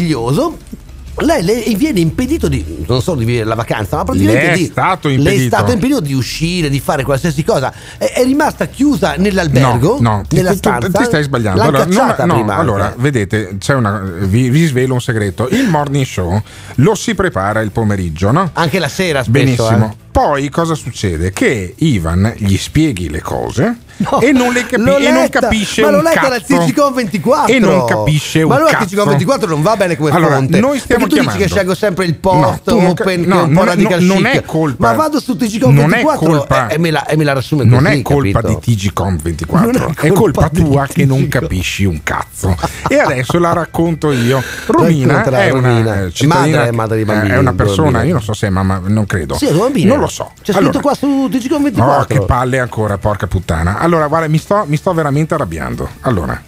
[0.01, 0.59] Meraviglioso.
[1.23, 4.57] Lei le viene impedito di non solo di vivere la vacanza, ma praticamente Le è
[4.57, 5.55] di, stato le è impedito.
[5.55, 7.71] stato impedito di uscire, di fare qualsiasi cosa.
[7.99, 10.89] È, è rimasta chiusa nell'albergo, No, no, ti, nella tu- stanza.
[10.99, 11.61] ti stai sbagliando.
[11.61, 12.57] Allora, non- no, prima.
[12.57, 15.47] allora, vedete, c'è una, vi, vi svelo un segreto.
[15.51, 16.41] Il morning show
[16.77, 18.49] lo si prepara il pomeriggio, no?
[18.55, 19.45] Anche la sera spesso.
[19.65, 19.91] Benissimo.
[19.91, 19.97] eh.
[20.11, 21.33] Poi cosa succede?
[21.33, 23.77] Che Ivan gli spieghi le cose
[24.21, 26.59] e, non le capi- e non capisce ma un l'ho letta cazzo.
[26.59, 28.85] TGCOM 24 E non capisce un ma allora cazzo.
[28.87, 31.55] TGCOM 24 non va bene come Allora, fonte noi stiamo perché tu chiamando- dici che
[31.55, 34.27] scelgo sempre il No, post ca- open no, che è un po' radical non chic.
[34.29, 37.33] è colpa- ma vado su è 24 colpa- e, e me la, e me la
[37.33, 38.61] riassume così non è colpa capito?
[38.65, 42.57] di TGCOM 24, Non è, è colpa, colpa di tua che non capisci un cazzo.
[42.89, 44.43] e adesso la racconto io.
[44.67, 49.35] Romina è una cittadina, è una persona, io non so se è mamma, non credo.
[49.39, 49.85] È.
[49.85, 50.33] Non lo so.
[50.43, 53.79] C'è scritto qua su TGCOM 24 Oh, che palle ancora, porca puttana.
[53.91, 55.89] Allora, guarda, mi sto, mi sto veramente arrabbiando.
[56.03, 56.41] Allora,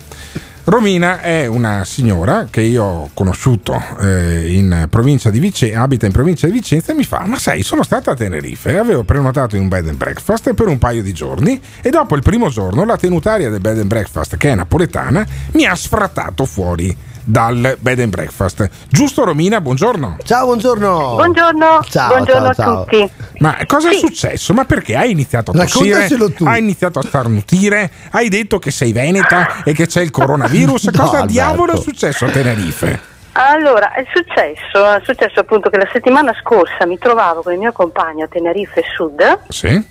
[0.62, 6.12] Romina è una signora che io ho conosciuto eh, in provincia di Vicenza, abita in
[6.12, 9.62] provincia di Vicenza e mi fa: Ma sai, sono stata a Tenerife, avevo prenotato in
[9.62, 12.96] un bed and breakfast per un paio di giorni e dopo il primo giorno la
[12.96, 18.10] tenutaria del bed and breakfast, che è napoletana, mi ha sfrattato fuori dal bed and
[18.10, 18.68] breakfast.
[18.88, 20.16] Giusto Romina, buongiorno.
[20.24, 22.80] ciao buongiorno Buongiorno, Ciao, buongiorno ciao, ciao.
[22.80, 23.10] a tutti.
[23.38, 24.52] Ma cosa è successo?
[24.52, 26.08] Ma perché hai iniziato a tossire?
[26.44, 27.90] Hai iniziato a starnutire?
[28.10, 30.84] Hai detto che sei veneta e che c'è il coronavirus?
[30.92, 31.26] No, cosa Alberto.
[31.32, 33.00] diavolo è successo a Tenerife?
[33.32, 37.72] Allora, è successo, è successo appunto che la settimana scorsa mi trovavo con il mio
[37.72, 39.38] compagno a Tenerife Sud.
[39.48, 39.82] Sì?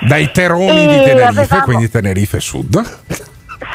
[0.00, 2.82] Dai teroni E di Tenerife, avevamo- quindi Tenerife Sud.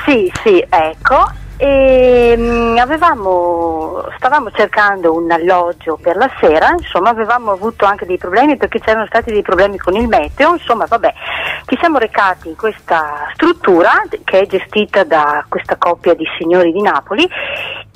[0.06, 1.32] Sì, sì, ecco.
[1.61, 8.18] E mm, avevamo, stavamo cercando un alloggio per la sera, insomma avevamo avuto anche dei
[8.18, 11.14] problemi perché c'erano stati dei problemi con il meteo, insomma vabbè,
[11.65, 16.81] ci siamo recati in questa struttura che è gestita da questa coppia di signori di
[16.81, 17.30] Napoli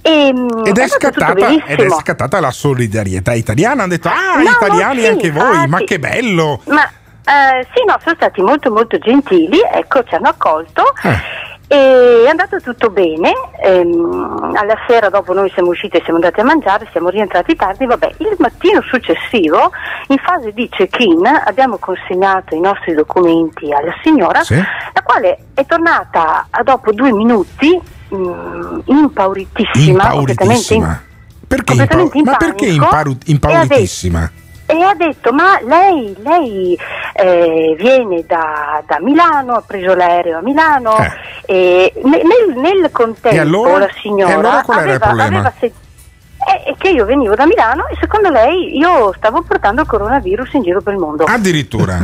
[0.02, 3.84] e, mm, Ed è, scattata, ed è scattata la solidarietà italiana.
[3.84, 5.86] Hanno detto: Ah, No, italiani sì, anche voi, ma infatti.
[5.86, 6.60] che bello!
[6.66, 10.84] Ma eh, sì, no, sono stati molto molto gentili, ecco, ci hanno accolto.
[11.04, 11.52] Eh.
[11.74, 13.32] E è andato tutto bene,
[13.64, 17.88] ehm, alla sera dopo noi siamo usciti e siamo andati a mangiare, siamo rientrati tardi,
[17.88, 19.72] vabbè, il mattino successivo
[20.10, 24.54] in fase di check-in abbiamo consegnato i nostri documenti alla signora, Sì.
[24.56, 27.82] la quale è tornata dopo due minuti
[28.14, 31.02] mm, impauritissima, completamente in- Impauritissima.
[31.48, 34.32] Perché completamente impau- in ma perché imparu- impauritissima?
[34.66, 36.78] E ha detto ma lei, lei
[37.14, 40.96] eh, viene da, da Milano, ha preso l'aereo a Milano
[41.46, 43.36] e ne- nel, nel contempo Eh.
[43.36, 43.78] E allora?
[43.80, 45.74] la signora E allora qual era il aveva, aveva se- eh,
[46.44, 50.64] è che io venivo da Milano e secondo lei io stavo portando il coronavirus in
[50.64, 51.26] giro per il mondo.
[51.26, 51.98] Addirittura.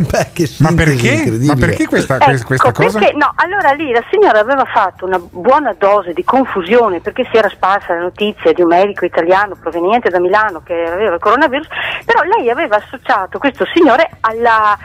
[0.60, 1.38] ma perché?
[1.42, 3.00] Ma perché questa, Ecco, questa cosa?
[3.00, 7.38] Perché, no, allora lì la signora aveva fatto una buona dose di confusione perché si
[7.38, 11.68] era sparsa la notizia di un medico italiano proveniente da Milano che aveva il coronavirus,
[12.06, 14.78] però lei aveva associato questo signore alla,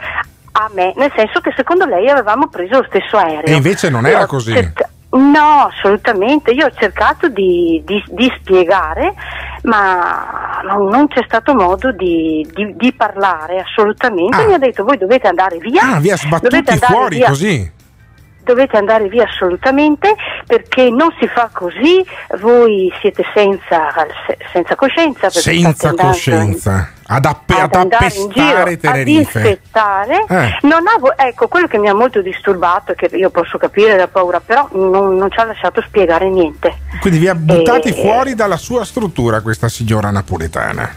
[0.51, 3.53] a me, nel senso che secondo lei avevamo preso lo stesso aereo.
[3.53, 4.53] E invece non era Io così.
[4.53, 6.51] cerca- No, assolutamente.
[6.51, 9.13] Io ho cercato di, di- di spiegare,
[9.63, 14.45] ma non, non c'è stato modo di, di- parlare assolutamente.
[14.45, 15.81] Mi ha detto: Voi dovete andare via.
[15.95, 17.27] Ah, vi ha dovete sbattuti fuori via.
[17.27, 17.71] così.
[18.45, 20.15] Dovete andare via assolutamente
[20.45, 22.05] perché non si fa così,
[22.39, 23.91] voi siete senza,
[24.27, 25.29] se- senza coscienza.
[25.31, 26.91] Senza coscienza.
[27.07, 29.39] ad, app- ad ad appestare ad Tenerife.
[29.39, 30.25] infettare.
[30.29, 30.57] Eh.
[30.99, 34.69] Vo- ecco, quello che mi ha molto disturbato, che io posso capire la paura, però
[34.73, 36.77] non, non ci ha lasciato spiegare niente.
[37.01, 40.95] Quindi vi ha buttati Eh, fuori dalla sua struttura questa signora napoletana.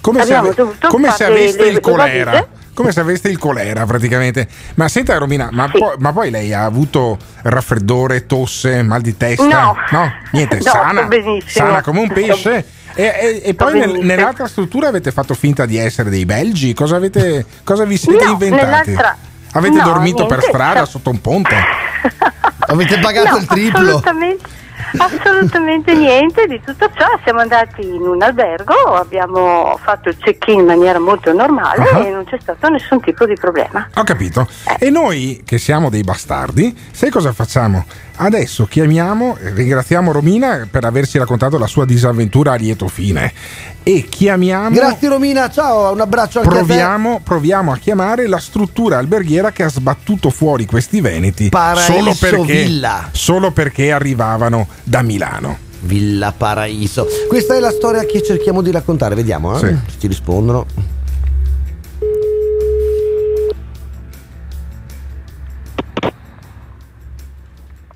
[0.00, 0.54] Come se, ave-
[0.88, 2.46] come se aveste le- il le colera.
[2.72, 4.46] Come se aveste il colera praticamente.
[4.74, 9.44] Ma senta Romina, ma, poi, ma poi lei ha avuto raffreddore, tosse, mal di testa?
[9.90, 10.12] No.
[10.32, 11.08] niente, No, sana,
[11.46, 12.64] sana come un pesce.
[12.94, 16.72] E, e- e poi nel- nell'altra struttura avete fatto finta di essere dei belgi?
[16.74, 18.64] Cosa, avete, cosa vi siete No, inventati?
[18.90, 19.16] nell'altra-
[19.52, 20.46] Avete no, dormito per niente.
[20.56, 21.54] strada sotto un ponte?
[22.66, 23.80] Avete pagato No, il triplo?
[23.80, 24.44] Assolutamente,
[24.98, 27.06] assolutamente niente di tutto ciò.
[27.24, 31.98] Siamo andati in un albergo, abbiamo fatto il check-in in maniera molto normale Ah.
[32.06, 33.88] e non c'è stato nessun tipo di problema.
[33.96, 34.46] Ho capito.
[34.78, 37.84] E noi che siamo dei bastardi, sai cosa facciamo?
[38.22, 43.32] Adesso chiamiamo, ringraziamo Romina per averci raccontato la sua disavventura a lieto fine.
[43.82, 44.68] E chiamiamo.
[44.68, 46.66] Grazie Romina, ciao, un abbraccio anche a te.
[46.66, 52.14] Proviamo, proviamo a chiamare la struttura alberghiera che ha sbattuto fuori questi veneti Paraiso solo
[52.20, 53.08] perché, Villa.
[53.10, 55.56] solo perché arrivavano da Milano.
[55.80, 57.06] Villa Paraiso.
[57.26, 59.58] Questa è la storia che cerchiamo di raccontare, vediamo eh?
[59.60, 59.66] Sì.
[59.66, 60.66] se ci rispondono.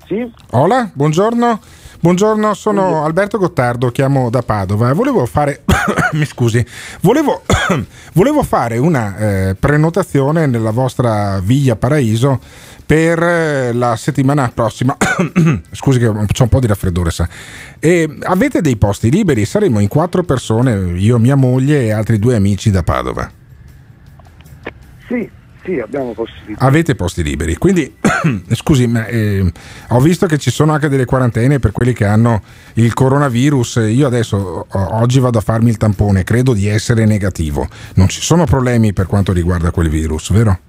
[0.07, 0.31] Sì?
[0.51, 1.59] Hola, buongiorno.
[1.99, 4.93] Buongiorno, sono Alberto Gottardo, chiamo da Padova.
[4.93, 5.63] Volevo fare,
[6.13, 6.63] mi scusi,
[7.01, 7.41] volevo,
[8.13, 12.39] volevo fare una eh, prenotazione nella vostra Villa Paraíso
[12.85, 14.95] per eh, la settimana prossima.
[15.71, 17.27] scusi che ho un po' di raffreddore, sa.
[17.79, 19.43] E avete dei posti liberi?
[19.43, 23.31] Saremo in quattro persone, io, mia moglie e altri due amici da Padova.
[25.07, 25.27] Sì,
[25.65, 26.63] sì, abbiamo possibilità.
[26.63, 27.93] Avete posti liberi, quindi
[28.53, 29.51] scusi, ma, eh,
[29.89, 32.41] ho visto che ci sono anche delle quarantene per quelli che hanno
[32.73, 33.87] il coronavirus.
[33.87, 37.67] Io adesso oggi vado a farmi il tampone, credo di essere negativo.
[37.95, 40.59] Non ci sono problemi per quanto riguarda quel virus, vero?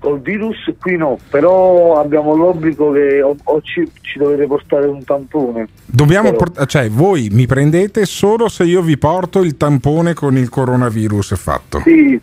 [0.00, 5.02] Col virus qui no, però abbiamo l'obbligo che o, o ci, ci dovete portare un
[5.02, 5.66] tampone.
[5.86, 10.36] Dobbiamo Però- port- cioè voi mi prendete solo se io vi porto il tampone con
[10.36, 11.80] il coronavirus fatto.
[11.82, 12.20] Sì,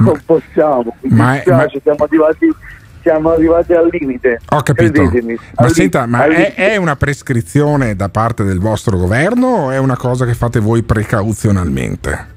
[0.00, 2.54] non possiamo, mi Ma è- dispiace, siamo, arrivati,
[3.02, 4.40] siamo arrivati al limite.
[4.50, 4.92] Ho capito.
[4.92, 5.38] Credetemi.
[5.56, 9.96] Ma senta, ma è, è una prescrizione da parte del vostro governo o è una
[9.96, 12.30] cosa che fate voi precauzionalmente?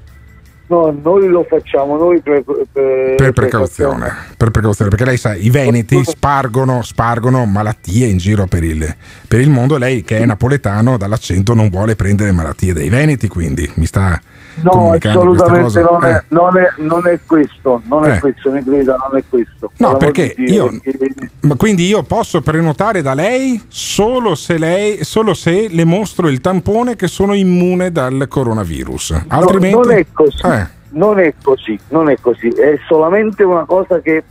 [0.68, 5.48] No, noi lo facciamo, noi per, per, Per precauzione, per precauzione, perché lei sa, i
[5.48, 8.96] veneti spargono, spargono malattie in giro per il,
[9.28, 9.76] per il mondo.
[9.76, 14.20] Lei, che è napoletano, dall'accento non vuole prendere malattie dai veneti, quindi mi sta
[14.62, 16.22] No, assolutamente non è, Eh.
[16.28, 18.18] non, è, non è questo, non è Eh.
[18.20, 19.70] questo, mi creda, non è questo.
[19.76, 25.04] No, l'amor perché io- perché- Ma quindi io posso prenotare da lei solo se, lei,
[25.04, 29.10] solo se le mostro il tampone che sono immune dal coronavirus.
[29.10, 29.76] No, Altrimenti.
[29.76, 30.66] non è così, Eh.
[30.90, 34.24] non è così, non è così, è solamente una cosa che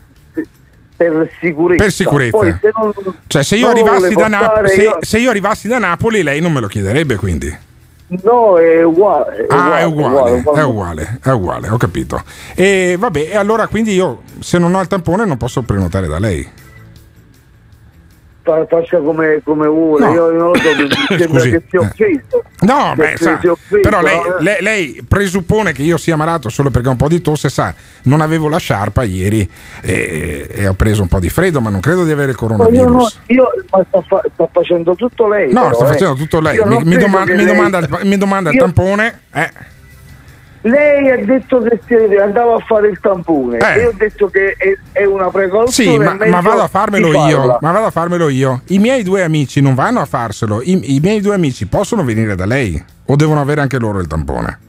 [0.98, 1.84] per sicurezza.
[1.84, 2.38] Per sicurezza.
[2.38, 2.94] Poi, se non,
[3.28, 6.68] Cioè, se io, portare, se, io- se io arrivassi da Napoli, lei non me lo
[6.68, 7.54] chiederebbe quindi.
[8.08, 9.48] No, è uguale.
[9.50, 10.60] ah, è uguale, uguale.
[10.60, 12.22] è uguale, è uguale, ho capito.
[12.54, 16.20] E vabbè, e allora quindi io se non ho il tampone non posso prenotare da
[16.20, 16.48] lei.
[18.46, 20.14] Fa- Faccia come, come vuole, No.
[20.14, 21.84] io non lo so, mi sembra Scusi, che sia eh.
[21.84, 22.44] offeso.
[22.60, 24.36] No, Che beh, sa, offeso, però lei, no?
[24.40, 27.74] lei- lei presuppone che io sia malato solo perché ho un po' di tosse, sa,
[28.04, 29.50] non avevo la sciarpa ieri
[29.82, 32.48] e, e ho preso un po' di freddo, ma non credo di avere il io,
[32.48, 32.86] coronavirus.
[32.86, 35.52] no, io ma sta, fa- sta facendo tutto lei.
[35.52, 35.88] No, però, sta eh.
[35.88, 36.56] facendo tutto lei.
[36.58, 39.20] Io Mi, mi domanda, mi lei- domanda il, mi domanda il Io- tampone.
[39.34, 39.50] Eh,
[40.68, 43.78] Lei ha detto che andava a fare il tampone Eh.
[43.78, 45.92] e io ho detto che è, è una precauzione.
[45.92, 47.58] sì, ma, ma vado a farmelo io.
[47.62, 48.62] Ma vado a farmelo io.
[48.70, 50.62] I miei due amici non vanno a farselo.
[50.64, 52.84] I, i miei due amici possono venire da lei?
[53.06, 54.60] O devono avere anche loro il tampone?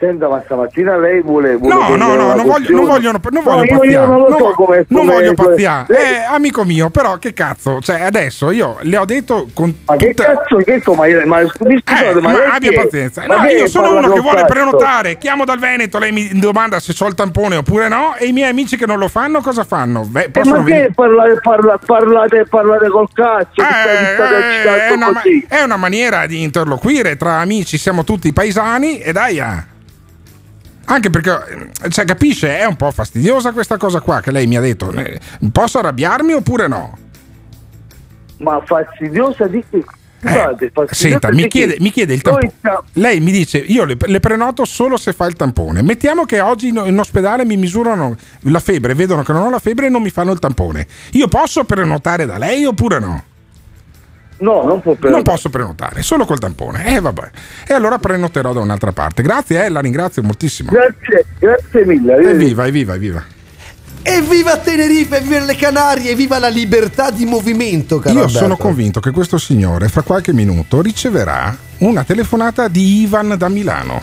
[0.00, 1.56] Senta, ma stamattina lei vuole.
[1.56, 3.90] vuole No, no, no, non voglio, non voglio, non No, voglio io- pazziare.
[3.90, 4.84] Io non lo so come.
[4.88, 5.84] non come- voglio pazziare.
[5.88, 7.80] Lei- Eh, amico mio, però che cazzo?
[7.82, 11.40] Cioè, adesso io le ho detto con Ma che tutta- cazzo, che co- ma, ma
[11.46, 12.82] scusate, Eh, ma, ma abbia chi è?
[12.82, 13.24] pazienza.
[13.26, 14.52] Ma No, che io sono uno che vuole cazzo?
[14.54, 15.18] prenotare.
[15.18, 18.14] Chiamo dal Veneto, lei mi domanda se ho il tampone oppure no.
[18.16, 20.04] E i miei amici che non lo fanno, cosa fanno?
[20.06, 23.50] Beh, Eh, ma che venire- parlate, parla- parlate, parlate col cazzo?
[23.56, 28.98] che Eh, state è, una, è una maniera di interloquire tra amici, siamo tutti paesani
[29.00, 29.38] e dai.
[29.40, 29.64] ah.
[30.86, 34.60] Anche perché, cioè, capisce, è un po' fastidiosa questa cosa qua che lei mi ha
[34.60, 34.92] detto.
[34.92, 35.20] Eh,
[35.52, 36.98] Posso arrabbiarmi oppure no?
[38.38, 39.84] Ma fastidiosa di che?
[40.22, 42.52] Eh, Senta, mi chiede, mi chiede il tampone.
[42.94, 45.82] Lei mi dice, io le, le prenoto solo se fa il tampone.
[45.82, 49.58] Mettiamo che oggi in, in ospedale mi misurano la febbre, vedono che non ho la
[49.58, 50.86] febbre e non mi fanno il tampone.
[51.12, 53.24] Io posso prenotare da lei oppure no?
[54.40, 55.10] No, non può prenotare.
[55.10, 56.96] Non posso prenotare, solo col tampone.
[56.96, 57.30] Eh vabbè.
[57.66, 59.22] E allora prenoterò da un'altra parte.
[59.22, 60.70] Grazie, eh, la ringrazio moltissimo.
[60.70, 62.16] Grazie, grazie mille.
[62.16, 63.24] Evviva, evviva, evviva.
[64.02, 68.38] Evviva Tenerife, evviva le Canarie, evviva la libertà di movimento, caro Io Alberto.
[68.42, 74.02] sono convinto che questo signore fra qualche minuto riceverà una telefonata di Ivan da Milano.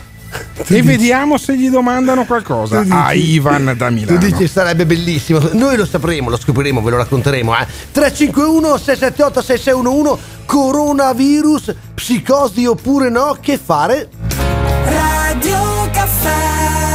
[0.68, 4.18] E vediamo se gli domandano qualcosa Tu a Ivan da Tu Milano.
[4.18, 5.40] dici sarebbe bellissimo.
[5.54, 7.58] Noi lo sapremo, lo scopriremo, ve lo racconteremo.
[7.58, 7.66] Eh.
[7.92, 14.10] 351 678 6611 coronavirus, psicosi oppure no, che fare?
[14.86, 16.87] Radio Caffè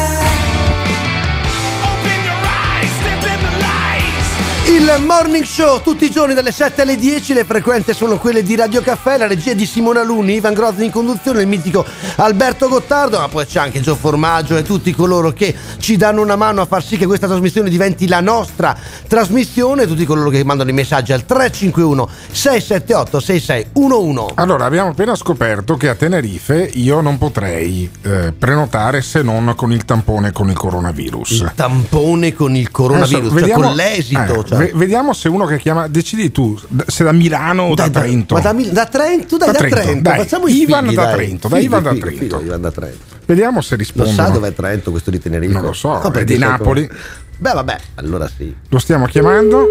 [4.72, 8.56] Il morning show tutti i giorni dalle 7 alle 10, le frequenze sono quelle di
[8.56, 11.84] Radio Caffè, la regia di Simona Luni, Ivan Grozzi in conduzione, il mitico
[12.16, 16.36] Alberto Gottardo, ma poi c'è anche Gio Formaggio e tutti coloro che ci danno una
[16.36, 18.74] mano a far sì che questa trasmissione diventi la nostra
[19.06, 24.32] trasmissione, tutti coloro che mandano i messaggi al 351 678 6611.
[24.36, 29.70] Allora, abbiamo appena scoperto che a Tenerife io non potrei eh, prenotare se non con
[29.70, 31.30] il tampone con il coronavirus.
[31.30, 34.40] Il tampone con il coronavirus, Adesso cioè con l'esito.
[34.40, 34.61] eh, cioè.
[34.64, 38.34] Ve- vediamo se uno che chiama, decidi tu se da Milano o da Trento.
[38.34, 40.18] Ma da, da Trento, dai, da, Trento, dai.
[40.18, 41.14] facciamo i Ivan figli, da dai.
[41.14, 42.06] Trento, dai, Figli, Ivan da Trento.
[42.38, 42.98] figli, Ivan da Trento.
[43.26, 44.14] Vediamo se Lo rispondono.
[44.16, 45.52] sa dov'è Trento questo di Tenerife?
[45.52, 46.86] Non lo so, No, è di Napoli.
[46.86, 47.00] come-
[47.38, 48.54] Beh, vabbè, allora sì.
[48.68, 49.66] Lo stiamo chiamando.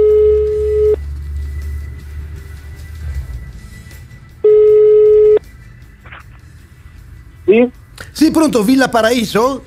[7.45, 7.69] Sì?
[8.11, 9.63] Sì, pronto, Villa Paraíso?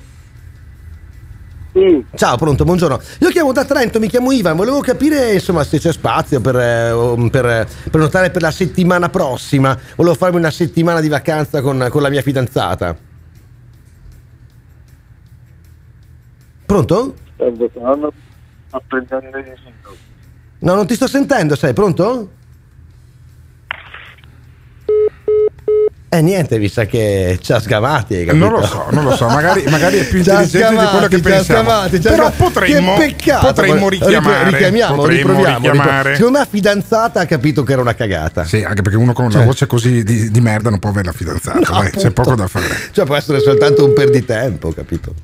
[1.74, 2.06] Sì.
[2.14, 3.00] Ciao, pronto, buongiorno.
[3.18, 7.28] Io chiamo da Trento, mi chiamo Ivan, volevo capire insomma se c'è spazio per, eh,
[7.32, 9.76] per, eh, prenotare per la settimana prossima.
[9.96, 12.96] Volevo farmi una settimana di vacanza con, con la mia fidanzata.
[16.64, 17.14] Pronto?
[18.68, 19.96] Sto prendendo giro.
[20.60, 22.30] No, non ti sto sentendo, sei pronto?
[26.14, 28.36] Eh niente, mi sa che ci ha sgamati, capito?
[28.48, 31.20] Non lo so, non lo so, magari, magari è più intelligente di quello che sgamati,
[31.20, 31.62] pensiamo.
[31.62, 32.36] sgamati, Però sgamati.
[32.42, 34.50] potremmo, Che peccato, potremmo ma- richiamare.
[34.50, 35.96] richiamiamo, potremmo riproviamo, richiamare.
[35.96, 38.44] ripro- Secondo me la fidanzata ha capito che era una cagata.
[38.44, 41.06] Sì, anche perché uno con Cioè- una voce così di, di merda non può avere
[41.06, 41.58] la fidanzata.
[41.58, 42.66] No, dai, c'è poco da fare.
[42.92, 45.23] Cioè può essere soltanto un perditempo, capito?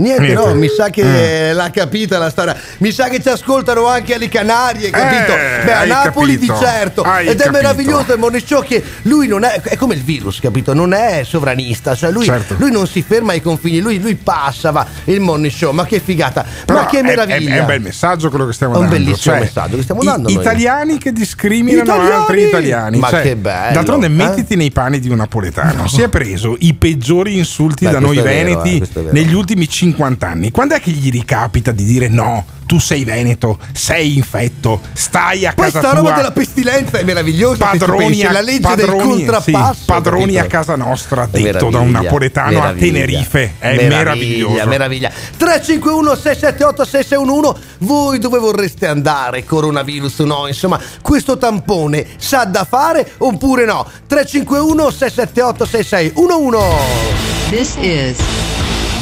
[0.00, 0.46] Niente, Niente.
[0.46, 1.54] no, mi sa che Mm.
[1.56, 2.56] l'ha capita la storia.
[2.78, 5.32] Mi sa che ci ascoltano anche alle Canarie, capito?
[5.32, 7.02] Eh, Beh, a Napoli capito, di certo.
[7.02, 7.50] hai Ed è capito.
[7.52, 9.60] meraviglioso il Morning Show che lui non è.
[9.60, 10.72] È come il virus, capito?
[10.74, 11.94] Non è sovranista.
[11.94, 12.54] Cioè lui, Certo.
[12.58, 14.86] lui non si ferma ai confini, lui, lui passa, va.
[15.04, 15.18] Il
[15.50, 16.44] Show, ma che figata!
[16.64, 17.54] Però ma che è- meraviglia!
[17.54, 18.96] È, è un bel messaggio quello che stiamo È un dando.
[18.96, 20.40] bellissimo Cioè, messaggio che stiamo i- dando noi.
[20.40, 22.10] Italiani che discriminano Italiani!
[22.10, 22.98] altri italiani.
[22.98, 24.10] Ma Cioè, che bello, D'altronde eh?
[24.10, 25.86] mettiti nei panni di un napoletano.
[25.88, 29.34] Si è preso i peggiori insulti Beh, da noi è vero, veneti eh, è negli
[29.34, 29.88] ultimi 50
[30.20, 30.50] anni.
[30.50, 32.44] Quando è che gli ricapita di dire no?
[32.70, 35.92] Tu sei veneto, sei infetto, stai a Poi casa tua.
[35.98, 37.64] roba della pestilenza è meravigliosa.
[37.64, 39.74] Padroni, a, la legge padroni, del contrappasso.
[39.74, 43.54] sì, padroni a casa nostra, detto da un napoletano a Tenerife.
[43.58, 44.66] È meraviglia, meraviglioso.
[44.68, 45.10] meraviglia.
[45.36, 49.44] 351 678 6611 Voi dove vorreste andare?
[49.44, 50.46] Coronavirus o no?
[50.46, 53.84] Insomma, questo tampone sa da fare oppure no?
[54.06, 58.49] 351 678 6611 This is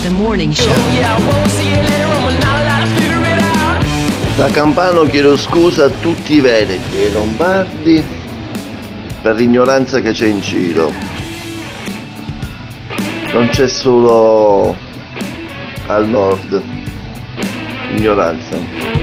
[0.02, 0.72] the morning show.
[4.36, 8.04] Da Campano chiedo scusa a tutti i veneti e i lombardi
[9.20, 10.92] per l'ignoranza che c'è in giro.
[13.32, 14.76] Non c'è solo
[15.86, 16.62] al nord
[17.96, 18.97] ignoranza.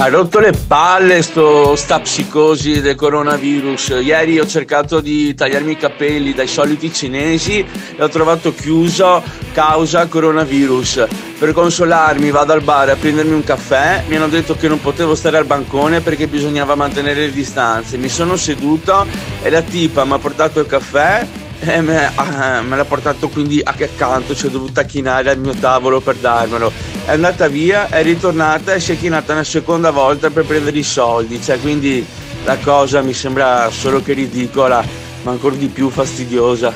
[0.00, 3.98] Ha rotto le palle sto, sta psicosi del coronavirus.
[4.00, 9.22] Ieri ho cercato di tagliarmi i capelli dai soliti cinesi e ho trovato chiuso
[9.52, 11.06] causa coronavirus.
[11.38, 15.14] Per consolarmi vado al bar a prendermi un caffè, mi hanno detto che non potevo
[15.14, 17.98] stare al bancone perché bisognava mantenere le distanze.
[17.98, 19.06] Mi sono seduto
[19.42, 21.26] e la tipa mi ha portato il caffè
[21.60, 25.38] e me, ah, me l'ha portato quindi a che accanto, ci ho dovuto chinare al
[25.38, 26.72] mio tavolo per darmelo.
[27.04, 30.82] È andata via, è ritornata e si è chinata una seconda volta per prendere i
[30.82, 31.40] soldi.
[31.40, 32.04] Cioè, quindi
[32.44, 34.82] la cosa mi sembra solo che ridicola,
[35.22, 36.72] ma ancora di più fastidiosa.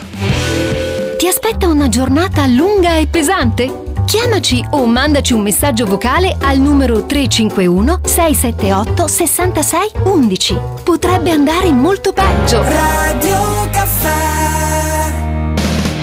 [1.17, 3.83] Ti aspetta una giornata lunga e pesante?
[4.05, 10.59] Chiamaci o mandaci un messaggio vocale al numero 351 678 66 11.
[10.85, 12.63] Potrebbe andare molto peggio.
[12.63, 14.64] Radio Caffè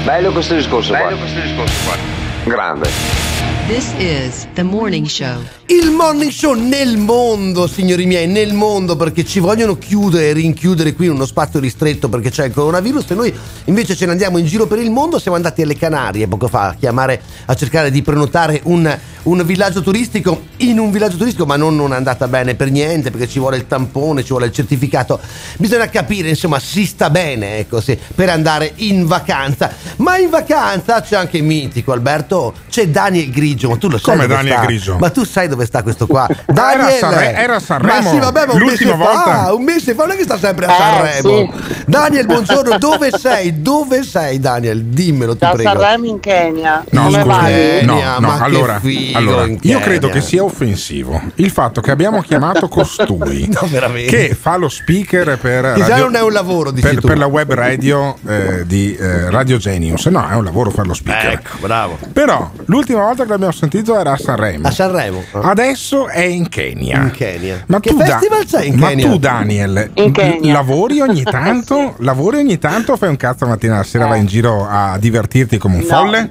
[0.03, 1.05] Bello questo discorso qua.
[1.05, 1.95] Bello questo discorso qua.
[2.43, 3.20] Grande.
[3.67, 5.39] This is the morning show.
[5.67, 10.93] Il morning show nel mondo, signori miei, nel mondo, perché ci vogliono chiudere e rinchiudere
[10.93, 13.33] qui in uno spazio ristretto perché c'è il coronavirus e noi
[13.65, 15.19] invece ce ne andiamo in giro per il mondo.
[15.19, 19.81] Siamo andati alle Canarie poco fa a chiamare, a cercare di prenotare un, un villaggio
[19.81, 23.39] turistico in un villaggio turistico, ma non, non è andata bene per niente perché ci
[23.39, 25.19] vuole il tampone, ci vuole il certificato.
[25.57, 29.71] Bisogna capire, insomma, si sta bene, ecco, sì, per andare in vacanza.
[29.97, 34.27] Ma in vacanza c'è anche mitico, Alberto, c'è Daniel Grigio, ma tu lo sai Come
[34.27, 34.65] dove Daniel sta?
[34.65, 34.97] Grigio?
[34.97, 36.27] Ma tu sai dove sta questo qua?
[36.47, 36.87] Daniel!
[36.91, 39.53] Era a Sanre- era Sanremo, Ma sì, vabbè, ma un l'ultima mese fa, volta.
[39.53, 41.53] un mese fa, non è che sta sempre a Eh, Sanremo.
[41.85, 43.61] Daniel, buongiorno, dove sei?
[43.61, 44.83] Dove sei, Daniel?
[44.85, 45.69] Dimmelo, ti Da prego.
[45.69, 46.83] Sanremo in Kenya.
[46.91, 47.85] No, Come scusi, vai?
[47.85, 51.49] no, Kenya, no, ma che allora, figo allora, in io credo che sia offensivo il
[51.51, 54.15] fatto che abbiamo chiamato costui No, veramente.
[54.27, 57.07] che fa lo speaker per, Che già non è un lavoro, dici per, tu.
[57.07, 60.05] per la web radio eh, di eh, Radio Genius.
[60.05, 61.31] No, è un lavoro fare lo speaker.
[61.33, 61.97] Ecco, bravo.
[62.13, 64.67] Però l'ultima volta che l'abbiamo sentito era a Sanremo.
[64.67, 65.21] A Sanremo.
[65.33, 67.01] Adesso è in Kenya.
[67.01, 67.63] In Kenya.
[67.67, 69.05] Ma Che tu, festival c'è in ma Kenya?
[69.09, 70.53] tu, Daniel, In Kenya.
[70.53, 71.95] lavori ogni tanto?
[71.99, 74.97] Lavori ogni tanto o fai un cazzo la mattina alla sera vai in giro a
[74.97, 75.87] divertirti come un No.
[75.87, 76.29] folle?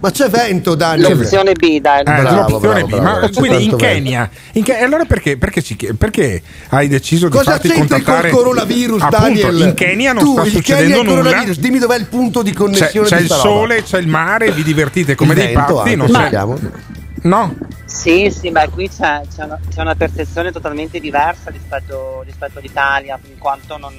[0.00, 1.16] Ma c'è vento, Daniel.
[1.16, 2.00] L'opzione B, dai.
[2.00, 2.90] Eh, Bravo, l'opzione bravo, B.
[3.00, 3.20] bravo.
[3.20, 7.26] Ma C'è quindi in Kenya, in Ke- allora perché, perché, ci chie- perché hai deciso
[7.28, 9.60] di Cosa farti c'entra contattare col coronavirus, Appunto, Daniel?
[9.60, 11.22] in Kenya non tu, sta il succedendo Kenya il nulla.
[11.22, 13.40] coronavirus, dimmi dov'è il punto di C'è, connessione c'è di il roba.
[13.42, 15.94] sole, c'è il mare, vi divertite come Il dei pazzi.
[15.96, 16.58] Non vogliamo.
[17.22, 22.60] No, Sì, sì, ma qui c'è, c'è una, c'è una percezione totalmente diversa rispetto, rispetto
[22.60, 23.94] all'Italia, in quanto non,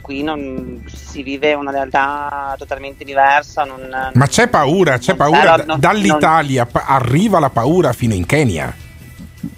[0.00, 3.64] qui non si vive una realtà totalmente diversa.
[3.64, 5.40] Non, ma c'è paura, c'è paura.
[5.40, 8.74] c'era- non- Dall'Italia arriva la paura fino in Kenya.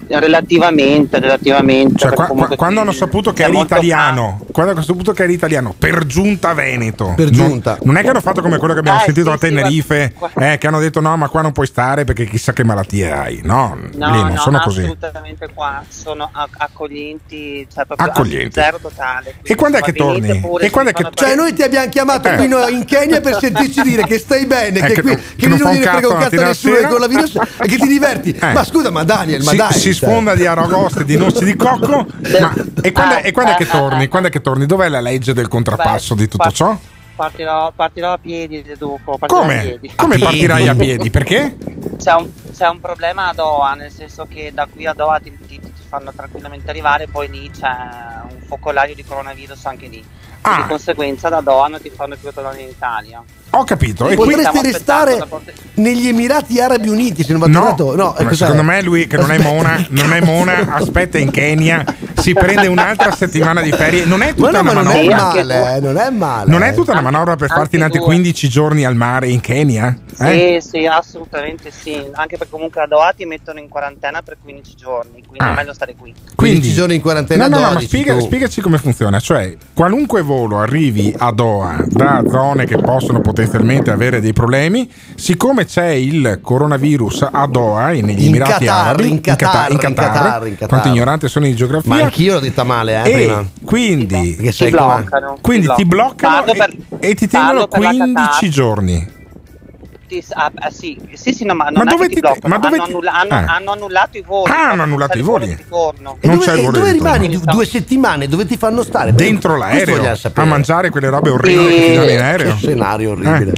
[0.09, 1.99] Relativamente, relativamente.
[1.99, 5.75] Cioè, qua- qua- quando hanno saputo che eri italiano, quando hanno saputo che eri italiano,
[5.77, 7.13] per giunta Veneto.
[7.17, 7.79] Per Non- giunta.
[7.83, 10.13] Non, è che hanno fatto come quello che abbiamo Eh, sentito sì, a sì, Tenerife,
[10.19, 13.11] guarda- eh, che hanno detto no, ma qua non puoi stare perché chissà che malattie
[13.11, 13.41] hai.
[13.43, 14.81] No, No, lì non no, sono così.
[14.81, 18.53] assolutamente qua sono accoglienti, cioè proprio Accoglienti.
[18.61, 19.35] zero totale.
[19.43, 20.41] E quando è che torni?
[20.41, 22.37] pure, E quando è che- Cioè, noi ti abbiamo chiamato Eh.
[22.37, 25.21] qui no- in Kenya per sentirci dire che stai bene, Eh, che, che qui, non-
[25.21, 28.31] che, che non non gliene frega un cazzo a nessuno e che ti diverti.
[28.41, 28.53] Eh.
[28.53, 29.73] Ma scusa, ma Daniel, ma dai.
[29.93, 30.09] Si cioè.
[30.09, 32.07] sfonda di aragoste, di noci di cocco.
[32.41, 34.09] ma- e quando, Eh, e quando è che torni?
[34.09, 34.67] Quando è che torni?
[34.67, 36.77] Dov'è la legge del contrappasso di tutto ciò?
[37.15, 39.93] Partirò, partirò a piedi a piedi.
[39.95, 40.23] Come A piedi?
[40.25, 41.11] partirai a piedi?
[41.11, 41.57] Perché?
[42.03, 45.31] C'è un, c'è un problema a Doha, nel senso che da qui a Doha ti,
[45.47, 50.05] ti- ti fanno tranquillamente arrivare, poi lì c'è un focolaio di coronavirus anche lì.
[50.41, 50.63] Ah.
[50.63, 53.23] Di conseguenza da Doha non ti fanno più tornare in Italia.
[53.55, 54.09] Ho capito.
[54.09, 55.19] E Quindi restare
[55.75, 57.97] negli Emirati Arabi Uniti se non vado No, errato.
[57.97, 59.39] No, ma secondo me lui che non è.
[59.39, 61.85] Mona, non è Mona, aspetta in Kenya,
[62.15, 64.05] si prende un'altra settimana di ferie.
[64.07, 65.45] Non è Ma tutta no, ma una non è manovra.
[65.45, 66.51] male, non è male.
[66.51, 68.07] Non è tutta una manovra per farti in altri due.
[68.09, 69.99] 15 giorni al mare in Kenya?
[70.19, 70.61] Eh?
[70.63, 71.95] Sì, sì, assolutamente sì.
[72.13, 75.53] Anche perché comunque a Doha ti mettono in quarantena per 15 giorni, quindi Ah.
[75.53, 76.15] è meglio stare qui.
[76.35, 79.19] 15 giorni in quarantena No, no, no, ma 12, spiega- spiegaci come funziona.
[79.21, 85.65] Cioè, qualunque volo arrivi a Doha da zone che possono potenzialmente avere dei problemi, siccome
[85.65, 89.79] c'è il coronavirus a Doha, e negli In Emirati Qatar, Arabi, in Qatar, in in
[89.79, 90.69] Qatar, Qatar, in Qatar.
[90.69, 91.95] quanto ignorante sono di geografia.
[91.95, 93.47] Ma anch'io l'ho detta male, eh, e prima.
[93.65, 95.39] quindi, Ti bloccano.
[95.41, 98.49] quindi ti bloccano Parlo e, per- e ti tengono per la 15 Qatar.
[98.49, 99.09] giorni.
[100.13, 102.59] Ti- ah, ah, sì, sì, sì, no, ma Ma non è dove ti- bloccano, ma
[102.59, 103.55] dove hanno, ti- annulla- hanno- Ah.
[103.55, 104.51] hanno annullato i voli.
[104.53, 105.47] Ah, hanno annullato i voli.
[105.47, 106.19] di ritorno.
[106.21, 107.13] E Non dove, c'è il e volo dove ritorno.
[107.15, 108.29] rimani du- due settimane?
[108.29, 109.15] Dove ti fanno stare?
[109.15, 112.51] Dentro l'aereo a mangiare quelle robe orribili che ti danno in aereo.
[112.53, 113.53] Che scenario orribile.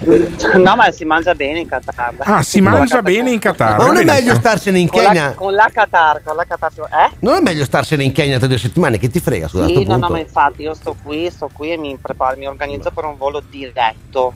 [0.55, 2.14] No, ma si mangia bene in Qatar.
[2.20, 3.76] Ah, si mangia bene in Qatar.
[3.78, 5.32] Ma non è meglio starsene in Kenya?
[5.35, 6.70] con la Qatar, con la Qatar.
[6.76, 7.16] Eh?
[7.18, 8.98] Non è meglio starsene in Kenya tra due settimane?
[8.98, 11.76] Che ti frega, scusa, Sì, no, no, ma infatti io sto qui, sto qui e
[11.78, 14.32] mi preparo, mi organizzo per un volo diretto.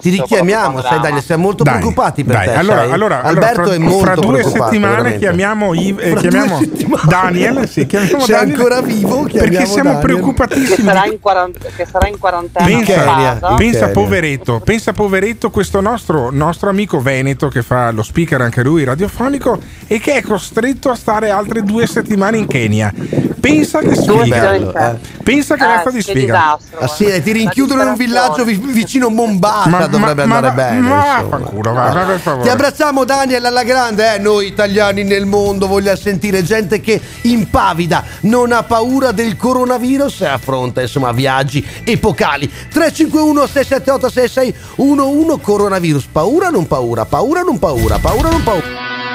[0.00, 1.20] Ti richiamiamo, sai Panorama.
[1.20, 2.54] siamo molto Dai, preoccupati per dai, te.
[2.54, 5.18] allora, allora, allora, Alberto fra, è molto fra due preoccupato, settimane veramente.
[5.18, 7.02] chiamiamo, Yves- eh, chiamiamo settimane.
[7.06, 10.00] Daniel, sì, chiamiamo Se è Daniel, ancora vivo, perché chiamiamo siamo Daniel.
[10.00, 10.88] Che preoccupatissimi.
[10.88, 16.70] sarà, in quarant- che sarà in quarantena Pensa, pensa poveretto, pensa poveretto questo nostro, nostro
[16.70, 21.30] amico Veneto che fa lo speaker anche lui radiofonico e che è costretto a stare
[21.30, 22.92] altre due settimane in Kenya.
[23.40, 24.24] Pensa che sfiga.
[24.24, 24.96] bello, eh.
[25.22, 26.20] Pensa che Eh, razza di che sfiga.
[26.20, 30.54] disastro, Ah, sì, ti rinchiudono in un villaggio vi- vicino Mombasa, Ma- dovrebbe ma- andare
[30.54, 30.80] ma- bene.
[30.80, 31.50] ma- insomma.
[31.50, 32.42] fanculo, va, va, per favore.
[32.44, 34.18] Ti abbracciamo Daniel alla grande, eh?
[34.18, 40.26] noi italiani nel mondo vogliamo sentire gente che impavida, non ha paura del coronavirus e
[40.26, 42.46] affronta insomma viaggi epocali.
[42.48, 48.42] 351 678 6611 coronavirus, paura o non paura, paura o non paura, paura o non
[48.42, 48.66] paura.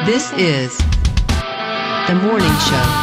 [0.05, 0.75] This is
[2.07, 2.98] the morning show.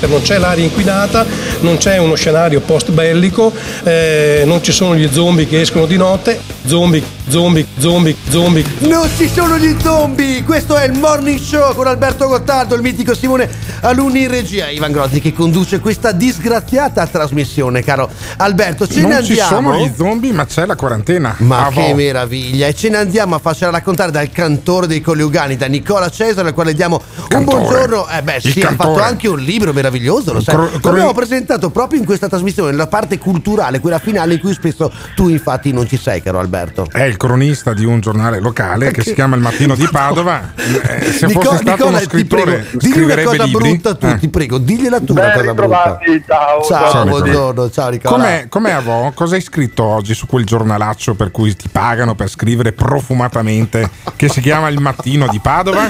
[0.00, 1.24] Non c'è l'aria inquinata,
[1.60, 3.52] non c'è uno scenario post bellico,
[3.82, 8.64] eh, non ci sono gli zombie che escono di notte, zombie, zombie, zombie, zombie.
[8.80, 10.42] Non ci sono gli zombie!
[10.44, 13.48] Questo è il Morning Show con Alberto Gottardo, il mitico Simone
[13.80, 18.86] Alunni in regia, Ivan Grozzi che conduce questa disgraziata trasmissione, caro Alberto.
[18.86, 19.72] Ce ne non ci andiamo.
[19.72, 21.34] sono gli zombie, ma c'è la quarantena.
[21.38, 22.66] Ma A che meraviglia!
[22.66, 26.54] E ce ne andiamo a farcela raccontare dal cantore dei Coliugani, da Nicola Cesare, al
[26.54, 27.58] quale diamo un Cantore.
[27.62, 28.08] buongiorno.
[28.08, 29.85] Eh beh, Il sì, ha fatto anche un libro meraviglioso,
[30.32, 30.54] lo sai.
[30.54, 34.40] Cro- Lo cro- abbiamo presentato proprio in questa trasmissione, la parte culturale, quella finale in
[34.40, 36.86] cui spesso tu infatti non ci sei, caro Alberto.
[36.90, 40.52] È il cronista di un giornale locale che si chiama Il Mattino di Padova.
[40.56, 43.68] Eh, se Nico- fosse stato Nicola, uno ti scrittore, prego, digli una cosa libri.
[43.68, 44.18] brutta tu, Eh.
[44.18, 45.98] ti prego, digliela tu una Ben cosa brutta.
[46.00, 46.62] ritrovati, ciao.
[46.62, 48.16] Ciao, Ciao, buongiorno, ciao Nicola.
[48.16, 48.82] Com'è, com'è a?
[49.14, 54.28] Cosa hai scritto oggi su quel giornalaccio per cui ti pagano per scrivere profumatamente che
[54.28, 55.88] si chiama Il Mattino di Padova?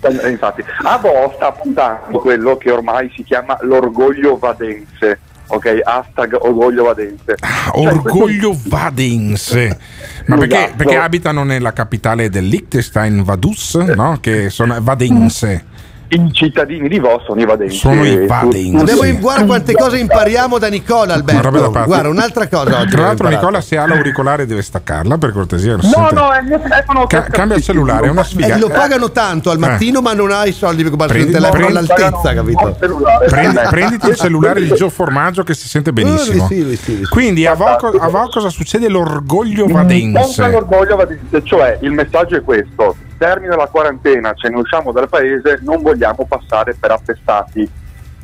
[0.00, 5.20] Eh, Infatti, a Vo sta puntando quello che ormai si chiama l'orgoglio vadense.
[5.50, 7.36] Ok, hashtag orgoglio vadense.
[7.38, 9.78] Cioè, Orgoglio Vadense.
[10.26, 10.74] Ma perché, Esatto.
[10.76, 14.18] perché abitano nella capitale del Liechtenstein, Vaduz, no?
[14.20, 15.64] Che sono Vadense.
[16.10, 17.76] I cittadini di Vo sono i vadensi.
[17.76, 18.82] Sono i vadensi.
[18.84, 21.70] Devo, guarda quante cose impariamo da Nicola Una Alberto.
[21.70, 21.86] pazzi.
[21.86, 22.90] Guarda, un'altra cosa oggi.
[22.92, 23.28] Tra l'altro.
[23.28, 25.76] Nicola, se ha l'auricolare deve staccarla per cortesia.
[25.76, 26.14] No, sente.
[26.14, 27.06] no, è il mio telefono.
[27.06, 28.54] Ca- cambia il cellulare, è una sfiga.
[28.54, 31.66] Eh, lo pagano tanto al mattino, ma non ha i soldi per un Prendi- telefono
[31.66, 32.76] prendi- all'altezza, capito?
[33.28, 36.44] Prendi- prenditi il cellulare di Gio Formaggio che si sente benissimo.
[36.44, 37.02] Eh, sì, sì, sì, sì.
[37.08, 38.88] Quindi a Vo, a Vo cosa succede?
[38.88, 40.48] L'orgoglio Contro vadense.
[40.50, 45.58] l'orgoglio vadense, cioè il messaggio è questo: termina la quarantena, ce ne usciamo dal paese,
[45.62, 47.68] non vogliamo passare per appestati.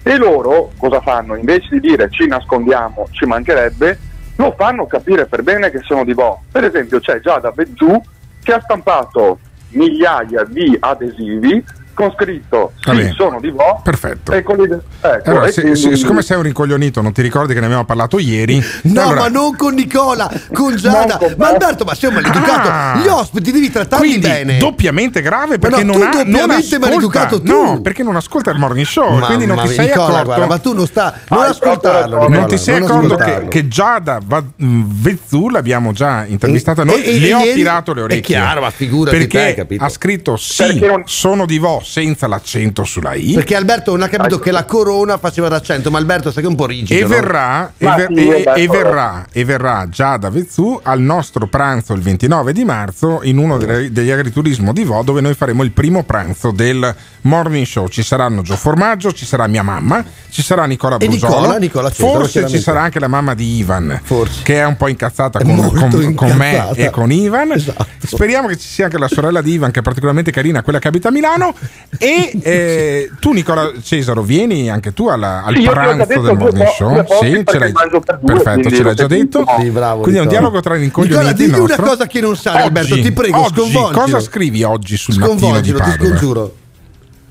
[0.02, 1.34] E loro cosa fanno?
[1.34, 3.98] Invece di dire ci nascondiamo, ci mancherebbe,
[4.36, 6.42] lo fanno capire per bene che sono di Vo.
[6.50, 8.00] Per esempio c'è Giada Bezzù
[8.42, 9.38] che ha stampato
[9.70, 11.64] migliaia di adesivi
[11.94, 13.80] con scritto sì, sono di Vo.
[13.82, 14.32] Perfetto.
[14.32, 17.22] E con le- ecco, Allora, e se- quindi- se- siccome sei un rincoglionito, non ti
[17.22, 18.62] ricordi che ne abbiamo parlato ieri?
[18.84, 21.18] No, Allora- ma non con Nicola, con Giada.
[21.36, 22.68] Ma Alberto, ma sei un maleducato.
[22.68, 23.00] Ah.
[23.02, 24.58] Gli ospiti devi trattarli Quindi bene.
[24.58, 27.52] doppiamente grave perché no, non tu ha non doppiamente ascolta, maleducato tu.
[27.52, 30.24] No, perché non ascolta il morning show, Mamma quindi non ti sei Nicola, accorto.
[30.24, 33.68] guarda, ma tu non sta non ascoltarlo, Nicola, non ti sei non accorto che, che
[33.68, 37.92] Giada Va- mh, Vezzù l'abbiamo già intervistata noi, E- e- le e ho ieri- tirato
[37.92, 38.22] le è orecchie.
[38.22, 43.14] chiaro, ma figurati perché te, ha scritto sì, non- sono di Vo senza l'accento sulla
[43.14, 43.32] I.
[43.34, 46.50] Perché Alberto non ha capito che la corona faceva d'accento, ma Alberto sai che è
[46.50, 46.98] un po' rigido.
[46.98, 47.08] E no?
[47.08, 51.92] verrà, e, Ma ver- sì, e- e verrà, e verrà Giada Vezzù al nostro pranzo
[51.92, 55.70] il 29 di marzo in uno delle- degli agriturismo di Vo dove noi faremo il
[55.72, 57.86] primo pranzo del morning show.
[57.88, 61.90] Ci saranno Gio Formaggio, ci sarà mia mamma, ci sarà Nicola E Brusolo, Nicola, Nicola
[61.90, 64.00] Cesaro, forse ci sarà anche la mamma di Ivan
[64.42, 66.74] che è un po' incazzata È con, molto con- con me incazzata.
[66.74, 67.52] e con Ivan.
[67.52, 67.86] Esatto.
[68.04, 70.88] Speriamo che ci sia anche la sorella di Ivan che è particolarmente carina, quella che
[70.88, 71.54] abita a Milano.
[71.96, 77.04] E eh, tu Nicola Cesaro vieni anche tu alla- al Sì, pranzo del morning show?
[77.20, 78.00] Sì, ce l'hai per due,
[78.34, 79.44] Perfetto, ce l'hai già detto.
[79.60, 80.28] Sì, bravo, Quindi è un Nicola.
[80.28, 83.54] dialogo tra Nicola, rincoglioniti digli una cosa che non sai, Oggi- Alberto, ti prego, oggi,
[83.60, 84.00] sconvolgilo.
[84.02, 86.08] Cosa scrivi oggi sul mattino di Sconvolgilo, ti Padova?
[86.08, 86.54] scongiuro.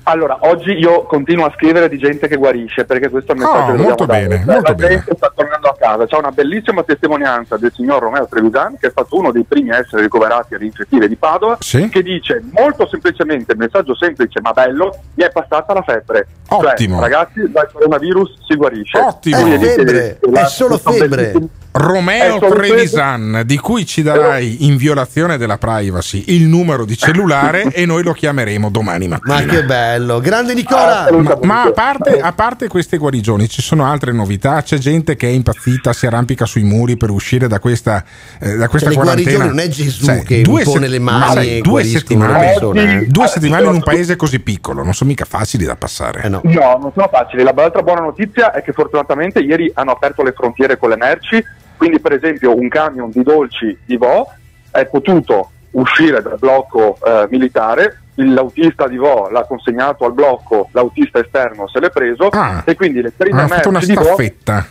[0.06, 3.56] Allora, oggi io continuo a scrivere di gente che guarisce perché questo è il messaggio
[3.58, 4.26] Oh, che dobbiamo molto dare.
[4.26, 4.88] bene, Cioè, molto la bene.
[4.96, 6.06] gente sta tornando a casa.
[6.06, 9.78] C'è una bellissima testimonianza del signor Romeo Trevisan, che è stato uno dei primi a
[9.78, 11.88] essere ricoverati alle infettive di Padova, Sì.
[11.88, 16.26] che dice molto semplicemente, messaggio semplice ma bello, mi è passata la febbre.
[16.48, 17.00] Ottimo.
[17.00, 18.98] Cioè, ragazzi, dal coronavirus si guarisce.
[18.98, 19.38] Ottimo.
[19.38, 21.08] È febbre, è solo febbre.
[21.08, 26.96] bellissimo- Romeo solo Trevisan, di cui ci darai in violazione della privacy il numero di
[26.96, 29.34] cellulare e noi lo chiameremo domani mattina.
[29.40, 31.08] Ma che bello, grande Nicola.
[31.10, 34.62] Ma, ma a, parte, a parte queste guarigioni, ci sono altre novità?
[34.62, 38.04] C'è gente che è impazzita, si arrampica sui muri per uscire da questa,
[38.38, 39.30] eh, da questa Cioè, le quarantena.
[39.36, 41.82] guarigioni non è Gesù Sai, che due impone se- le ma mani sai, e due
[41.82, 43.06] settimane, le persone, eh.
[43.06, 46.22] due Ah, settimane in un paese così piccolo, non sono mica facili da passare.
[46.22, 46.40] Eh no.
[46.44, 47.42] No, non sono facili.
[47.42, 51.44] La- L'altra buona notizia è che fortunatamente ieri hanno aperto le frontiere con le merci,
[51.76, 54.30] quindi per esempio un camion di dolci di Vo
[54.70, 60.68] è potuto uscire dal blocco eh, militare, il- l'autista di Vo l'ha consegnato al blocco,
[60.72, 63.96] l'autista esterno se l'è preso Ah, e quindi le prime Hanno fatto una merci di
[63.96, 64.66] Vo staffetta.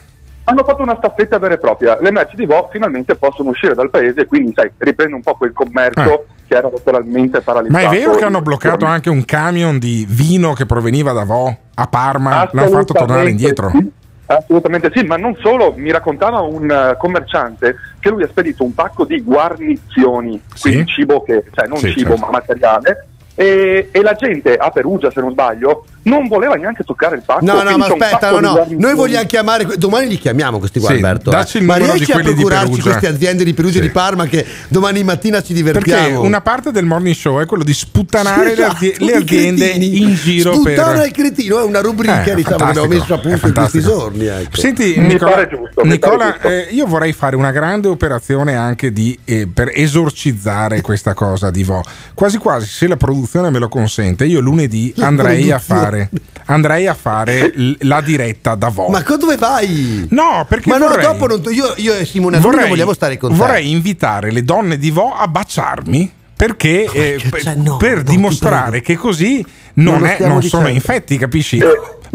[0.46, 1.98] hanno fatto una staffetta vera e propria.
[2.02, 5.36] Le merci di Vo finalmente possono uscire dal paese e quindi sai, riprende un po'
[5.36, 7.84] quel commercio che era letteralmente paralizzato.
[7.86, 11.54] Ma è vero che hanno bloccato anche un camion di vino che proveniva da Vo
[11.74, 12.48] a Parma?
[12.52, 13.70] L'hanno fatto tornare indietro?
[13.72, 13.92] Sì,
[14.26, 18.74] Assolutamente sì, ma non solo, mi raccontava un eh, commerciante che lui ha spedito un
[18.74, 22.26] pacco di guarnizioni, quindi cibo che, cioè non Sì, cibo certo.
[22.26, 27.16] ma materiale, e, e la gente a Perugia, se non sbaglio, non voleva neanche toccare
[27.18, 27.46] il pacco.
[27.46, 28.66] No, no, ma aspetta, no, no.
[28.78, 31.30] Noi vogliamo chiamare, domani li chiamiamo questi qua, Sì, Alberto.
[31.30, 31.60] dacci eh.
[31.62, 35.42] il Ma riesci a procurarci queste aziende di Perugia e di Parma che domani mattina
[35.42, 36.02] ci divertiamo.
[36.04, 39.66] Perché una parte del morning show è quello di sputtanare Sì, le, azie- le aziende
[39.68, 41.06] in giro Sputtana per.
[41.08, 44.26] il cretino è una rubrica Eh, diciamo, che abbiamo messo a punto in questi giorni.
[44.26, 44.56] ecco.
[44.60, 49.70] Senti, Nicola, giusto, Nicola, eh, io vorrei fare una grande operazione anche di, eh, per
[49.74, 51.82] esorcizzare questa cosa di Vo.
[52.14, 55.93] Quasi quasi, se la produzione me lo consente, io lunedì La andrei a produzione.
[55.98, 56.10] Fare,
[56.46, 58.88] andrei a fare l- la diretta da Vo.
[58.90, 60.08] Ma dove vai?
[60.10, 63.18] No, perché Ma no, vorrei- dopo non- io, io e Simone Alunni non vogliamo stare
[63.18, 63.36] con te.
[63.38, 69.46] vorrei invitare le donne di Vo a baciarmi perché eh, per, per dimostrare che così
[69.76, 71.60] non, Non è- non sono infetti, capisci?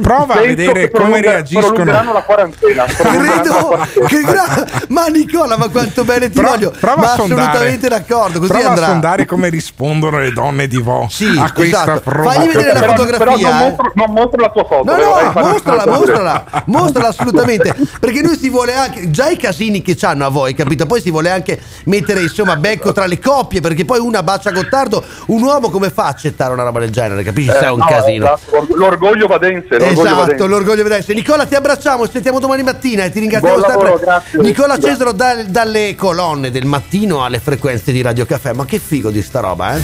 [0.01, 1.85] Prova a vedere come reagiscono.
[1.85, 2.85] la quarantena.
[2.85, 4.07] Credo quarantena.
[4.07, 6.73] che gra- ma Nicola, ma quanto bene ti Pro- voglio.
[6.79, 7.41] prova ma a sondare.
[7.43, 8.85] assolutamente d'accordo, così Prova andrà.
[8.87, 12.01] a sondare come rispondono le donne di Vo Sì, a questa esatto.
[12.01, 12.33] prova.
[12.33, 13.19] Fagli vedere la Però- fotografia.
[13.19, 13.65] Però non eh.
[13.69, 14.85] mostro, non mostro la tua foto.
[14.85, 17.75] No, no, mostrala, mostrala, mostrala assolutamente.
[17.99, 20.87] Perché noi si vuole anche, già i casini che c'hanno a voi, capito?
[20.87, 25.05] Poi si vuole anche mettere insomma becco tra le coppie, perché poi una bacia Gottardo,
[25.27, 27.51] un uomo come fa a accettare una roba del genere, capisci?
[27.51, 28.27] Se è un no, casino.
[28.27, 29.87] esatto, L'orgoglio vadense.
[29.89, 30.47] L'orgoglio Esatto, vadense.
[30.47, 31.15] l'orgoglio vedesse.
[31.15, 33.89] Nicola, ti abbracciamo, ci sentiamo domani mattina e ti ringraziamo Buon sempre.
[33.89, 34.39] lavoro, grazie.
[34.41, 34.91] Nicola Grazie.
[34.91, 38.53] Cesaro dal- dalle colonne del mattino alle frequenze di Radio Caffè.
[38.53, 39.81] Ma che figo di sta roba, eh?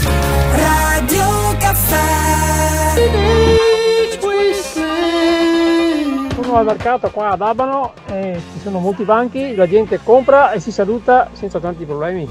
[0.57, 2.03] Radio Caffè.
[6.35, 10.61] Sono al mercato qua ad Abano, e ci sono molti banchi, la gente compra e
[10.61, 12.29] si saluta senza tanti problemi.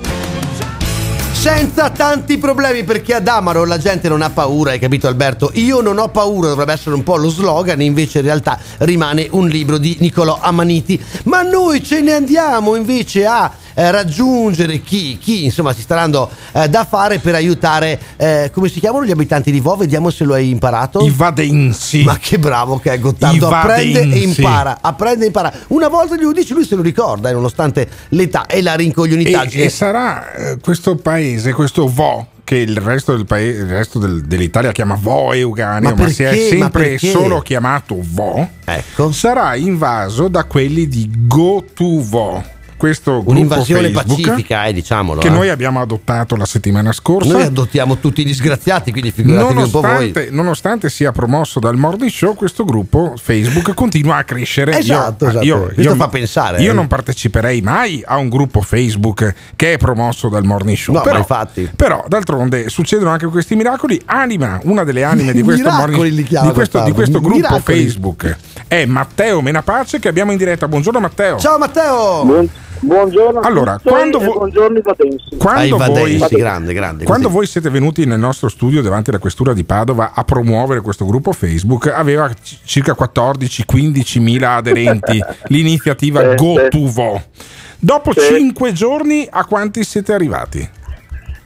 [1.43, 5.51] Senza tanti problemi perché ad Amaro la gente non ha paura, hai capito Alberto?
[5.55, 9.49] Io non ho paura, dovrebbe essere un po' lo slogan, invece in realtà rimane un
[9.49, 10.97] libro di Niccolò Amaniti.
[11.25, 16.29] Ma noi ce ne andiamo invece a eh, raggiungere chi, chi insomma si sta dando
[16.53, 19.75] eh, da fare per aiutare, eh, come si chiamano gli abitanti di Vo?
[19.75, 21.05] Vediamo se lo hai imparato.
[21.05, 22.03] I vadensi.
[22.03, 25.51] Ma che bravo che è Gottardo, apprende e impara, apprende e impara.
[25.67, 29.63] Una volta glielo dici, lui se lo ricorda, eh, nonostante l'età e la E, rincoglionitaggine.
[29.63, 34.21] e sarà eh, questo paese, questo Vo, che il resto, del paese, il resto del-
[34.23, 39.11] dell'Italia chiama Vo Euganeo, Ma ma, si è sempre solo chiamato Vo, Ecco.
[39.11, 42.43] sarà invaso da quelli di Go to Vo.
[42.84, 45.22] Questo gruppo Un'invasione Facebook pacifica, eh, diciamolo.
[45.22, 45.31] che eh.
[45.31, 47.31] noi abbiamo adottato la settimana scorsa.
[47.31, 49.89] Noi adottiamo tutti i disgraziati, quindi figuratevi un po' voi.
[49.89, 54.77] Nonostante, nonostante sia promosso dal Morning Show, questo gruppo Facebook continua a crescere.
[54.77, 55.73] Esatto, io, esatto.
[55.76, 56.73] Questo fa pensare, Io eh.
[56.73, 60.93] non parteciperei mai a un gruppo Facebook che è promosso dal Morning Show.
[60.93, 61.72] No, però, infatti.
[61.73, 64.01] però, d'altronde, succedono anche questi miracoli.
[64.03, 67.61] Anima, una delle anime di questo, Miracoli morning, di questo, di questo gruppo miracoli.
[67.61, 68.38] Facebook
[68.68, 70.68] è Matteo Menapace che abbiamo in diretta.
[70.68, 71.38] Buongiorno Matteo.
[71.38, 72.72] Ciao Matteo!
[72.84, 74.81] Buongiorno Allora, quando vo- buongiorno.
[75.38, 77.03] Quando voi, Vadensi, grande, grande.
[77.05, 81.05] quando voi siete venuti nel nostro studio davanti alla questura di Padova a promuovere questo
[81.05, 86.69] gruppo Facebook, aveva c- circa 14-15 mila aderenti l'iniziativa Sì, Go sì.
[86.69, 87.22] to Vo.
[87.80, 88.35] Dopo Sì.
[88.35, 90.69] 5 giorni, a quanti siete arrivati?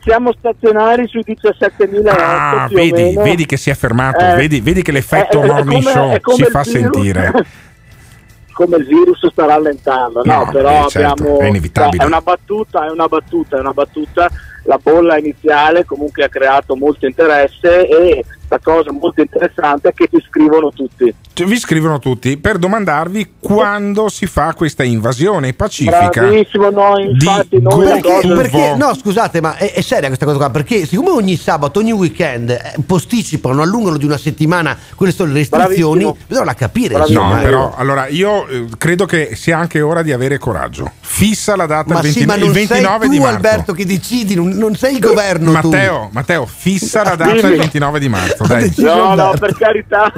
[0.04, 4.92] Siamo stazionari sui 17.000 Ah, vedi, vedi che si è fermato, Eh, vedi, vedi che
[4.94, 6.68] l'effetto è- è morning come- show si fa virus.
[6.70, 7.32] sentire.
[8.58, 12.04] come il virus sta rallentando, no, No, però eh, certo, abbiamo è inevitabile.
[12.04, 14.28] è una battuta, è una battuta, è una battuta.
[14.64, 20.08] La bolla iniziale comunque ha creato molto interesse e la cosa molto interessante è che
[20.08, 21.14] ti scrivono tutti.
[21.34, 26.10] Cioè, Vi scrivono tutti per domandarvi quando si fa questa invasione pacifica.
[26.10, 30.50] Bravissimo, no, infatti la Perché, perché- no, scusate, ma è, è seria questa cosa qua?
[30.50, 35.40] Perché siccome ogni sabato, ogni weekend eh, posticipano, allungano di una settimana quelle sono le
[35.40, 36.26] restrizioni, Bravissimo.
[36.28, 36.98] bisogna capire.
[36.98, 37.44] No, insomma, eh.
[37.44, 40.92] però allora io eh, credo che sia anche ora di avere coraggio.
[41.00, 43.36] Fissa la data Ma il, sì, 20 ma il non 29 sei di tu marzo.
[43.36, 45.70] Alberto che decidi, non, non sei il governo tu.
[45.70, 48.37] Matteo, Matteo, fissa la data il 29 di marzo.
[48.46, 48.62] Dai.
[48.64, 49.40] deciso No, no, Alberto.
[49.40, 50.04] per carità.
[50.04, 50.12] Ha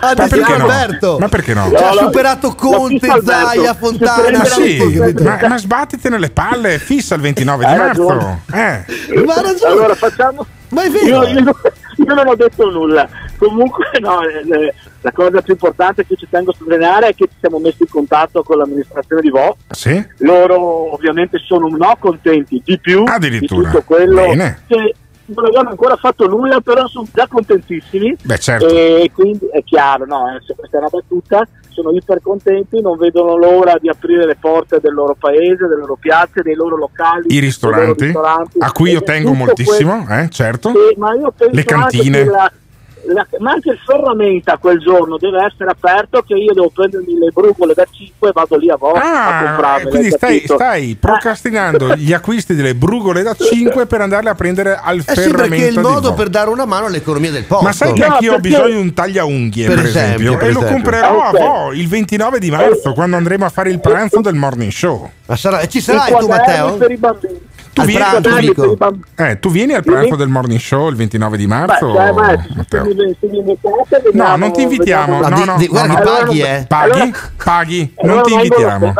[0.00, 0.64] Ma deciso perché no?
[0.64, 1.16] Alberto.
[1.18, 1.68] Ma perché no?
[1.68, 3.46] Ci ha superato la Conte, Alberto.
[3.48, 4.38] Zaia, Fontana.
[4.38, 8.40] Ma sì, ma, ma sbattite nelle palle, fissa il 29 di marzo.
[8.52, 8.84] Eh.
[9.24, 9.34] Ma.
[9.66, 10.46] Allora facciamo.
[10.70, 11.26] Ma è Io, vero.
[11.28, 11.54] io non-
[11.96, 13.08] io non ho detto nulla.
[13.38, 17.36] Comunque, no, eh, la cosa più importante che ci tengo a sottolineare è che ci
[17.40, 19.56] siamo messi in contatto con l'amministrazione di Vo.
[19.70, 20.04] Sì?
[20.18, 23.60] Loro ovviamente sono no contenti di più Addirittura.
[23.62, 24.60] di tutto quello Bene.
[24.66, 24.94] che
[25.34, 28.16] non abbiamo ancora fatto nulla, però sono già contentissimi.
[28.22, 28.66] Beh, certo.
[28.68, 32.96] E quindi è chiaro, no, eh, se questa è una battuta, sono iper contenti, non
[32.98, 37.26] vedono l'ora di aprire le porte del loro paese, delle loro piazze, dei loro locali,
[37.34, 38.58] I ristoranti, loro ristoranti.
[38.60, 40.70] a cui io tengo moltissimo, quello- eh, certo.
[40.70, 42.18] Sì, ma io penso Le cantine.
[42.20, 42.52] anche che
[43.12, 47.30] la- ma anche il ferramenta quel giorno deve essere aperto che io devo prendermi le
[47.32, 49.86] brugole da 5 e vado lì a Vo a comprarle.
[49.86, 54.78] Ah, quindi stai, stai procrastinando gli acquisti delle brugole da 5 per andarle a prendere
[54.82, 57.64] al Eh sì, ferramenta perché è il modo per dare una mano all'economia del posto.
[57.64, 60.52] Ma sai che anch'io ho bisogno di un tagliaunghie, per, Per esempio, esempio, per e
[60.52, 60.74] lo esempio.
[60.82, 61.38] comprerò a Ok.
[61.38, 65.10] Vo il 29 di marzo, quando andremo a fare il pranzo del morning show.
[65.28, 66.76] Ma sarà- ci sarai tu, Matteo?
[66.76, 67.46] per i bambini.
[67.74, 69.04] Tu vieni, pranzo, tu, bambini.
[69.14, 71.92] eh, tu vieni al pranzo del morning show il 29 di marzo?
[71.92, 72.84] Beh, cioè, beh, se Matteo?
[72.86, 75.20] mi- se mi invitate, No, non ti invitiamo.
[75.20, 75.56] No, no, no,
[75.86, 75.94] no.
[76.02, 76.64] paghi, eh.
[76.66, 77.10] Paghi, Allora-
[77.44, 78.94] paghi, allora non ti invitiamo.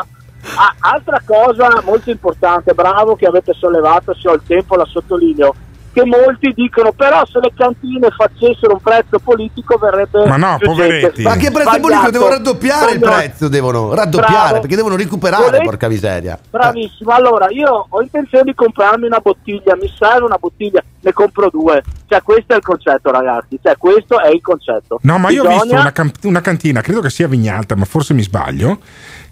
[0.56, 5.54] Ah, altra cosa molto importante, bravo che avete sollevato, se ho il tempo la sottolineo,
[5.92, 11.22] che molti dicono però se le cantine facessero un prezzo politico verrebbe Ma no, poveretti.
[11.22, 11.80] Ma che prezzo Sbagliato.
[11.80, 12.10] politico?
[12.10, 14.60] Devono raddoppiare il prezzo, devono raddoppiare Bravo.
[14.60, 16.38] perché devono recuperare, Volete- porca miseria.
[16.50, 21.48] Bravissimo, allora io ho intenzione di comprarmi una bottiglia, mi serve una bottiglia, ne compro
[21.50, 21.82] due.
[22.06, 24.98] Cioè questo è il concetto ragazzi, cioè questo è il concetto.
[25.02, 27.84] No, ma io ho visto Bisogna- una, cam- una cantina, credo che sia Vignalta, ma
[27.84, 28.78] forse mi sbaglio,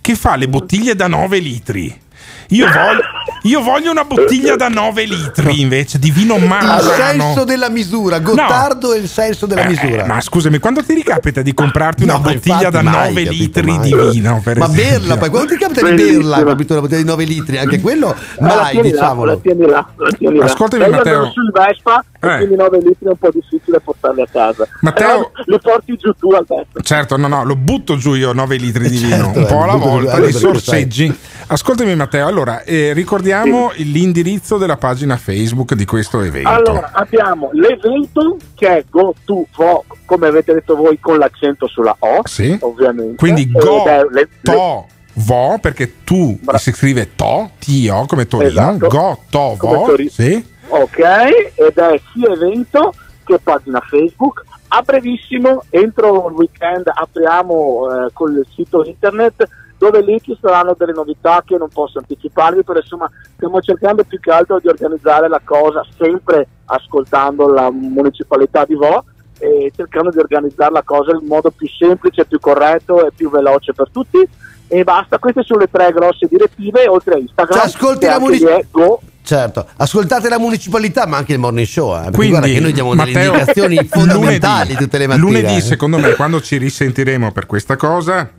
[0.00, 2.04] che fa le bottiglie da 9 litri.
[2.50, 3.00] Io voglio,
[3.42, 6.92] io voglio una bottiglia da 9 litri invece di vino Il Marzano.
[6.92, 10.06] senso della misura, Gottardo è il senso della Eh, misura.
[10.06, 13.30] ma scusami, quando ti ricapita di comprarti una No, ma bottiglia da mai, 9 capito,
[13.42, 13.78] litri mai.
[13.80, 14.40] di vino?
[14.44, 14.84] Per Ma esempio?
[14.98, 18.14] berla, poi quando ti capita di berla, capito, una bottiglia di 9 litri, anche quello
[18.38, 19.30] Ma la mai, tieni là, diciamolo.
[19.32, 20.44] la tieni là, la tieni là.
[20.44, 21.30] Ascoltami, Matteo.
[21.32, 22.28] sul Vespa Eh.
[22.32, 24.68] e quindi 9 litri è un po' difficile portarli a casa.
[24.82, 26.80] Matteo- li porti giù tu al Vespa.
[26.80, 29.62] Certo, no, no, lo butto giù io 9 litri di vino, Certo, un po' eh,
[29.64, 31.18] alla volta, eh, li perché sorseggi.
[31.48, 36.48] Ascoltami Matteo, allora eh, ricordiamo l'indirizzo della pagina Facebook di questo evento.
[36.48, 41.94] Allora, abbiamo l'evento che è Go to Vo, come avete detto voi, con l'accento sulla
[42.00, 42.56] O, Sì.
[42.62, 43.14] ovviamente.
[43.14, 48.88] Quindi go, le- to, vo, perché tu si scrive to, T-O come Torino, Esatto.
[48.88, 50.10] go, to, vo, Torino.
[50.10, 50.44] sì.
[50.68, 52.92] Ok, ed è sia evento
[53.24, 54.42] che pagina Facebook.
[54.68, 59.46] A brevissimo, entro il weekend, apriamo eh, col sito internet
[59.78, 64.18] dove lì ci saranno delle novità che non posso anticiparvi, però insomma stiamo cercando più
[64.20, 69.04] che altro di organizzare la cosa sempre ascoltando la municipalità di Vo
[69.38, 73.72] e cercando di organizzare la cosa in modo più semplice, più corretto e più veloce
[73.72, 74.26] per tutti.
[74.68, 77.58] E basta, queste sono le tre grosse direttive, oltre a Instagram.
[77.58, 81.40] Cioè, ascolti la anche munici- lì è Go Certo, ascoltate la municipalità, ma anche il
[81.40, 81.96] morning show.
[81.96, 85.26] Eh, Quindi, guarda che noi diamo delle Matteo, indicazioni fondamentali lunedì, tutte le mattine.
[85.26, 88.30] Lunedì, secondo me, quando ci risentiremo per questa cosa,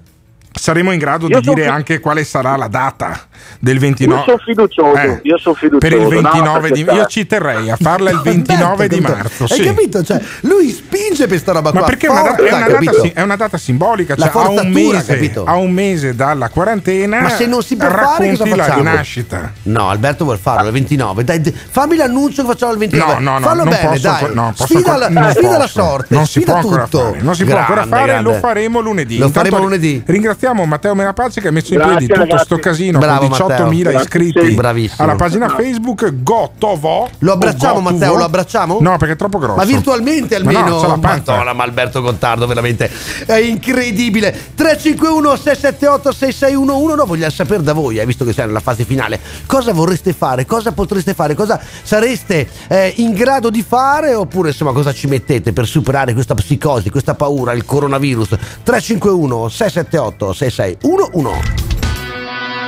[0.57, 3.19] saremo in grado Io di dire fi- anche quale sarà la data
[3.59, 4.23] del Io 29.
[4.25, 5.77] sono fiducioso, Eh, io sono fiducioso.
[5.77, 9.43] Per il no, 29 perché di Io ci terrei a farla il 29 di marzo.
[9.43, 9.63] Hai Sì.
[9.63, 10.03] capito?
[10.03, 11.87] Cioè, lui spinge per sta roba Ma qua.
[11.87, 14.49] perché è una, data, forza, è una data è una data simbolica, La cioè a
[14.49, 15.43] un, mese, capito?
[15.45, 18.77] a un mese dalla quarantena Ma se non si può fare, cosa la facciamo?
[18.89, 19.51] rinascita.
[19.63, 21.23] No, Alberto vuol farlo il 29.
[21.23, 23.13] Dai, d- fammi l'annuncio che facciamo il 29.
[23.13, 24.33] No, no, no, Fallo non bene, posso dai.
[24.33, 27.03] no, posso sfida ancora- la, non sfida la sorte, Non si sfida può ancora tutto.
[27.05, 29.17] fare, non si può ancora fare, lo faremo lunedì.
[29.17, 30.03] Lo faremo lunedì.
[30.05, 32.45] Ringraziamo Matteo Merapace che ha messo in Grazie, piedi tutto ragazzi.
[32.45, 33.99] sto casino Bravo, con 18.000 Matteo.
[34.01, 35.03] iscritti bravissimo.
[35.07, 37.09] alla pagina Facebook Gotovo.
[37.19, 37.79] Lo abbracciamo.
[37.79, 38.15] Matteo?
[38.15, 38.77] Lo abbracciamo?
[38.81, 39.55] No, perché è troppo grosso.
[39.57, 40.69] Ma virtualmente Ma almeno.
[40.75, 40.95] no, c'ha la.
[40.97, 42.89] Madonna, ma Alberto Gottardo veramente
[43.25, 44.31] è incredibile.
[44.55, 49.19] 351 678 6611 no, vogliamo sapere da voi, eh, visto che siamo nella fase finale,
[49.45, 54.71] cosa vorreste fare, cosa potreste fare, cosa sareste eh, in grado di fare oppure insomma
[54.71, 58.29] cosa ci mettete per superare questa psicosi, questa paura, il coronavirus.
[58.63, 61.41] 351 678 6611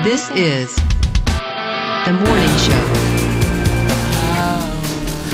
[0.04, 0.76] This is
[2.06, 2.99] the morning show.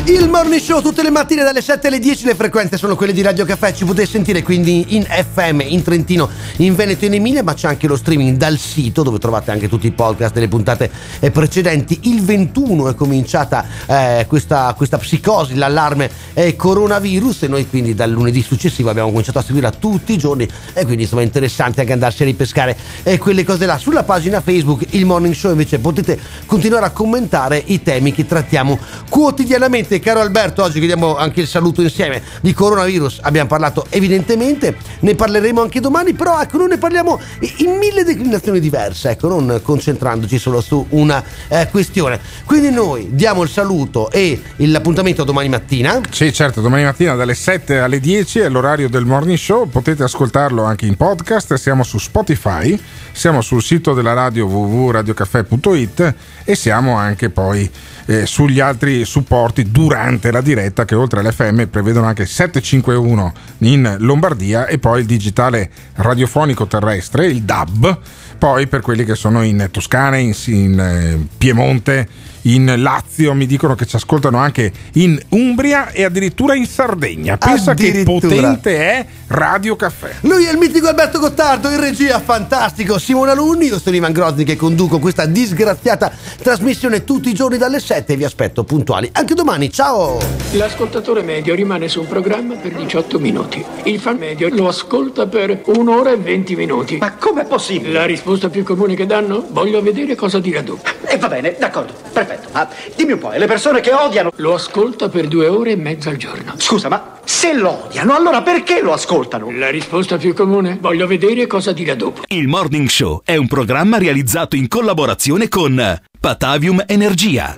[0.08, 3.24] Il morning show tutte le mattine dalle 7 alle 10 le frequenze sono quelle di
[3.24, 7.42] Radio Caffè, ci potete sentire quindi in FM, in Trentino, in Veneto e in Emilia,
[7.42, 10.92] ma c'è anche lo streaming dal sito dove trovate anche tutti i podcast delle puntate
[11.20, 12.02] eh, precedenti.
[12.04, 18.12] Il 21 è cominciata eh, questa, questa psicosi, l'allarme eh, coronavirus e noi quindi dal
[18.12, 21.94] lunedì successivo abbiamo cominciato a seguirla tutti i giorni e quindi insomma è interessante anche
[21.94, 23.80] andarsi a ripescare eh, quelle cose là.
[23.80, 28.78] Sulla pagina Facebook il morning show invece potete continuare a commentare i temi che trattiamo
[29.10, 29.94] quotidianamente.
[30.00, 35.62] Caro Alberto, oggi chiediamo anche il saluto insieme di coronavirus, abbiamo parlato evidentemente, ne parleremo
[35.62, 37.20] anche domani, però ecco, noi ne parliamo
[37.58, 42.20] in mille declinazioni diverse, ecco, non concentrandoci solo su una eh, questione.
[42.46, 46.02] Quindi noi diamo il saluto e l'appuntamento domani mattina.
[46.10, 50.64] Sì, certo, domani mattina dalle 7 alle 10 è l'orario del morning show, potete ascoltarlo
[50.64, 52.80] anche in podcast, siamo su Spotify,
[53.16, 57.68] siamo sul sito della radio www.radiocaffè.it e siamo anche poi
[58.08, 64.68] eh, sugli altri supporti, durante la diretta che oltre all'FM prevedono anche 751 in Lombardia
[64.68, 67.98] e poi il digitale radiofonico terrestre, il DAB,
[68.38, 72.08] poi per quelli che sono in Toscana, in, in eh, Piemonte,
[72.46, 77.38] in Lazio, mi dicono che ci ascoltano anche in Umbria e addirittura in Sardegna.
[77.38, 80.16] Pensa che potente è Radio Caffè.
[80.22, 83.00] Lui è il mitico Alberto Gottardo, in regia fantastico.
[83.00, 86.12] Simone Alunni, io sono Ivan Grozzi che conduco questa disgraziata
[86.42, 89.72] trasmissione tutti i giorni dalle 7 vi aspetto puntuali anche domani.
[89.72, 90.20] Ciao!
[90.52, 93.64] L'ascoltatore medio rimane su un programma per 18 minuti.
[93.84, 96.98] Il fan medio lo ascolta per un'ora e 20 minuti.
[96.98, 97.94] Ma com'è possibile?
[97.94, 99.46] La risposta più comune che danno?
[99.50, 100.84] Voglio vedere cosa dirà dopo.
[101.06, 102.35] E va bene, d'accordo, perfetto.
[102.52, 104.32] Ma dimmi un po', e le persone che odiano...
[104.38, 106.54] Lo ascolta per due ore e mezza al giorno.
[106.58, 109.52] Scusa, ma se lo odiano, allora perché lo ascoltano?
[109.52, 110.78] La risposta più comune?
[110.80, 112.22] Voglio vedere cosa dirà dopo.
[112.28, 117.54] Il Morning Show è un programma realizzato in collaborazione con Patavium Energia.